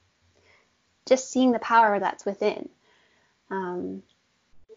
just 1.06 1.30
seeing 1.30 1.52
the 1.52 1.60
power 1.60 2.00
that's 2.00 2.26
within. 2.26 2.70
Um, 3.50 4.02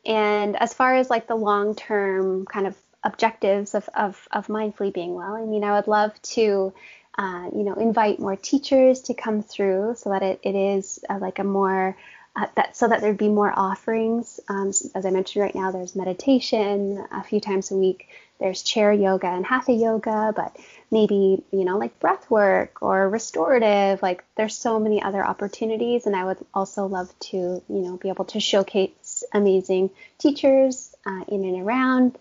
and 0.05 0.57
as 0.57 0.75
far 0.75 0.97
as 0.97 1.11
like 1.11 1.27
the 1.27 1.35
long 1.35 1.75
term 1.75 2.47
kind 2.47 2.67
of 2.67 2.77
objectives 3.03 3.75
of, 3.75 3.89
of, 3.95 4.29
of 4.33 4.49
mindfully 4.49 4.93
being 4.93 5.15
well, 5.15 5.35
I 5.35 5.45
mean, 5.45 5.65
I 5.65 5.73
would 5.73 5.87
love 5.89 6.21
to, 6.23 6.73
uh, 7.17 7.49
you 7.55 7.63
know, 7.63 7.75
invite 7.75 8.19
more 8.19 8.37
teachers 8.37 9.03
to 9.03 9.15
come 9.15 9.43
through 9.43 9.95
so 9.97 10.11
that 10.11 10.23
it, 10.23 10.41
it 10.43 10.55
is 10.55 10.99
uh, 11.09 11.19
like 11.19 11.39
a 11.39 11.45
more 11.45 11.97
uh, 12.39 12.47
that 12.55 12.77
so 12.77 12.87
that 12.87 13.01
there'd 13.01 13.19
be 13.19 13.29
more 13.29 13.53
offerings. 13.55 14.39
Um, 14.49 14.69
as 14.69 15.05
I 15.05 15.11
mentioned 15.11 15.43
right 15.43 15.55
now, 15.55 15.73
there's 15.73 15.97
meditation 15.97 17.05
a 17.11 17.25
few 17.25 17.41
times 17.41 17.73
a 17.73 17.77
week. 17.77 18.09
There's 18.39 18.63
chair 18.63 18.93
yoga 18.93 19.27
and 19.27 19.45
hatha 19.45 19.73
yoga, 19.73 20.33
but 20.37 20.57
maybe 20.89 21.43
you 21.51 21.65
know 21.65 21.79
like 21.79 21.99
breath 21.99 22.31
work 22.31 22.81
or 22.81 23.09
restorative. 23.09 24.03
Like 24.03 24.25
there's 24.37 24.57
so 24.57 24.79
many 24.79 25.03
other 25.03 25.25
opportunities, 25.25 26.07
and 26.07 26.15
I 26.15 26.27
would 26.27 26.39
also 26.55 26.87
love 26.87 27.13
to 27.31 27.37
you 27.37 27.63
know 27.69 27.97
be 27.97 28.09
able 28.09 28.27
to 28.27 28.39
showcase 28.39 29.25
amazing 29.33 29.91
teachers 30.19 30.95
uh, 31.05 31.25
in 31.27 31.45
and 31.45 31.67
around 31.67 32.19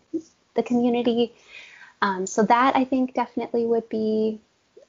the 0.56 0.64
community. 0.64 1.34
Um, 2.02 2.26
so 2.26 2.42
that 2.44 2.76
I 2.76 2.86
think 2.86 3.14
definitely 3.14 3.68
would 3.68 3.88
be 3.88 4.40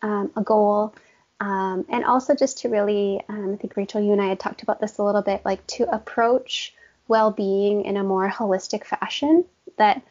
um, 0.01 0.31
a 0.37 0.43
goal. 0.43 0.95
Um, 1.41 1.87
and 1.89 2.05
also 2.05 2.35
just 2.35 2.59
to 2.59 2.69
really, 2.69 3.23
um, 3.29 3.55
I 3.55 3.57
think 3.57 3.77
Rachel, 3.77 4.01
you 4.01 4.13
and 4.13 4.21
I 4.21 4.27
had 4.27 4.41
talked 4.41 4.63
about 4.63 4.81
this 4.81 4.99
a 4.99 5.05
little 5.05 5.23
bit, 5.23 5.45
like 5.45 5.65
to 5.69 5.85
approach 5.95 6.75
well-being 7.07 7.85
in 7.85 7.97
a 7.97 8.03
more 8.03 8.29
holistic 8.29 8.85
fashion. 8.85 9.45
That 9.77 10.03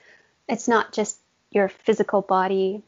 it's 0.47 0.67
not 0.67 0.93
just 0.93 1.19
your 1.51 1.67
physical 1.67 2.21
body. 2.21 2.81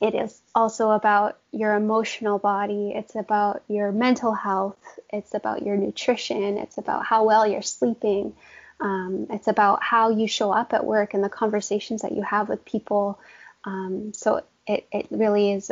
It 0.00 0.14
is 0.14 0.40
also 0.54 0.90
about 0.90 1.38
your 1.52 1.74
emotional 1.74 2.38
body. 2.38 2.92
It's 2.94 3.14
about 3.14 3.62
your 3.68 3.92
mental 3.92 4.32
health. 4.32 4.78
It's 5.10 5.34
about 5.34 5.62
your 5.62 5.76
nutrition. 5.76 6.58
It's 6.58 6.78
about 6.78 7.04
how 7.04 7.24
well 7.24 7.46
you're 7.46 7.62
sleeping. 7.62 8.34
Um, 8.80 9.26
it's 9.30 9.48
about 9.48 9.82
how 9.82 10.10
you 10.10 10.28
show 10.28 10.52
up 10.52 10.74
at 10.74 10.84
work 10.84 11.14
and 11.14 11.24
the 11.24 11.30
conversations 11.30 12.02
that 12.02 12.12
you 12.12 12.22
have 12.22 12.48
with 12.48 12.64
people. 12.64 13.18
Um, 13.64 14.12
so 14.12 14.42
it, 14.66 14.86
it 14.92 15.06
really 15.10 15.52
is 15.52 15.70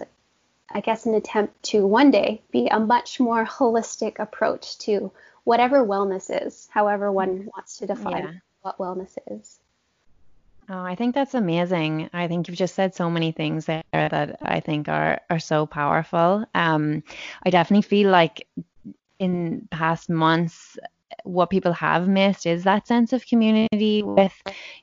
I 0.71 0.81
guess, 0.81 1.07
an 1.07 1.15
attempt 1.15 1.63
to 1.65 1.87
one 1.87 2.11
day 2.11 2.43
be 2.51 2.69
a 2.69 2.81
much 2.81 3.21
more 3.21 3.45
holistic 3.45 4.19
approach 4.19 4.79
to 4.79 5.13
whatever 5.45 5.85
wellness 5.85 6.47
is, 6.47 6.69
however 6.71 7.13
one 7.13 7.31
mm-hmm. 7.31 7.49
wants 7.55 7.79
to 7.79 7.87
define 7.87 8.25
yeah. 8.25 8.33
what 8.63 8.79
wellness 8.79 9.17
is. 9.31 9.59
Oh, 10.69 10.83
I 10.83 10.95
think 10.95 11.15
that's 11.15 11.35
amazing. 11.35 12.09
I 12.15 12.27
think 12.27 12.49
you've 12.49 12.57
just 12.57 12.75
said 12.75 12.95
so 12.95 13.11
many 13.11 13.33
things 13.33 13.67
there 13.67 13.83
that 13.93 14.39
I 14.41 14.61
think 14.61 14.89
are 14.89 15.21
are 15.29 15.39
so 15.39 15.67
powerful. 15.67 16.47
Um, 16.55 17.03
I 17.45 17.51
definitely 17.51 17.83
feel 17.83 18.11
like 18.11 18.49
in 19.19 19.69
past 19.71 20.09
months 20.09 20.79
what 21.25 21.49
people 21.49 21.73
have 21.73 22.07
missed 22.07 22.45
is 22.45 22.65
that 22.65 22.87
sense 22.87 23.13
of 23.13 23.27
community 23.27 24.03
with 24.03 24.35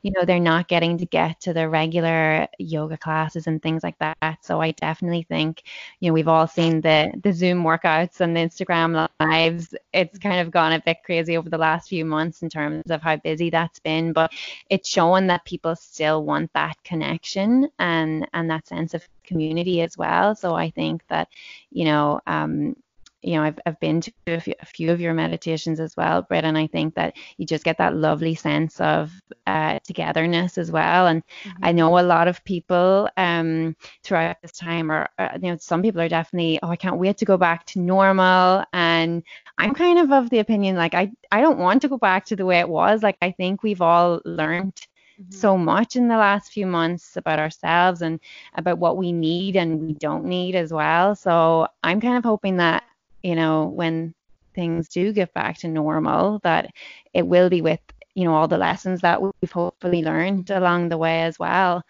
you 0.01 0.11
know 0.11 0.25
they're 0.25 0.39
not 0.39 0.67
getting 0.67 0.97
to 0.97 1.05
get 1.05 1.39
to 1.39 1.53
the 1.53 1.69
regular 1.69 2.47
yoga 2.57 2.97
classes 2.97 3.45
and 3.47 3.61
things 3.61 3.83
like 3.83 3.97
that. 3.99 4.37
So 4.41 4.59
i 4.59 4.71
definitely 4.71 5.23
think 5.23 5.63
you 5.99 6.09
know 6.09 6.13
we've 6.13 6.27
all 6.27 6.47
seen 6.47 6.81
the 6.81 7.11
the 7.23 7.31
zoom 7.31 7.63
workouts 7.63 8.19
and 8.19 8.35
the 8.35 8.41
instagram 8.41 9.07
lives. 9.19 9.73
It's 9.93 10.17
kind 10.17 10.41
of 10.41 10.51
gone 10.51 10.73
a 10.73 10.81
bit 10.81 10.97
crazy 11.05 11.37
over 11.37 11.49
the 11.49 11.57
last 11.57 11.89
few 11.89 12.05
months 12.05 12.41
in 12.41 12.49
terms 12.49 12.89
of 12.89 13.01
how 13.01 13.17
busy 13.17 13.49
that's 13.51 13.79
been 13.79 14.11
but 14.11 14.31
it's 14.69 14.89
showing 14.89 15.27
that 15.27 15.45
people 15.45 15.75
still 15.75 16.25
want 16.25 16.51
that 16.53 16.75
connection 16.83 17.69
and 17.77 18.27
and 18.33 18.49
that 18.49 18.67
sense 18.67 18.93
of 18.93 19.07
community 19.23 19.81
as 19.81 19.97
well. 19.97 20.35
So 20.35 20.55
i 20.55 20.71
think 20.71 21.03
that 21.07 21.27
you 21.69 21.85
know 21.85 22.19
um 22.25 22.75
you 23.21 23.35
know, 23.35 23.43
I've, 23.43 23.59
I've 23.65 23.79
been 23.79 24.01
to 24.01 24.11
a 24.27 24.39
few, 24.39 24.53
a 24.59 24.65
few, 24.65 24.91
of 24.91 24.99
your 24.99 25.13
meditations 25.13 25.79
as 25.79 25.95
well, 25.95 26.23
Brit, 26.23 26.43
and 26.43 26.57
I 26.57 26.67
think 26.67 26.95
that 26.95 27.15
you 27.37 27.45
just 27.45 27.63
get 27.63 27.77
that 27.77 27.95
lovely 27.95 28.35
sense 28.35 28.81
of 28.81 29.11
uh, 29.45 29.79
togetherness 29.83 30.57
as 30.57 30.71
well. 30.71 31.07
And 31.07 31.23
mm-hmm. 31.43 31.65
I 31.65 31.71
know 31.71 31.99
a 31.99 32.01
lot 32.01 32.27
of 32.27 32.43
people 32.43 33.09
um, 33.17 33.75
throughout 34.03 34.37
this 34.41 34.53
time 34.53 34.89
are, 34.89 35.09
uh, 35.19 35.37
you 35.41 35.51
know, 35.51 35.57
some 35.59 35.81
people 35.81 36.01
are 36.01 36.09
definitely, 36.09 36.59
oh, 36.63 36.69
I 36.69 36.75
can't 36.75 36.97
wait 36.97 37.17
to 37.17 37.25
go 37.25 37.37
back 37.37 37.65
to 37.67 37.79
normal. 37.79 38.63
And 38.73 39.23
I'm 39.57 39.73
kind 39.73 39.99
of 39.99 40.11
of 40.11 40.29
the 40.29 40.39
opinion, 40.39 40.75
like, 40.75 40.95
I, 40.95 41.11
I 41.31 41.41
don't 41.41 41.59
want 41.59 41.83
to 41.83 41.89
go 41.89 41.97
back 41.97 42.25
to 42.25 42.35
the 42.35 42.45
way 42.45 42.59
it 42.59 42.69
was. 42.69 43.03
Like, 43.03 43.17
I 43.21 43.31
think 43.31 43.61
we've 43.61 43.81
all 43.81 44.21
learned 44.25 44.75
mm-hmm. 45.21 45.31
so 45.31 45.57
much 45.57 45.95
in 45.95 46.07
the 46.07 46.17
last 46.17 46.51
few 46.51 46.65
months 46.65 47.17
about 47.17 47.39
ourselves 47.39 48.01
and 48.01 48.19
about 48.55 48.79
what 48.79 48.97
we 48.97 49.11
need 49.11 49.55
and 49.55 49.79
we 49.79 49.93
don't 49.93 50.25
need 50.25 50.55
as 50.55 50.73
well. 50.73 51.15
So 51.15 51.67
I'm 51.83 52.01
kind 52.01 52.17
of 52.17 52.23
hoping 52.23 52.57
that 52.57 52.83
you 53.23 53.35
know, 53.35 53.65
when 53.65 54.13
things 54.53 54.89
do 54.89 55.13
get 55.13 55.33
back 55.33 55.57
to 55.59 55.67
normal, 55.67 56.39
that 56.43 56.71
it 57.13 57.25
will 57.25 57.49
be 57.49 57.61
with, 57.61 57.79
you 58.15 58.25
know, 58.25 58.33
all 58.33 58.47
the 58.47 58.57
lessons 58.57 59.01
that 59.01 59.21
we've 59.21 59.51
hopefully 59.51 60.03
learned 60.03 60.49
along 60.49 60.89
the 60.89 60.97
way 60.97 61.23
as 61.23 61.39
well. 61.39 61.83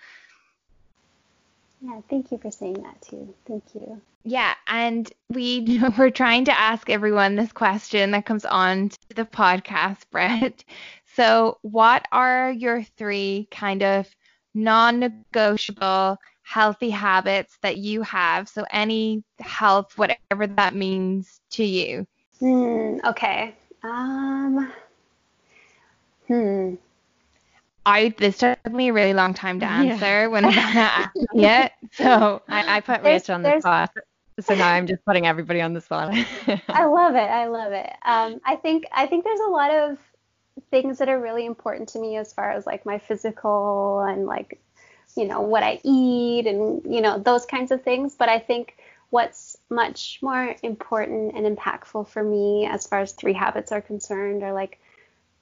Yeah, 1.82 2.00
thank 2.10 2.32
you 2.32 2.38
for 2.38 2.52
saying 2.52 2.82
that 2.84 3.02
too. 3.02 3.34
Thank 3.48 3.64
you. 3.74 4.02
Yeah, 4.24 4.54
and 4.68 5.12
we 5.30 5.80
we're 5.98 6.12
trying 6.12 6.46
to 6.46 6.60
ask 6.60 6.90
everyone 6.90 7.36
this 7.36 7.52
question 7.52 8.12
that 8.12 8.26
comes 8.26 8.46
on 8.46 8.90
to 8.90 8.98
the 9.16 9.26
podcast, 9.26 10.04
Brit. 10.12 10.64
So, 11.14 11.58
what 11.62 12.06
are 12.14 12.54
your 12.54 12.84
three 12.84 13.50
kind 13.52 13.84
of 13.84 14.08
non 14.54 15.00
negotiable 15.02 16.18
healthy 16.52 16.90
habits 16.90 17.58
that 17.62 17.78
you 17.78 18.02
have? 18.02 18.50
So, 18.50 18.66
any 18.72 19.24
health, 19.40 19.98
whatever 19.98 20.48
that 20.48 20.76
means 20.76 21.40
to 21.52 21.64
you. 21.64 22.06
Mm, 22.42 23.04
okay. 23.06 23.56
Um, 23.84 24.72
hmm. 26.28 26.76
I 27.86 28.14
this 28.18 28.38
took 28.38 28.72
me 28.72 28.90
a 28.90 28.94
really 28.94 29.14
long 29.14 29.34
time 29.34 29.60
to 29.60 29.66
answer 29.66 30.06
yeah. 30.06 30.28
when 30.28 30.46
I 30.46 30.50
asked 30.52 31.18
it. 31.34 31.72
So 31.94 32.42
I, 32.48 32.78
I 32.78 32.80
put 32.82 33.02
Rich 33.02 33.30
on 33.30 33.42
the 33.42 33.60
spot. 33.60 33.92
So 34.40 34.56
now 34.56 34.68
I'm 34.68 34.88
just 34.88 35.04
putting 35.06 35.26
everybody 35.28 35.62
on 35.62 35.74
the 35.74 35.82
spot. 35.82 36.14
I 36.70 36.86
love 36.86 37.16
it. 37.16 37.20
I 37.20 37.48
love 37.48 37.74
it. 37.74 37.92
Um, 38.06 38.40
I 38.46 38.56
think 38.56 38.86
I 38.92 39.08
think 39.08 39.24
there's 39.24 39.40
a 39.40 39.50
lot 39.50 39.72
of 39.72 39.98
things 40.70 41.00
that 41.00 41.10
are 41.10 41.20
really 41.20 41.46
important 41.46 41.90
to 41.90 42.00
me 42.00 42.18
as 42.18 42.34
far 42.34 42.52
as 42.52 42.66
like 42.66 42.86
my 42.86 43.00
physical 43.00 44.02
and 44.02 44.26
like 44.26 44.60
you 45.16 45.26
know 45.26 45.42
what 45.42 45.64
I 45.64 45.80
eat 45.84 46.48
and 46.48 46.82
you 46.86 47.02
know 47.02 47.20
those 47.20 47.46
kinds 47.46 47.72
of 47.72 47.84
things. 47.84 48.16
But 48.16 48.30
I 48.30 48.40
think 48.40 48.78
what's 49.10 49.58
much 49.70 50.20
more 50.22 50.56
important 50.64 51.36
and 51.36 51.58
impactful 51.58 52.08
for 52.08 52.24
me 52.24 52.66
as 52.66 52.88
far 52.88 53.02
as 53.02 53.12
three 53.12 53.34
habits 53.34 53.72
are 53.72 53.82
concerned 53.82 54.42
are 54.42 54.54
like 54.54 54.80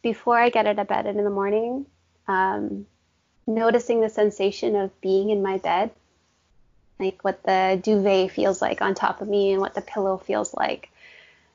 before 0.02 0.38
I 0.38 0.50
get 0.50 0.66
out 0.66 0.80
of 0.80 0.88
bed 0.88 1.06
in 1.06 1.24
the 1.24 1.30
morning, 1.30 1.86
um, 2.28 2.86
noticing 3.46 4.02
the 4.02 4.10
sensation 4.10 4.76
of 4.76 5.02
being 5.02 5.30
in 5.30 5.42
my 5.42 5.58
bed, 5.58 5.92
like 7.00 7.24
what 7.24 7.44
the 7.44 7.80
duvet 7.82 8.32
feels 8.32 8.62
like 8.62 8.82
on 8.82 8.96
top 8.96 9.22
of 9.22 9.28
me 9.28 9.52
and 9.52 9.62
what 9.62 9.76
the 9.76 9.82
pillow 9.82 10.18
feels 10.18 10.54
like. 10.54 10.90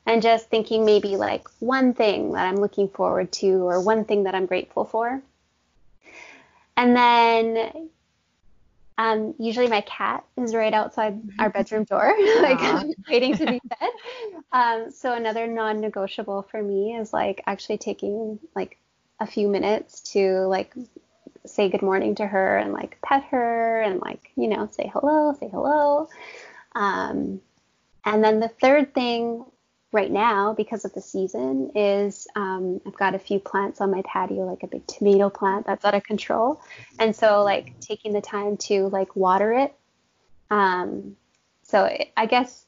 And 0.07 0.21
just 0.21 0.51
thinking 0.51 0.85
maybe 0.85 1.17
like 1.17 1.49
one 1.61 1.95
thing 1.95 2.33
that 2.33 2.47
I'm 2.47 2.57
looking 2.57 2.89
forward 2.89 3.33
to 3.33 3.67
or 3.67 3.81
one 3.81 4.05
thing 4.05 4.25
that 4.25 4.35
I'm 4.35 4.47
grateful 4.47 4.85
for. 4.85 5.23
And 6.77 6.95
then 6.95 7.89
um, 8.97 9.35
usually 9.39 9.67
my 9.67 9.81
cat 9.83 10.25
is 10.37 10.55
right 10.55 10.73
outside 10.73 11.21
our 11.39 11.51
bedroom 11.51 11.85
door, 11.85 12.15
like 12.41 12.87
waiting 13.09 13.37
to 13.37 13.47
be 13.47 13.61
fed. 13.69 13.91
Um, 14.53 14.91
so 14.91 15.13
another 15.13 15.47
non-negotiable 15.47 16.47
for 16.51 16.63
me 16.63 16.97
is 16.97 17.13
like 17.13 17.43
actually 17.47 17.79
taking 17.79 18.39
like 18.55 18.79
a 19.21 19.27
few 19.27 19.49
minutes 19.49 20.01
to 20.13 20.47
like 20.47 20.75
say 21.47 21.69
good 21.69 21.83
morning 21.83 22.15
to 22.15 22.27
her 22.27 22.57
and 22.57 22.73
like 22.73 22.99
pet 23.03 23.25
her 23.25 23.83
and 23.83 24.01
like 24.01 24.31
you 24.37 24.49
know 24.49 24.69
say 24.71 24.91
hello, 24.93 25.37
say 25.39 25.49
hello. 25.49 26.09
Um, 26.75 27.41
and 28.05 28.23
then 28.23 28.41
the 28.41 28.49
third 28.49 28.95
thing 28.95 29.45
right 29.95 30.11
now 30.11 30.53
because 30.53 30.85
of 30.85 30.93
the 30.93 31.01
season 31.01 31.71
is 31.77 32.27
um, 32.35 32.81
I've 32.85 32.97
got 32.97 33.15
a 33.15 33.19
few 33.19 33.39
plants 33.39 33.81
on 33.81 33.93
my 33.93 34.03
patio, 34.05 34.45
like 34.45 34.65
a 34.65 34.67
big 34.67 34.87
tomato 34.89 35.31
plant 35.31 35.67
that's 35.67 35.85
out 35.85 35.95
of 35.95 36.03
control. 36.03 36.61
And 36.99 37.15
so 37.15 37.45
like 37.45 37.79
taking 37.81 38.13
the 38.13 38.21
time 38.21 38.57
to 38.69 38.89
like 38.89 39.15
water 39.15 39.53
it. 39.53 39.75
Um, 40.51 41.17
so 41.63 41.89
I 42.17 42.27
guess 42.27 42.67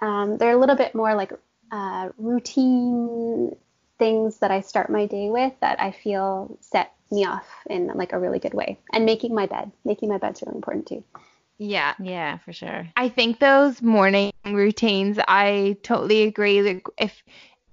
um, 0.00 0.38
they're 0.38 0.52
a 0.52 0.56
little 0.56 0.76
bit 0.76 0.94
more 0.94 1.14
like 1.14 1.32
uh, 1.70 2.08
routine 2.16 3.54
things 3.98 4.38
that 4.38 4.50
I 4.50 4.62
start 4.62 4.90
my 4.90 5.06
day 5.06 5.28
with 5.28 5.52
that 5.60 5.80
I 5.80 5.90
feel 5.92 6.56
set 6.60 6.92
me 7.10 7.26
off 7.26 7.46
in 7.68 7.88
like 7.88 8.14
a 8.14 8.18
really 8.18 8.38
good 8.38 8.54
way. 8.54 8.78
And 8.92 9.04
making 9.04 9.34
my 9.34 9.46
bed, 9.46 9.72
making 9.84 10.08
my 10.08 10.18
bed's 10.18 10.42
really 10.42 10.56
important 10.56 10.86
too. 10.86 11.04
Yeah. 11.58 11.94
Yeah, 11.98 12.38
for 12.38 12.52
sure. 12.52 12.88
I 12.96 13.08
think 13.08 13.38
those 13.38 13.82
morning 13.82 14.32
routines, 14.44 15.18
I 15.28 15.76
totally 15.82 16.22
agree. 16.22 16.62
Like 16.62 16.86
if 16.98 17.22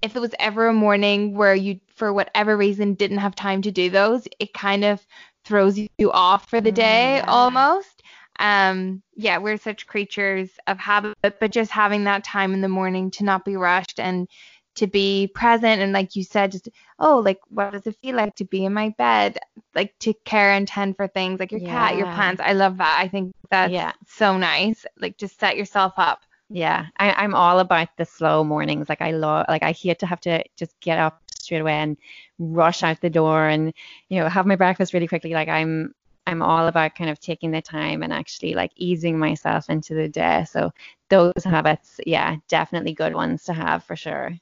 if 0.02 0.14
it 0.16 0.20
was 0.20 0.34
ever 0.38 0.68
a 0.68 0.72
morning 0.72 1.34
where 1.34 1.54
you 1.54 1.80
for 1.94 2.12
whatever 2.12 2.56
reason 2.56 2.94
didn't 2.94 3.18
have 3.18 3.34
time 3.34 3.62
to 3.62 3.70
do 3.72 3.88
those, 3.90 4.28
it 4.38 4.52
kind 4.52 4.84
of 4.84 5.06
throws 5.44 5.78
you 5.78 6.12
off 6.12 6.48
for 6.48 6.60
the 6.60 6.72
mm, 6.72 6.76
day 6.76 7.22
yeah. 7.22 7.26
almost. 7.26 8.02
Um 8.38 9.02
yeah, 9.14 9.38
we're 9.38 9.56
such 9.58 9.86
creatures 9.86 10.50
of 10.66 10.78
habit, 10.78 11.16
but 11.22 11.52
just 11.52 11.70
having 11.70 12.04
that 12.04 12.24
time 12.24 12.52
in 12.52 12.60
the 12.60 12.68
morning 12.68 13.10
to 13.12 13.24
not 13.24 13.44
be 13.44 13.56
rushed 13.56 13.98
and 14.00 14.28
to 14.74 14.86
be 14.86 15.30
present 15.34 15.80
and 15.80 15.92
like 15.92 16.16
you 16.16 16.24
said 16.24 16.52
just 16.52 16.68
oh 16.98 17.18
like 17.18 17.38
what 17.48 17.72
does 17.72 17.86
it 17.86 17.96
feel 18.02 18.16
like 18.16 18.34
to 18.34 18.44
be 18.44 18.64
in 18.64 18.72
my 18.72 18.88
bed 18.98 19.38
like 19.74 19.96
to 19.98 20.12
care 20.24 20.50
and 20.52 20.66
tend 20.66 20.96
for 20.96 21.06
things 21.08 21.38
like 21.38 21.52
your 21.52 21.60
yeah. 21.60 21.88
cat 21.88 21.96
your 21.96 22.06
plants 22.06 22.40
i 22.44 22.52
love 22.52 22.76
that 22.78 22.98
i 23.00 23.08
think 23.08 23.32
that's 23.50 23.72
yeah. 23.72 23.92
so 24.06 24.36
nice 24.36 24.84
like 24.98 25.16
just 25.16 25.38
set 25.38 25.56
yourself 25.56 25.92
up 25.96 26.20
yeah 26.50 26.86
I, 26.98 27.12
i'm 27.12 27.34
all 27.34 27.60
about 27.60 27.88
the 27.96 28.04
slow 28.04 28.44
mornings 28.44 28.88
like 28.88 29.00
i 29.00 29.12
love 29.12 29.46
like 29.48 29.62
i 29.62 29.72
hate 29.72 29.98
to 30.00 30.06
have 30.06 30.20
to 30.22 30.42
just 30.56 30.78
get 30.80 30.98
up 30.98 31.20
straight 31.38 31.60
away 31.60 31.74
and 31.74 31.96
rush 32.38 32.82
out 32.82 33.00
the 33.00 33.10
door 33.10 33.46
and 33.46 33.72
you 34.08 34.18
know 34.18 34.28
have 34.28 34.46
my 34.46 34.56
breakfast 34.56 34.92
really 34.92 35.08
quickly 35.08 35.32
like 35.32 35.48
i'm 35.48 35.94
I'm 36.26 36.42
all 36.42 36.68
about 36.68 36.94
kind 36.94 37.10
of 37.10 37.20
taking 37.20 37.50
the 37.50 37.60
time 37.60 38.02
and 38.02 38.12
actually 38.12 38.54
like 38.54 38.72
easing 38.76 39.18
myself 39.18 39.68
into 39.68 39.94
the 39.94 40.08
day. 40.08 40.46
So 40.50 40.72
those 41.10 41.44
habits, 41.44 42.00
yeah, 42.06 42.36
definitely 42.48 42.94
good 42.94 43.14
ones 43.14 43.44
to 43.44 43.52
have 43.52 43.84
for 43.84 43.96
sure. 43.96 44.32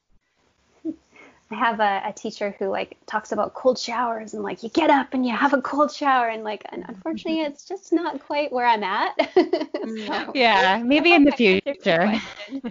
I 1.53 1.57
have 1.57 1.81
a, 1.81 2.03
a, 2.07 2.13
teacher 2.13 2.55
who 2.59 2.69
like 2.69 2.97
talks 3.07 3.33
about 3.33 3.55
cold 3.55 3.79
showers 3.79 4.35
and 4.35 4.43
like 4.43 4.63
you 4.63 4.69
get 4.69 4.91
up 4.91 5.13
and 5.13 5.25
you 5.27 5.35
have 5.35 5.53
a 5.53 5.61
cold 5.61 5.93
shower 5.93 6.29
and 6.29 6.45
like 6.45 6.65
and 6.71 6.85
unfortunately 6.89 7.43
mm-hmm. 7.43 7.53
it's 7.53 7.65
just 7.65 7.93
not 7.93 8.21
quite 8.25 8.53
where 8.53 8.67
I'm 8.67 8.83
at. 8.83 9.15
so, 9.35 10.33
yeah, 10.35 10.83
maybe 10.85 11.13
in 11.13 11.25
the 11.25 11.33
future. 11.33 11.75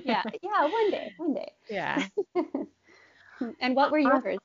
yeah, 0.03 0.23
yeah, 0.41 0.63
one 0.63 0.91
day, 0.91 1.13
one 1.17 1.33
day. 1.33 1.51
Yeah. 1.69 2.05
and 3.59 3.75
what 3.75 3.91
were 3.91 3.99
yours? 3.99 4.39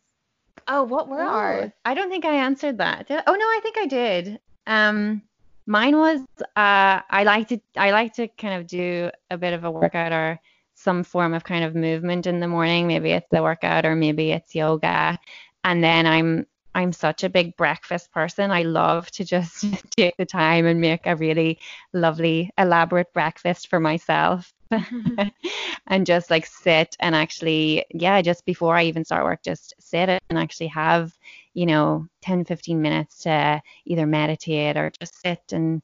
Oh, 0.69 0.83
what 0.83 1.09
were 1.09 1.23
oh, 1.23 1.29
ours? 1.29 1.73
I 1.85 1.95
don't 1.95 2.11
think 2.11 2.25
I 2.25 2.35
answered 2.35 2.79
that. 2.79 3.07
Oh 3.11 3.35
no, 3.35 3.47
I 3.47 3.61
think 3.63 3.79
I 3.79 3.87
did. 3.87 4.41
Um, 4.67 5.23
mine 5.67 5.97
was 5.97 6.21
uh, 6.41 7.01
I 7.09 7.25
like 7.25 7.49
to 7.49 7.61
I 7.77 7.91
like 7.91 8.15
to 8.15 8.29
kind 8.29 8.61
of 8.61 8.67
do 8.67 9.11
a 9.31 9.39
bit 9.39 9.53
of 9.53 9.65
a 9.65 9.71
workout 9.71 10.13
or 10.13 10.41
some 10.87 11.03
form 11.03 11.35
of 11.35 11.43
kind 11.43 11.65
of 11.65 11.75
movement 11.75 12.29
in 12.29 12.39
the 12.39 12.47
morning. 12.47 12.87
Maybe 12.87 13.11
it's 13.11 13.27
the 13.33 13.43
workout 13.43 13.85
or 13.85 13.97
maybe 13.97 14.31
it's 14.31 14.55
yoga. 14.55 15.19
And 15.65 15.83
then 15.83 16.07
I'm 16.07 16.47
I'm 16.77 16.93
such 16.93 17.25
a 17.25 17.29
big 17.29 17.57
breakfast 17.57 18.13
person. 18.13 18.53
I 18.53 18.63
love 18.63 19.11
to 19.13 19.25
just 19.25 19.65
take 19.97 20.17
the 20.17 20.27
time 20.27 20.65
and 20.65 20.81
make 20.81 21.07
a 21.07 21.17
really 21.17 21.59
lovely, 21.93 22.51
elaborate 22.57 23.13
breakfast 23.13 23.69
for 23.69 23.81
myself. 23.81 24.55
Mm-hmm. 24.71 25.29
and 25.89 26.07
just 26.07 26.31
like 26.31 26.47
sit 26.47 26.95
and 27.01 27.17
actually, 27.17 27.85
yeah, 27.93 28.23
just 28.23 28.45
before 28.45 28.77
I 28.77 28.85
even 28.85 29.05
start 29.05 29.25
work, 29.25 29.43
just 29.43 29.75
sit 29.81 30.09
and 30.09 30.39
actually 30.39 30.69
have, 30.69 31.13
you 31.55 31.67
know, 31.67 32.07
10, 32.23 32.45
15 32.45 32.81
minutes 32.81 33.23
to 33.25 33.61
either 33.87 34.07
meditate 34.07 34.77
or 34.77 34.93
just 35.01 35.21
sit 35.21 35.43
and 35.51 35.83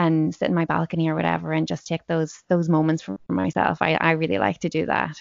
and 0.00 0.34
sit 0.34 0.48
in 0.48 0.54
my 0.54 0.64
balcony 0.64 1.08
or 1.08 1.14
whatever 1.14 1.52
and 1.52 1.68
just 1.68 1.86
take 1.86 2.06
those 2.06 2.42
those 2.48 2.68
moments 2.68 3.02
for 3.02 3.18
myself. 3.28 3.78
I, 3.82 3.94
I 3.94 4.12
really 4.12 4.38
like 4.38 4.58
to 4.60 4.68
do 4.68 4.86
that. 4.86 5.16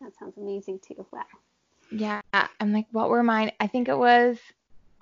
That 0.00 0.14
sounds 0.18 0.36
amazing 0.36 0.80
too. 0.86 1.06
Wow. 1.12 1.24
Yeah, 1.90 2.20
I'm 2.32 2.72
like, 2.72 2.86
what 2.92 3.08
were 3.10 3.22
mine? 3.22 3.50
I 3.58 3.66
think 3.66 3.88
it 3.88 3.98
was 3.98 4.38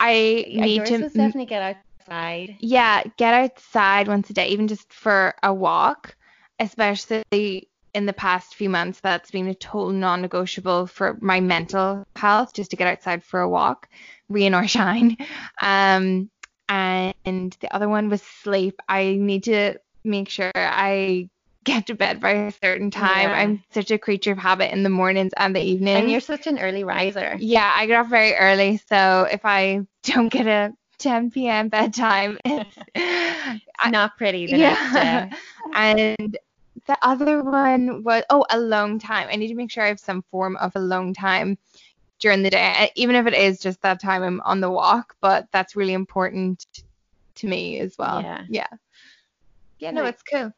I 0.00 0.44
yeah, 0.48 0.64
need 0.64 0.86
to 0.86 0.98
definitely 0.98 1.46
get 1.46 1.76
outside. 2.06 2.56
Yeah, 2.60 3.02
get 3.18 3.34
outside 3.34 4.08
once 4.08 4.30
a 4.30 4.32
day, 4.32 4.48
even 4.48 4.68
just 4.68 4.92
for 4.92 5.34
a 5.42 5.52
walk, 5.52 6.16
especially 6.58 7.68
in 7.94 8.06
the 8.06 8.12
past 8.12 8.54
few 8.54 8.68
months. 8.68 9.00
That's 9.00 9.30
been 9.30 9.48
a 9.48 9.54
total 9.54 9.92
non-negotiable 9.92 10.86
for 10.86 11.16
my 11.20 11.40
mental 11.40 12.04
health, 12.16 12.52
just 12.54 12.70
to 12.70 12.76
get 12.76 12.88
outside 12.88 13.22
for 13.24 13.40
a 13.40 13.48
walk, 13.48 13.88
rain 14.28 14.54
or 14.54 14.66
shine. 14.76 15.16
Um, 15.60 16.30
and 16.68 17.56
the 17.60 17.74
other 17.74 17.88
one 17.88 18.08
was 18.08 18.22
sleep. 18.22 18.80
I 18.88 19.14
need 19.14 19.44
to 19.44 19.78
make 20.04 20.28
sure 20.28 20.50
I 20.54 21.28
get 21.64 21.86
to 21.86 21.94
bed 21.94 22.20
by 22.20 22.30
a 22.32 22.52
certain 22.52 22.90
time. 22.90 23.30
Yeah. 23.30 23.36
I'm 23.36 23.62
such 23.72 23.90
a 23.90 23.98
creature 23.98 24.32
of 24.32 24.38
habit 24.38 24.72
in 24.72 24.82
the 24.82 24.90
mornings 24.90 25.32
and 25.36 25.56
the 25.56 25.60
evenings. 25.60 26.00
And 26.00 26.10
you're 26.10 26.20
such 26.20 26.46
an 26.46 26.58
early 26.58 26.84
riser. 26.84 27.36
Yeah, 27.38 27.72
I 27.74 27.86
get 27.86 28.00
up 28.00 28.08
very 28.08 28.34
early, 28.34 28.80
so 28.88 29.26
if 29.30 29.44
I 29.44 29.80
don't 30.02 30.28
get 30.28 30.46
a 30.46 30.72
10 30.98 31.30
p.m. 31.30 31.68
bedtime, 31.68 32.38
it's, 32.44 32.76
not 33.88 34.16
pretty. 34.16 34.46
yeah. 34.50 35.30
and 35.74 36.36
the 36.86 36.98
other 37.02 37.42
one 37.42 38.02
was 38.02 38.24
oh, 38.30 38.44
alone 38.50 38.98
time. 38.98 39.28
I 39.30 39.36
need 39.36 39.48
to 39.48 39.54
make 39.54 39.70
sure 39.70 39.84
I 39.84 39.88
have 39.88 40.00
some 40.00 40.22
form 40.30 40.56
of 40.56 40.76
alone 40.76 41.14
time 41.14 41.58
during 42.20 42.42
the 42.42 42.50
day, 42.50 42.90
even 42.94 43.16
if 43.16 43.26
it 43.26 43.34
is 43.34 43.60
just 43.60 43.82
that 43.82 44.00
time 44.00 44.22
I'm 44.22 44.40
on 44.42 44.60
the 44.60 44.70
walk. 44.70 45.16
But 45.20 45.48
that's 45.52 45.76
really 45.76 45.92
important 45.92 46.64
to 47.36 47.46
me 47.46 47.80
as 47.80 47.96
well. 47.98 48.22
Yeah. 48.22 48.44
Yeah. 48.48 48.66
Yeah. 49.78 49.90
No, 49.90 50.04
it's 50.04 50.22
cool. 50.22 50.52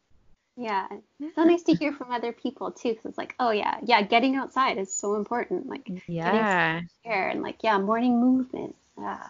Yeah, 0.59 0.86
it's 1.20 1.34
so 1.34 1.44
nice 1.44 1.64
to 1.64 1.74
hear 1.74 1.92
from 1.92 2.11
other 2.11 2.32
people 2.32 2.70
too, 2.70 2.88
because 2.90 3.04
it's 3.04 3.18
like, 3.18 3.34
oh 3.38 3.50
yeah, 3.50 3.78
yeah, 3.84 4.00
getting 4.00 4.36
outside 4.36 4.78
is 4.78 4.94
so 4.94 5.16
important. 5.16 5.66
Like, 5.66 5.90
yeah, 6.07 6.80
air 7.04 7.28
and 7.28 7.42
like, 7.42 7.62
yeah, 7.62 7.76
morning 7.76 8.18
movement. 8.18 8.74
Yeah. 8.98 9.26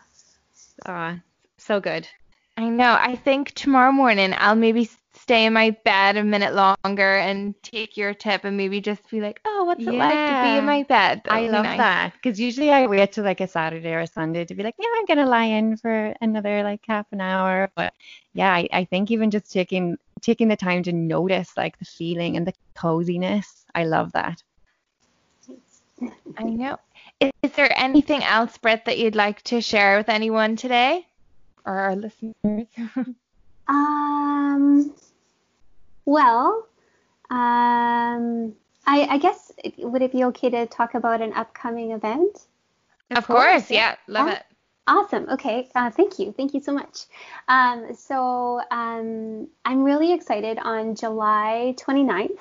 Oh, 0.86 1.18
so 1.58 1.80
good. 1.80 2.06
I 2.56 2.68
know. 2.68 2.96
I 2.98 3.16
think 3.16 3.52
tomorrow 3.52 3.90
morning 3.90 4.34
I'll 4.38 4.54
maybe 4.54 4.88
stay 5.26 5.44
in 5.44 5.52
my 5.52 5.70
bed 5.84 6.16
a 6.16 6.22
minute 6.22 6.54
longer 6.54 7.16
and 7.16 7.60
take 7.64 7.96
your 7.96 8.14
tip 8.14 8.44
and 8.44 8.56
maybe 8.56 8.80
just 8.80 9.10
be 9.10 9.20
like, 9.20 9.40
oh, 9.44 9.64
what's 9.64 9.84
it 9.84 9.90
like 9.90 10.28
to 10.28 10.42
be 10.44 10.58
in 10.58 10.64
my 10.64 10.84
bed? 10.84 11.20
That 11.24 11.32
I 11.32 11.48
love 11.48 11.64
nice. 11.64 11.78
that 11.78 12.12
because 12.12 12.38
usually 12.38 12.70
I 12.70 12.86
wait 12.86 13.10
till 13.10 13.24
like 13.24 13.40
a 13.40 13.48
Saturday 13.48 13.92
or 13.92 13.98
a 13.98 14.06
Sunday 14.06 14.44
to 14.44 14.54
be 14.54 14.62
like, 14.62 14.76
yeah, 14.78 14.86
I'm 14.94 15.04
gonna 15.04 15.26
lie 15.26 15.46
in 15.46 15.78
for 15.78 16.14
another 16.20 16.62
like 16.62 16.82
half 16.86 17.06
an 17.10 17.20
hour. 17.20 17.68
But 17.74 17.92
yeah, 18.34 18.54
I, 18.54 18.68
I 18.72 18.84
think 18.84 19.10
even 19.10 19.32
just 19.32 19.50
taking 19.50 19.98
taking 20.20 20.46
the 20.46 20.56
time 20.56 20.84
to 20.84 20.92
notice 20.92 21.56
like 21.56 21.76
the 21.80 21.86
feeling 21.86 22.36
and 22.36 22.46
the 22.46 22.54
coziness, 22.76 23.64
I 23.74 23.82
love 23.82 24.12
that. 24.12 24.40
I 26.38 26.44
know. 26.44 26.76
Is, 27.18 27.32
is 27.42 27.50
there 27.52 27.76
anything 27.76 28.22
else, 28.22 28.56
Brit, 28.58 28.84
that 28.84 28.98
you'd 28.98 29.16
like 29.16 29.42
to 29.42 29.60
share 29.60 29.98
with 29.98 30.08
anyone 30.08 30.54
today 30.54 31.04
or 31.64 31.76
our 31.76 31.96
listeners? 31.96 32.68
um. 33.68 34.94
Well, 36.06 36.66
um, 37.30 38.54
I, 38.86 39.06
I 39.10 39.18
guess 39.18 39.52
would 39.78 40.02
it 40.02 40.12
be 40.12 40.24
okay 40.24 40.48
to 40.50 40.66
talk 40.66 40.94
about 40.94 41.20
an 41.20 41.32
upcoming 41.34 41.90
event? 41.90 42.46
Of, 43.10 43.18
of 43.18 43.26
course, 43.26 43.38
course, 43.38 43.70
yeah, 43.70 43.96
love 44.06 44.28
it. 44.28 44.42
Awesome. 44.88 45.28
Okay. 45.28 45.68
Uh, 45.74 45.90
thank 45.90 46.20
you. 46.20 46.32
Thank 46.32 46.54
you 46.54 46.60
so 46.60 46.72
much. 46.72 47.06
Um, 47.48 47.94
so 47.96 48.60
um, 48.70 49.48
I'm 49.64 49.82
really 49.82 50.12
excited 50.12 50.58
on 50.62 50.94
July 50.94 51.74
29th, 51.76 52.38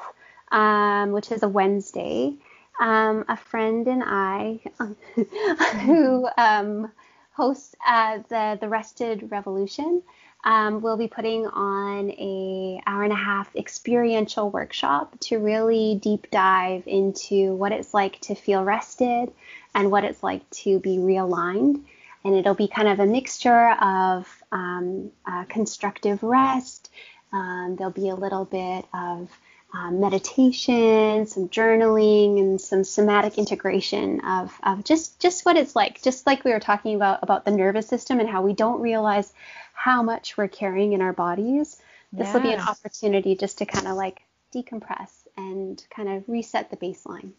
um, 0.51 1.11
which 1.11 1.31
is 1.31 1.41
a 1.41 1.47
Wednesday. 1.47 2.35
Um, 2.79 3.25
a 3.29 3.37
friend 3.37 3.87
and 3.87 4.03
I, 4.05 4.59
who 5.85 6.27
um, 6.37 6.91
hosts 7.31 7.73
uh, 7.87 8.19
the 8.29 8.57
the 8.59 8.67
Rested 8.67 9.31
Revolution, 9.31 10.03
um, 10.45 10.81
we'll 10.81 10.97
be 10.97 11.07
putting 11.07 11.47
on 11.47 12.11
a 12.11 12.79
hour 12.85 13.03
and 13.03 13.11
a 13.11 13.17
half 13.17 13.53
experiential 13.55 14.51
workshop 14.51 15.19
to 15.21 15.39
really 15.39 15.99
deep 16.01 16.29
dive 16.29 16.83
into 16.85 17.55
what 17.55 17.71
it's 17.71 17.95
like 17.95 18.21
to 18.21 18.35
feel 18.35 18.63
rested 18.63 19.33
and 19.73 19.89
what 19.89 20.03
it's 20.03 20.21
like 20.21 20.47
to 20.51 20.79
be 20.79 20.97
realigned. 20.97 21.83
And 22.23 22.35
it'll 22.35 22.55
be 22.55 22.67
kind 22.67 22.87
of 22.87 22.99
a 22.99 23.05
mixture 23.07 23.71
of 23.71 24.27
um, 24.51 25.11
uh, 25.25 25.45
constructive 25.45 26.21
rest. 26.21 26.91
Um, 27.33 27.75
there'll 27.77 27.91
be 27.91 28.09
a 28.09 28.15
little 28.15 28.45
bit 28.45 28.85
of 28.93 29.29
um, 29.73 29.99
meditation, 29.99 31.25
some 31.25 31.49
journaling, 31.49 32.39
and 32.39 32.61
some 32.61 32.83
somatic 32.83 33.37
integration 33.37 34.21
of, 34.21 34.57
of 34.63 34.83
just 34.83 35.19
just 35.19 35.45
what 35.45 35.57
it's 35.57 35.75
like. 35.75 36.01
Just 36.01 36.25
like 36.25 36.43
we 36.45 36.51
were 36.51 36.59
talking 36.59 36.95
about 36.95 37.19
about 37.23 37.45
the 37.45 37.51
nervous 37.51 37.87
system 37.87 38.19
and 38.19 38.29
how 38.29 38.41
we 38.41 38.53
don't 38.53 38.79
realize 38.79 39.33
how 39.75 40.01
much 40.01 40.37
we're 40.37 40.47
carrying 40.47 40.93
in 40.93 41.01
our 41.01 41.13
bodies, 41.13 41.77
this 42.11 42.27
yes. 42.27 42.33
will 42.33 42.41
be 42.41 42.53
an 42.53 42.61
opportunity 42.61 43.35
just 43.35 43.59
to 43.59 43.65
kind 43.65 43.87
of 43.87 43.95
like 43.95 44.21
decompress 44.53 45.27
and 45.37 45.85
kind 45.89 46.09
of 46.09 46.23
reset 46.27 46.71
the 46.71 46.77
baseline. 46.77 47.31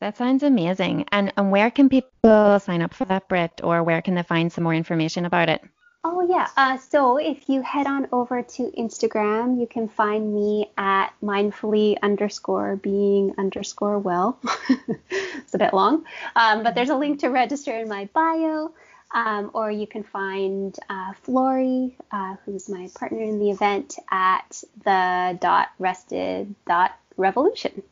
That 0.00 0.16
sounds 0.16 0.42
amazing. 0.42 1.06
And, 1.12 1.32
and 1.36 1.50
where 1.50 1.70
can 1.70 1.88
people 1.88 2.58
sign 2.58 2.82
up 2.82 2.94
for 2.94 3.04
that, 3.06 3.28
Brit, 3.28 3.60
or 3.62 3.82
where 3.82 4.02
can 4.02 4.14
they 4.14 4.22
find 4.22 4.52
some 4.52 4.64
more 4.64 4.74
information 4.74 5.24
about 5.24 5.48
it? 5.48 5.62
Oh, 6.06 6.26
yeah. 6.28 6.48
Uh, 6.58 6.76
so 6.76 7.16
if 7.16 7.48
you 7.48 7.62
head 7.62 7.86
on 7.86 8.08
over 8.12 8.42
to 8.42 8.70
Instagram, 8.76 9.58
you 9.58 9.66
can 9.66 9.88
find 9.88 10.34
me 10.34 10.70
at 10.76 11.14
mindfully 11.22 11.96
underscore 12.02 12.76
being 12.76 13.34
underscore 13.38 13.98
well. 13.98 14.38
it's 15.10 15.54
a 15.54 15.58
bit 15.58 15.72
long, 15.72 16.04
um, 16.36 16.62
but 16.62 16.74
there's 16.74 16.90
a 16.90 16.96
link 16.96 17.20
to 17.20 17.28
register 17.28 17.74
in 17.78 17.88
my 17.88 18.06
bio. 18.12 18.74
Um, 19.14 19.52
or 19.54 19.70
you 19.70 19.86
can 19.86 20.02
find 20.02 20.76
uh, 20.90 21.12
Flory, 21.22 21.96
uh, 22.10 22.34
who's 22.44 22.68
my 22.68 22.88
partner 22.98 23.22
in 23.22 23.38
the 23.38 23.50
event, 23.50 23.96
at 24.10 24.62
the 24.84 25.38
dot 25.40 25.68
rested 25.78 26.52
dot 26.66 26.98
revolution. 27.16 27.82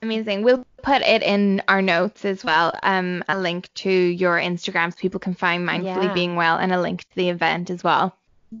Amazing. 0.00 0.44
We'll 0.44 0.64
put 0.82 1.02
it 1.02 1.22
in 1.22 1.62
our 1.66 1.82
notes 1.82 2.24
as 2.24 2.44
well. 2.44 2.72
Um, 2.84 3.24
a 3.28 3.36
link 3.36 3.68
to 3.74 3.90
your 3.90 4.38
Instagram 4.38 4.92
so 4.92 4.98
people 4.98 5.20
can 5.20 5.34
find 5.34 5.68
mindfully 5.68 6.04
yeah. 6.04 6.14
being 6.14 6.36
well, 6.36 6.56
and 6.56 6.72
a 6.72 6.80
link 6.80 7.00
to 7.00 7.16
the 7.16 7.28
event 7.28 7.70
as 7.70 7.82
well. 7.82 8.14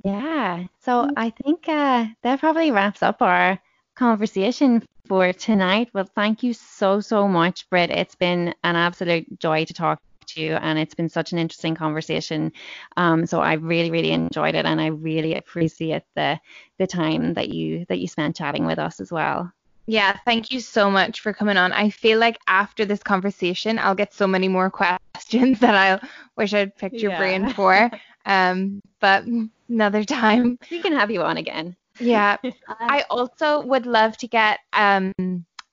Yeah. 0.04 0.64
So 0.80 1.10
I 1.16 1.30
think 1.30 1.68
uh, 1.68 2.06
that 2.22 2.40
probably 2.40 2.72
wraps 2.72 3.02
up 3.02 3.22
our 3.22 3.58
conversation 3.94 4.82
for 5.06 5.32
tonight. 5.32 5.90
Well, 5.92 6.08
thank 6.14 6.42
you 6.42 6.54
so 6.54 7.00
so 7.00 7.28
much, 7.28 7.68
Brit. 7.70 7.90
It's 7.90 8.14
been 8.16 8.54
an 8.64 8.76
absolute 8.76 9.38
joy 9.38 9.64
to 9.64 9.74
talk 9.74 10.00
to 10.26 10.40
you, 10.40 10.54
and 10.54 10.78
it's 10.78 10.94
been 10.94 11.08
such 11.08 11.32
an 11.32 11.38
interesting 11.38 11.74
conversation. 11.74 12.52
Um, 12.96 13.26
so 13.26 13.40
I 13.40 13.54
really, 13.54 13.90
really 13.90 14.12
enjoyed 14.12 14.54
it, 14.54 14.66
and 14.66 14.80
I 14.80 14.86
really 14.86 15.34
appreciate 15.34 16.02
the 16.14 16.38
the 16.78 16.86
time 16.86 17.34
that 17.34 17.48
you 17.48 17.86
that 17.88 17.98
you 17.98 18.08
spent 18.08 18.36
chatting 18.36 18.66
with 18.66 18.78
us 18.78 19.00
as 19.00 19.10
well. 19.12 19.52
Yeah, 19.86 20.16
thank 20.24 20.52
you 20.52 20.60
so 20.60 20.90
much 20.90 21.20
for 21.20 21.32
coming 21.32 21.56
on. 21.56 21.72
I 21.72 21.90
feel 21.90 22.18
like 22.18 22.38
after 22.46 22.84
this 22.84 23.02
conversation, 23.02 23.78
I'll 23.78 23.94
get 23.94 24.14
so 24.14 24.26
many 24.26 24.48
more 24.48 24.70
questions 25.14 25.60
that 25.60 25.74
I 25.74 26.06
wish 26.36 26.54
I'd 26.54 26.76
picked 26.76 26.96
your 26.96 27.12
yeah. 27.12 27.18
brain 27.18 27.52
for. 27.52 27.90
Um, 28.24 28.80
but 29.00 29.24
another 29.68 30.04
time. 30.04 30.58
We 30.70 30.80
can 30.80 30.92
have 30.92 31.10
you 31.10 31.22
on 31.22 31.36
again. 31.36 31.76
Yeah. 31.98 32.36
I 32.68 33.04
also 33.10 33.62
would 33.62 33.86
love 33.86 34.16
to 34.18 34.28
get 34.28 34.60
um 34.72 35.12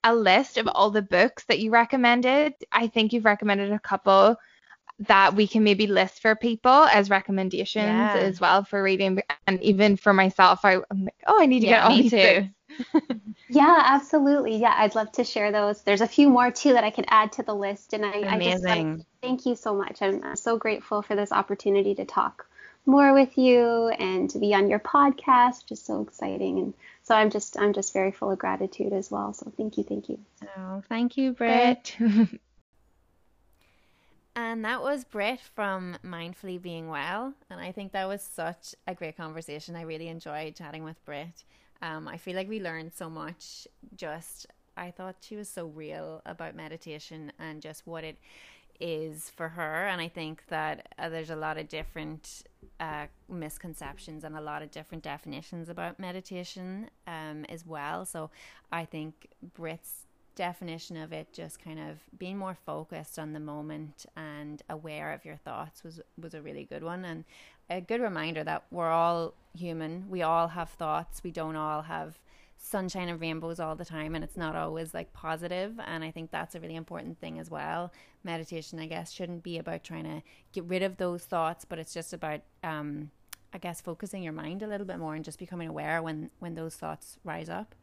a 0.04 0.16
list 0.16 0.58
of 0.58 0.68
all 0.68 0.92
the 0.92 1.02
books 1.02 1.44
that 1.46 1.60
you 1.60 1.72
recommended. 1.72 2.54
I 2.72 2.88
think 2.88 3.14
you've 3.14 3.26
recommended 3.26 3.72
a 3.72 3.80
couple 3.80 4.38
that 5.00 5.34
we 5.34 5.48
can 5.48 5.64
maybe 5.64 5.88
list 5.88 6.22
for 6.22 6.36
people 6.36 6.72
as 6.72 7.10
recommendations 7.10 7.86
yeah. 7.86 8.16
as 8.16 8.40
well 8.40 8.64
for 8.64 8.84
reading 8.84 9.22
and 9.48 9.62
even 9.64 9.96
for 9.96 10.14
myself 10.14 10.66
I, 10.66 10.74
am 10.74 11.06
like 11.06 11.16
oh 11.26 11.42
I 11.42 11.46
need 11.46 11.62
to 11.62 11.68
yeah, 11.68 11.72
get 11.72 11.84
all 11.84 11.98
these 11.98 12.12
too. 12.12 12.50
yeah 13.50 13.82
absolutely 13.86 14.58
yeah 14.58 14.74
I'd 14.78 14.96
love 14.96 15.12
to 15.14 15.24
share 15.24 15.54
those 15.54 15.82
there's 15.84 16.02
a 16.02 16.08
few 16.08 16.30
more 16.30 16.52
too 16.52 16.74
that 16.74 16.84
I 16.84 16.90
can 16.90 17.06
add 17.08 17.32
to 17.34 17.44
the 17.44 17.56
list 17.56 17.94
and 17.94 18.06
I, 18.06 18.36
Amazing. 18.36 18.68
I 18.68 18.96
just 18.96 19.08
thank 19.22 19.46
you 19.46 19.56
so 19.56 19.74
much 19.74 20.02
I'm, 20.02 20.22
I'm 20.22 20.36
so 20.36 20.58
grateful 20.58 21.02
for 21.02 21.16
this 21.16 21.32
opportunity 21.32 21.96
to 21.96 22.04
talk 22.04 22.46
more 22.86 23.14
with 23.14 23.38
you 23.38 23.88
and 23.88 24.30
to 24.32 24.40
be 24.40 24.54
on 24.54 24.70
your 24.70 24.80
podcast 24.80 25.66
just 25.66 25.86
so 25.86 26.02
exciting 26.02 26.60
and 26.60 26.74
so 27.10 27.16
I'm 27.16 27.32
just 27.32 27.58
I'm 27.58 27.74
just 27.74 27.92
very 27.92 28.12
full 28.12 28.30
of 28.30 28.38
gratitude 28.38 28.94
as 28.94 29.10
well. 29.10 29.34
So 29.34 29.52
thank 29.58 29.80
you, 29.80 29.84
thank 29.84 30.10
you. 30.10 30.20
Oh, 30.56 30.84
thank 30.88 31.18
you, 31.18 31.32
Brit. 31.32 31.98
and 34.36 34.64
that 34.64 34.84
was 34.84 35.06
Brit 35.06 35.40
from 35.40 35.98
Mindfully 36.06 36.62
Being 36.62 36.88
Well, 36.88 37.34
and 37.50 37.60
I 37.60 37.72
think 37.72 37.94
that 37.94 38.08
was 38.08 38.22
such 38.22 38.76
a 38.86 38.94
great 38.94 39.18
conversation. 39.18 39.76
I 39.76 39.82
really 39.82 40.08
enjoyed 40.08 40.56
chatting 40.56 40.84
with 40.84 41.04
Brit. 41.04 41.46
Um, 41.82 42.08
I 42.08 42.18
feel 42.18 42.36
like 42.36 42.48
we 42.48 42.62
learned 42.62 42.94
so 42.94 43.10
much. 43.10 43.68
Just 43.96 44.46
I 44.78 44.92
thought 44.92 45.16
she 45.22 45.36
was 45.36 45.50
so 45.50 45.66
real 45.66 46.22
about 46.28 46.54
meditation 46.54 47.32
and 47.40 47.60
just 47.60 47.88
what 47.88 48.04
it 48.04 48.20
is 48.80 49.30
for 49.36 49.50
her. 49.50 49.88
And 49.88 50.02
I 50.02 50.08
think 50.08 50.44
that 50.48 50.88
uh, 50.98 51.10
there's 51.10 51.30
a 51.30 51.36
lot 51.36 51.58
of 51.58 51.68
different 51.68 52.44
uh, 52.80 53.08
misconceptions 53.28 54.24
and 54.24 54.36
a 54.36 54.42
lot 54.42 54.62
of 54.62 54.72
different 54.72 55.04
definitions 55.04 55.70
about 55.70 56.00
meditation 56.00 56.90
um, 57.08 57.46
as 57.50 57.66
well. 57.66 58.06
So 58.06 58.30
I 58.72 58.86
think 58.86 59.28
Brit's 59.54 60.06
definition 60.36 60.96
of 60.96 61.12
it 61.12 61.34
just 61.34 61.62
kind 61.62 61.80
of 61.80 61.98
being 62.18 62.38
more 62.38 62.58
focused 62.66 63.20
on 63.20 63.34
the 63.34 63.40
moment 63.42 64.06
and 64.16 64.64
aware 64.70 65.12
of 65.12 65.26
your 65.26 65.36
thoughts 65.36 65.84
was 65.84 66.00
was 66.18 66.34
a 66.34 66.42
really 66.42 66.64
good 66.64 66.82
one 66.82 67.04
and 67.04 67.26
a 67.70 67.82
good 67.82 68.00
reminder 68.00 68.42
that 68.42 68.64
we're 68.72 68.90
all 68.90 69.34
human 69.54 70.06
we 70.10 70.22
all 70.22 70.48
have 70.48 70.70
thoughts 70.70 71.22
we 71.26 71.32
don't 71.32 71.58
all 71.58 71.82
have 71.82 72.20
sunshine 72.62 73.08
and 73.08 73.22
rainbows 73.22 73.60
all 73.60 73.76
the 73.76 73.86
time 73.86 74.16
and 74.16 74.24
it's 74.24 74.36
not 74.36 74.54
always 74.54 74.94
like 74.94 75.14
positive 75.14 75.80
and 75.88 76.04
i 76.04 76.12
think 76.12 76.30
that's 76.30 76.56
a 76.56 76.60
really 76.60 76.76
important 76.76 77.18
thing 77.20 77.40
as 77.40 77.50
well. 77.50 77.92
Meditation 78.24 78.80
i 78.80 78.86
guess 78.86 79.12
shouldn't 79.12 79.44
be 79.44 79.58
about 79.58 79.84
trying 79.84 80.04
to 80.04 80.22
get 80.52 80.66
rid 80.66 80.84
of 80.84 80.98
those 80.98 81.24
thoughts 81.24 81.64
but 81.64 81.80
it's 81.80 81.94
just 81.94 82.12
about 82.12 82.42
um 82.64 83.12
i 83.54 83.58
guess 83.58 83.80
focusing 83.80 84.22
your 84.22 84.34
mind 84.34 84.62
a 84.62 84.68
little 84.68 84.86
bit 84.86 85.00
more 85.00 85.16
and 85.16 85.24
just 85.24 85.40
becoming 85.40 85.70
aware 85.70 86.04
when 86.04 86.30
when 86.40 86.54
those 86.54 86.76
thoughts 86.76 87.18
rise 87.24 87.50
up. 87.50 87.76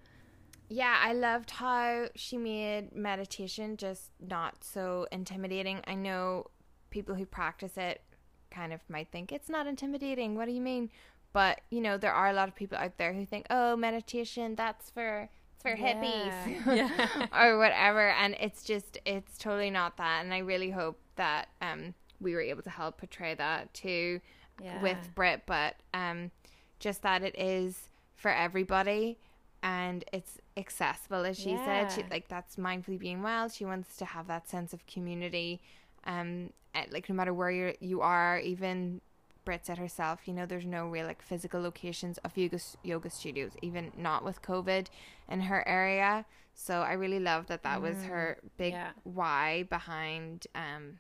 Yeah 0.68 0.97
i 1.03 1.14
loved 1.14 1.51
how 1.53 2.09
she 2.14 2.37
made 2.37 2.95
meditation 2.95 3.77
just 3.79 4.11
not 4.20 4.62
so 4.62 5.07
intimidating. 5.11 5.81
I 5.87 5.95
know 5.95 6.47
people 6.91 7.14
who 7.14 7.24
practice 7.24 7.79
it 7.79 8.03
kind 8.51 8.72
of 8.72 8.81
might 8.89 9.11
think 9.11 9.33
it's 9.33 9.49
not 9.49 9.66
intimidating. 9.66 10.35
What 10.35 10.47
do 10.47 10.53
you 10.53 10.61
mean 10.61 10.91
but 11.37 11.61
you 11.68 11.82
know, 11.82 11.99
there 11.99 12.14
are 12.14 12.30
a 12.30 12.32
lot 12.32 12.49
of 12.49 12.55
people 12.55 12.78
out 12.78 12.97
there 12.97 13.12
who 13.12 13.26
think, 13.26 13.45
"Oh, 13.51 13.76
meditation, 13.76 14.55
that's 14.55 14.89
for 14.89 15.28
it's 15.53 15.62
for 15.62 15.76
yeah. 15.76 15.93
hippies 15.93 16.66
yeah. 16.74 17.26
or 17.39 17.59
whatever," 17.59 18.09
and 18.09 18.34
it's 18.41 18.62
just 18.62 18.97
it's 19.05 19.37
totally 19.37 19.68
not 19.68 19.99
that. 19.99 20.24
And 20.24 20.32
I 20.32 20.39
really 20.39 20.70
hope 20.70 20.99
that 21.16 21.49
um, 21.61 21.93
we 22.22 22.32
were 22.32 22.41
able 22.41 22.62
to 22.62 22.70
help 22.70 22.97
portray 22.97 23.34
that 23.34 23.74
too 23.74 24.22
yeah. 24.62 24.80
with 24.80 24.97
Brit, 25.14 25.43
but 25.45 25.74
um, 25.93 26.30
just 26.78 27.03
that 27.03 27.22
it 27.22 27.39
is 27.39 27.91
for 28.14 28.30
everybody 28.30 29.18
and 29.62 30.07
it's 30.14 30.39
accessible 30.57 31.26
as 31.26 31.39
she 31.39 31.51
yeah. 31.51 31.89
said 31.89 31.93
she, 31.93 32.11
like 32.11 32.28
that's 32.28 32.57
mindfully 32.57 32.99
being 32.99 33.22
well 33.22 33.49
she 33.49 33.64
wants 33.64 33.97
to 33.97 34.05
have 34.05 34.26
that 34.26 34.49
sense 34.49 34.72
of 34.74 34.87
community 34.87 35.61
um 36.05 36.51
like 36.91 37.09
no 37.09 37.14
matter 37.14 37.32
where 37.32 37.51
you 37.51 37.74
you 37.80 38.01
are 38.03 38.39
even 38.39 39.01
Brit 39.47 39.65
said 39.65 39.79
herself, 39.79 40.21
you 40.27 40.35
know, 40.35 40.45
there's 40.45 40.67
no 40.67 40.87
real 40.87 41.07
like 41.07 41.23
physical 41.23 41.63
locations 41.63 42.19
of 42.19 42.37
yoga 42.37 42.59
yoga 42.83 43.09
studios, 43.09 43.53
even 43.63 43.93
not 43.97 44.23
with 44.23 44.43
COVID 44.43 44.89
in 45.31 45.41
her 45.41 45.67
area. 45.67 46.27
So 46.53 46.83
I 46.83 46.93
really 46.93 47.21
love 47.21 47.47
that 47.47 47.63
that 47.63 47.81
was 47.81 48.03
her 48.05 48.39
big 48.59 48.75
yeah. 48.75 48.91
why 49.05 49.63
behind 49.71 50.47
um 50.55 50.99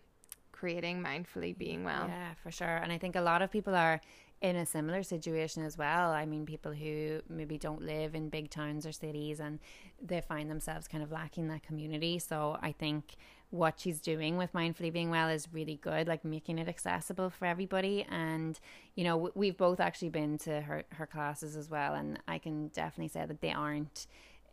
creating 0.52 1.02
mindfully 1.02 1.56
being 1.56 1.84
well. 1.84 2.06
Yeah, 2.08 2.32
for 2.42 2.50
sure. 2.50 2.76
And 2.76 2.90
I 2.90 2.96
think 2.96 3.16
a 3.16 3.20
lot 3.20 3.42
of 3.42 3.50
people 3.50 3.74
are 3.74 4.00
in 4.40 4.56
a 4.56 4.66
similar 4.66 5.02
situation 5.02 5.64
as 5.64 5.78
well. 5.78 6.10
I 6.10 6.26
mean, 6.26 6.46
people 6.46 6.72
who 6.72 7.20
maybe 7.28 7.58
don't 7.58 7.82
live 7.82 8.14
in 8.14 8.28
big 8.28 8.50
towns 8.50 8.86
or 8.86 8.92
cities 8.92 9.40
and 9.40 9.58
they 10.00 10.20
find 10.20 10.50
themselves 10.50 10.88
kind 10.88 11.02
of 11.02 11.10
lacking 11.10 11.48
that 11.48 11.62
community. 11.62 12.18
So 12.18 12.58
I 12.62 12.72
think 12.72 13.16
what 13.50 13.78
she's 13.78 14.00
doing 14.00 14.36
with 14.36 14.52
mindfully 14.52 14.92
being 14.92 15.10
well 15.10 15.28
is 15.28 15.48
really 15.52 15.76
good 15.82 16.08
like 16.08 16.24
making 16.24 16.58
it 16.58 16.68
accessible 16.68 17.30
for 17.30 17.46
everybody 17.46 18.04
and 18.10 18.58
you 18.94 19.04
know 19.04 19.30
we've 19.34 19.56
both 19.56 19.80
actually 19.80 20.08
been 20.08 20.36
to 20.36 20.60
her 20.62 20.82
her 20.90 21.06
classes 21.06 21.56
as 21.56 21.70
well 21.70 21.94
and 21.94 22.18
i 22.26 22.38
can 22.38 22.68
definitely 22.68 23.08
say 23.08 23.24
that 23.24 23.40
they 23.40 23.52
aren't 23.52 24.06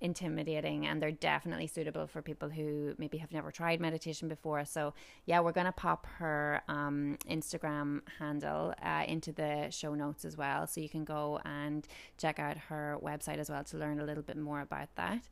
intimidating 0.04 0.86
and 0.86 1.02
they're 1.02 1.12
definitely 1.12 1.66
suitable 1.66 2.06
for 2.06 2.22
people 2.22 2.50
who 2.50 2.94
maybe 2.98 3.18
have 3.18 3.32
never 3.32 3.52
tried 3.52 3.80
meditation 3.80 4.28
before. 4.28 4.66
So, 4.66 4.94
yeah, 5.26 5.40
we're 5.40 5.54
going 5.54 5.66
to 5.66 5.72
pop 5.72 6.06
her 6.18 6.62
um, 6.68 7.18
Instagram 7.28 8.02
handle 8.20 8.74
uh, 8.84 9.06
into 9.08 9.32
the 9.32 9.70
show 9.72 9.96
notes 9.96 10.26
as 10.26 10.38
well. 10.38 10.68
So 10.68 10.82
you 10.82 10.90
can 10.90 11.06
go 11.06 11.40
and 11.46 11.88
check 12.18 12.38
out 12.38 12.58
her 12.58 12.98
website 13.02 13.38
as 13.38 13.50
well 13.50 13.64
to 13.64 13.78
learn 13.78 14.00
a 14.00 14.04
little 14.04 14.24
bit 14.24 14.38
more 14.38 14.60
about 14.60 14.94
that. 14.96 15.24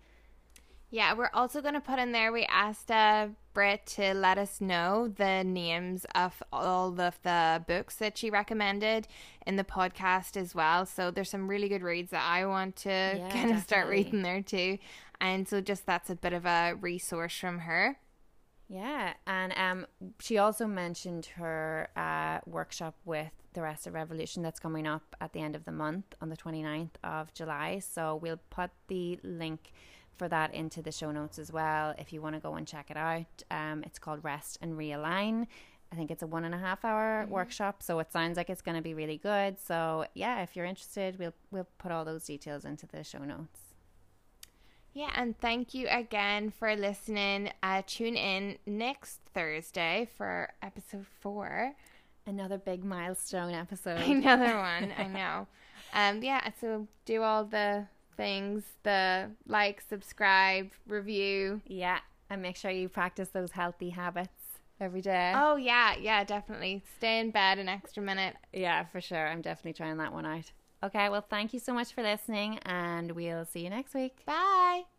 Yeah, 0.93 1.13
we're 1.13 1.29
also 1.33 1.61
going 1.61 1.73
to 1.73 1.79
put 1.79 1.99
in 1.99 2.11
there. 2.11 2.33
We 2.33 2.43
asked 2.43 2.91
uh, 2.91 3.29
Brit 3.53 3.85
to 3.95 4.13
let 4.13 4.37
us 4.37 4.59
know 4.59 5.07
the 5.07 5.41
names 5.41 6.05
of 6.15 6.43
all 6.51 6.99
of 6.99 7.17
the 7.23 7.63
books 7.65 7.95
that 7.95 8.17
she 8.17 8.29
recommended 8.29 9.07
in 9.47 9.55
the 9.55 9.63
podcast 9.63 10.35
as 10.35 10.53
well. 10.53 10.85
So 10.85 11.09
there's 11.09 11.29
some 11.29 11.47
really 11.47 11.69
good 11.69 11.81
reads 11.81 12.11
that 12.11 12.23
I 12.23 12.45
want 12.45 12.75
to 12.77 12.89
Yeah, 12.89 13.29
kind 13.31 13.51
of 13.51 13.61
start 13.61 13.87
reading 13.87 14.21
there 14.21 14.41
too. 14.41 14.79
And 15.21 15.47
so 15.47 15.61
just 15.61 15.85
that's 15.85 16.09
a 16.09 16.15
bit 16.15 16.33
of 16.33 16.45
a 16.45 16.73
resource 16.73 17.37
from 17.37 17.59
her. 17.59 17.97
Yeah, 18.67 19.13
and 19.27 19.53
um, 19.57 19.85
she 20.19 20.37
also 20.37 20.65
mentioned 20.65 21.25
her 21.35 21.89
uh, 21.95 22.39
workshop 22.45 22.95
with 23.03 23.31
the 23.53 23.61
Rested 23.61 23.93
Revolution 23.93 24.43
that's 24.43 24.59
coming 24.59 24.87
up 24.87 25.15
at 25.19 25.33
the 25.33 25.41
end 25.41 25.55
of 25.55 25.65
the 25.65 25.73
month 25.73 26.15
on 26.21 26.29
the 26.29 26.37
29th 26.37 26.91
of 27.03 27.33
July. 27.33 27.79
So 27.79 28.15
we'll 28.15 28.39
put 28.49 28.71
the 28.87 29.19
link 29.23 29.73
for 30.17 30.27
that 30.27 30.53
into 30.53 30.81
the 30.81 30.91
show 30.91 31.11
notes 31.11 31.39
as 31.39 31.51
well 31.51 31.93
if 31.97 32.13
you 32.13 32.21
want 32.21 32.35
to 32.35 32.41
go 32.41 32.55
and 32.55 32.67
check 32.67 32.91
it 32.91 32.97
out. 32.97 33.43
Um, 33.49 33.83
it's 33.83 33.99
called 33.99 34.23
Rest 34.23 34.57
and 34.61 34.77
Realign. 34.77 35.47
I 35.91 35.95
think 35.95 36.09
it's 36.09 36.23
a 36.23 36.27
one 36.27 36.45
and 36.45 36.55
a 36.55 36.57
half 36.57 36.85
hour 36.85 37.25
workshop, 37.29 37.83
so 37.83 37.99
it 37.99 38.11
sounds 38.13 38.37
like 38.37 38.49
it's 38.49 38.61
going 38.61 38.77
to 38.77 38.81
be 38.81 38.93
really 38.93 39.17
good. 39.17 39.57
So 39.59 40.05
yeah, 40.13 40.41
if 40.41 40.55
you're 40.55 40.65
interested, 40.65 41.19
we'll 41.19 41.33
we'll 41.51 41.67
put 41.79 41.91
all 41.91 42.05
those 42.05 42.23
details 42.23 42.63
into 42.63 42.87
the 42.87 43.03
show 43.03 43.19
notes. 43.19 43.59
Yeah, 44.93 45.11
and 45.15 45.37
thank 45.39 45.73
you 45.73 45.87
again 45.89 46.49
for 46.49 46.75
listening. 46.75 47.51
Uh, 47.63 47.81
tune 47.85 48.15
in 48.15 48.57
next 48.65 49.19
Thursday 49.33 50.09
for 50.17 50.49
episode 50.61 51.05
four. 51.21 51.73
Another 52.25 52.57
big 52.57 52.83
milestone 52.83 53.53
episode. 53.53 54.01
Another 54.01 54.57
one, 54.57 54.93
I 54.97 55.07
know. 55.07 55.47
Um, 55.93 56.21
yeah, 56.21 56.49
so 56.59 56.87
do 57.05 57.21
all 57.21 57.45
the 57.45 57.87
things 58.17 58.63
the 58.83 59.31
like, 59.47 59.81
subscribe, 59.87 60.71
review. 60.87 61.61
Yeah, 61.65 61.99
and 62.29 62.41
make 62.41 62.55
sure 62.55 62.71
you 62.71 62.89
practice 62.89 63.29
those 63.29 63.51
healthy 63.51 63.89
habits 63.89 64.59
every 64.79 65.01
day. 65.01 65.33
Oh, 65.35 65.55
yeah, 65.55 65.95
yeah, 65.99 66.23
definitely. 66.23 66.83
Stay 66.97 67.19
in 67.19 67.31
bed 67.31 67.59
an 67.59 67.69
extra 67.69 68.01
minute. 68.01 68.35
Yeah, 68.53 68.85
for 68.85 69.01
sure. 69.01 69.27
I'm 69.27 69.41
definitely 69.41 69.73
trying 69.73 69.97
that 69.97 70.13
one 70.13 70.25
out. 70.25 70.51
Okay, 70.83 71.09
well, 71.09 71.25
thank 71.29 71.53
you 71.53 71.59
so 71.59 71.73
much 71.73 71.93
for 71.93 72.01
listening, 72.01 72.57
and 72.59 73.11
we'll 73.11 73.45
see 73.45 73.59
you 73.59 73.69
next 73.69 73.93
week. 73.93 74.23
Bye. 74.25 74.90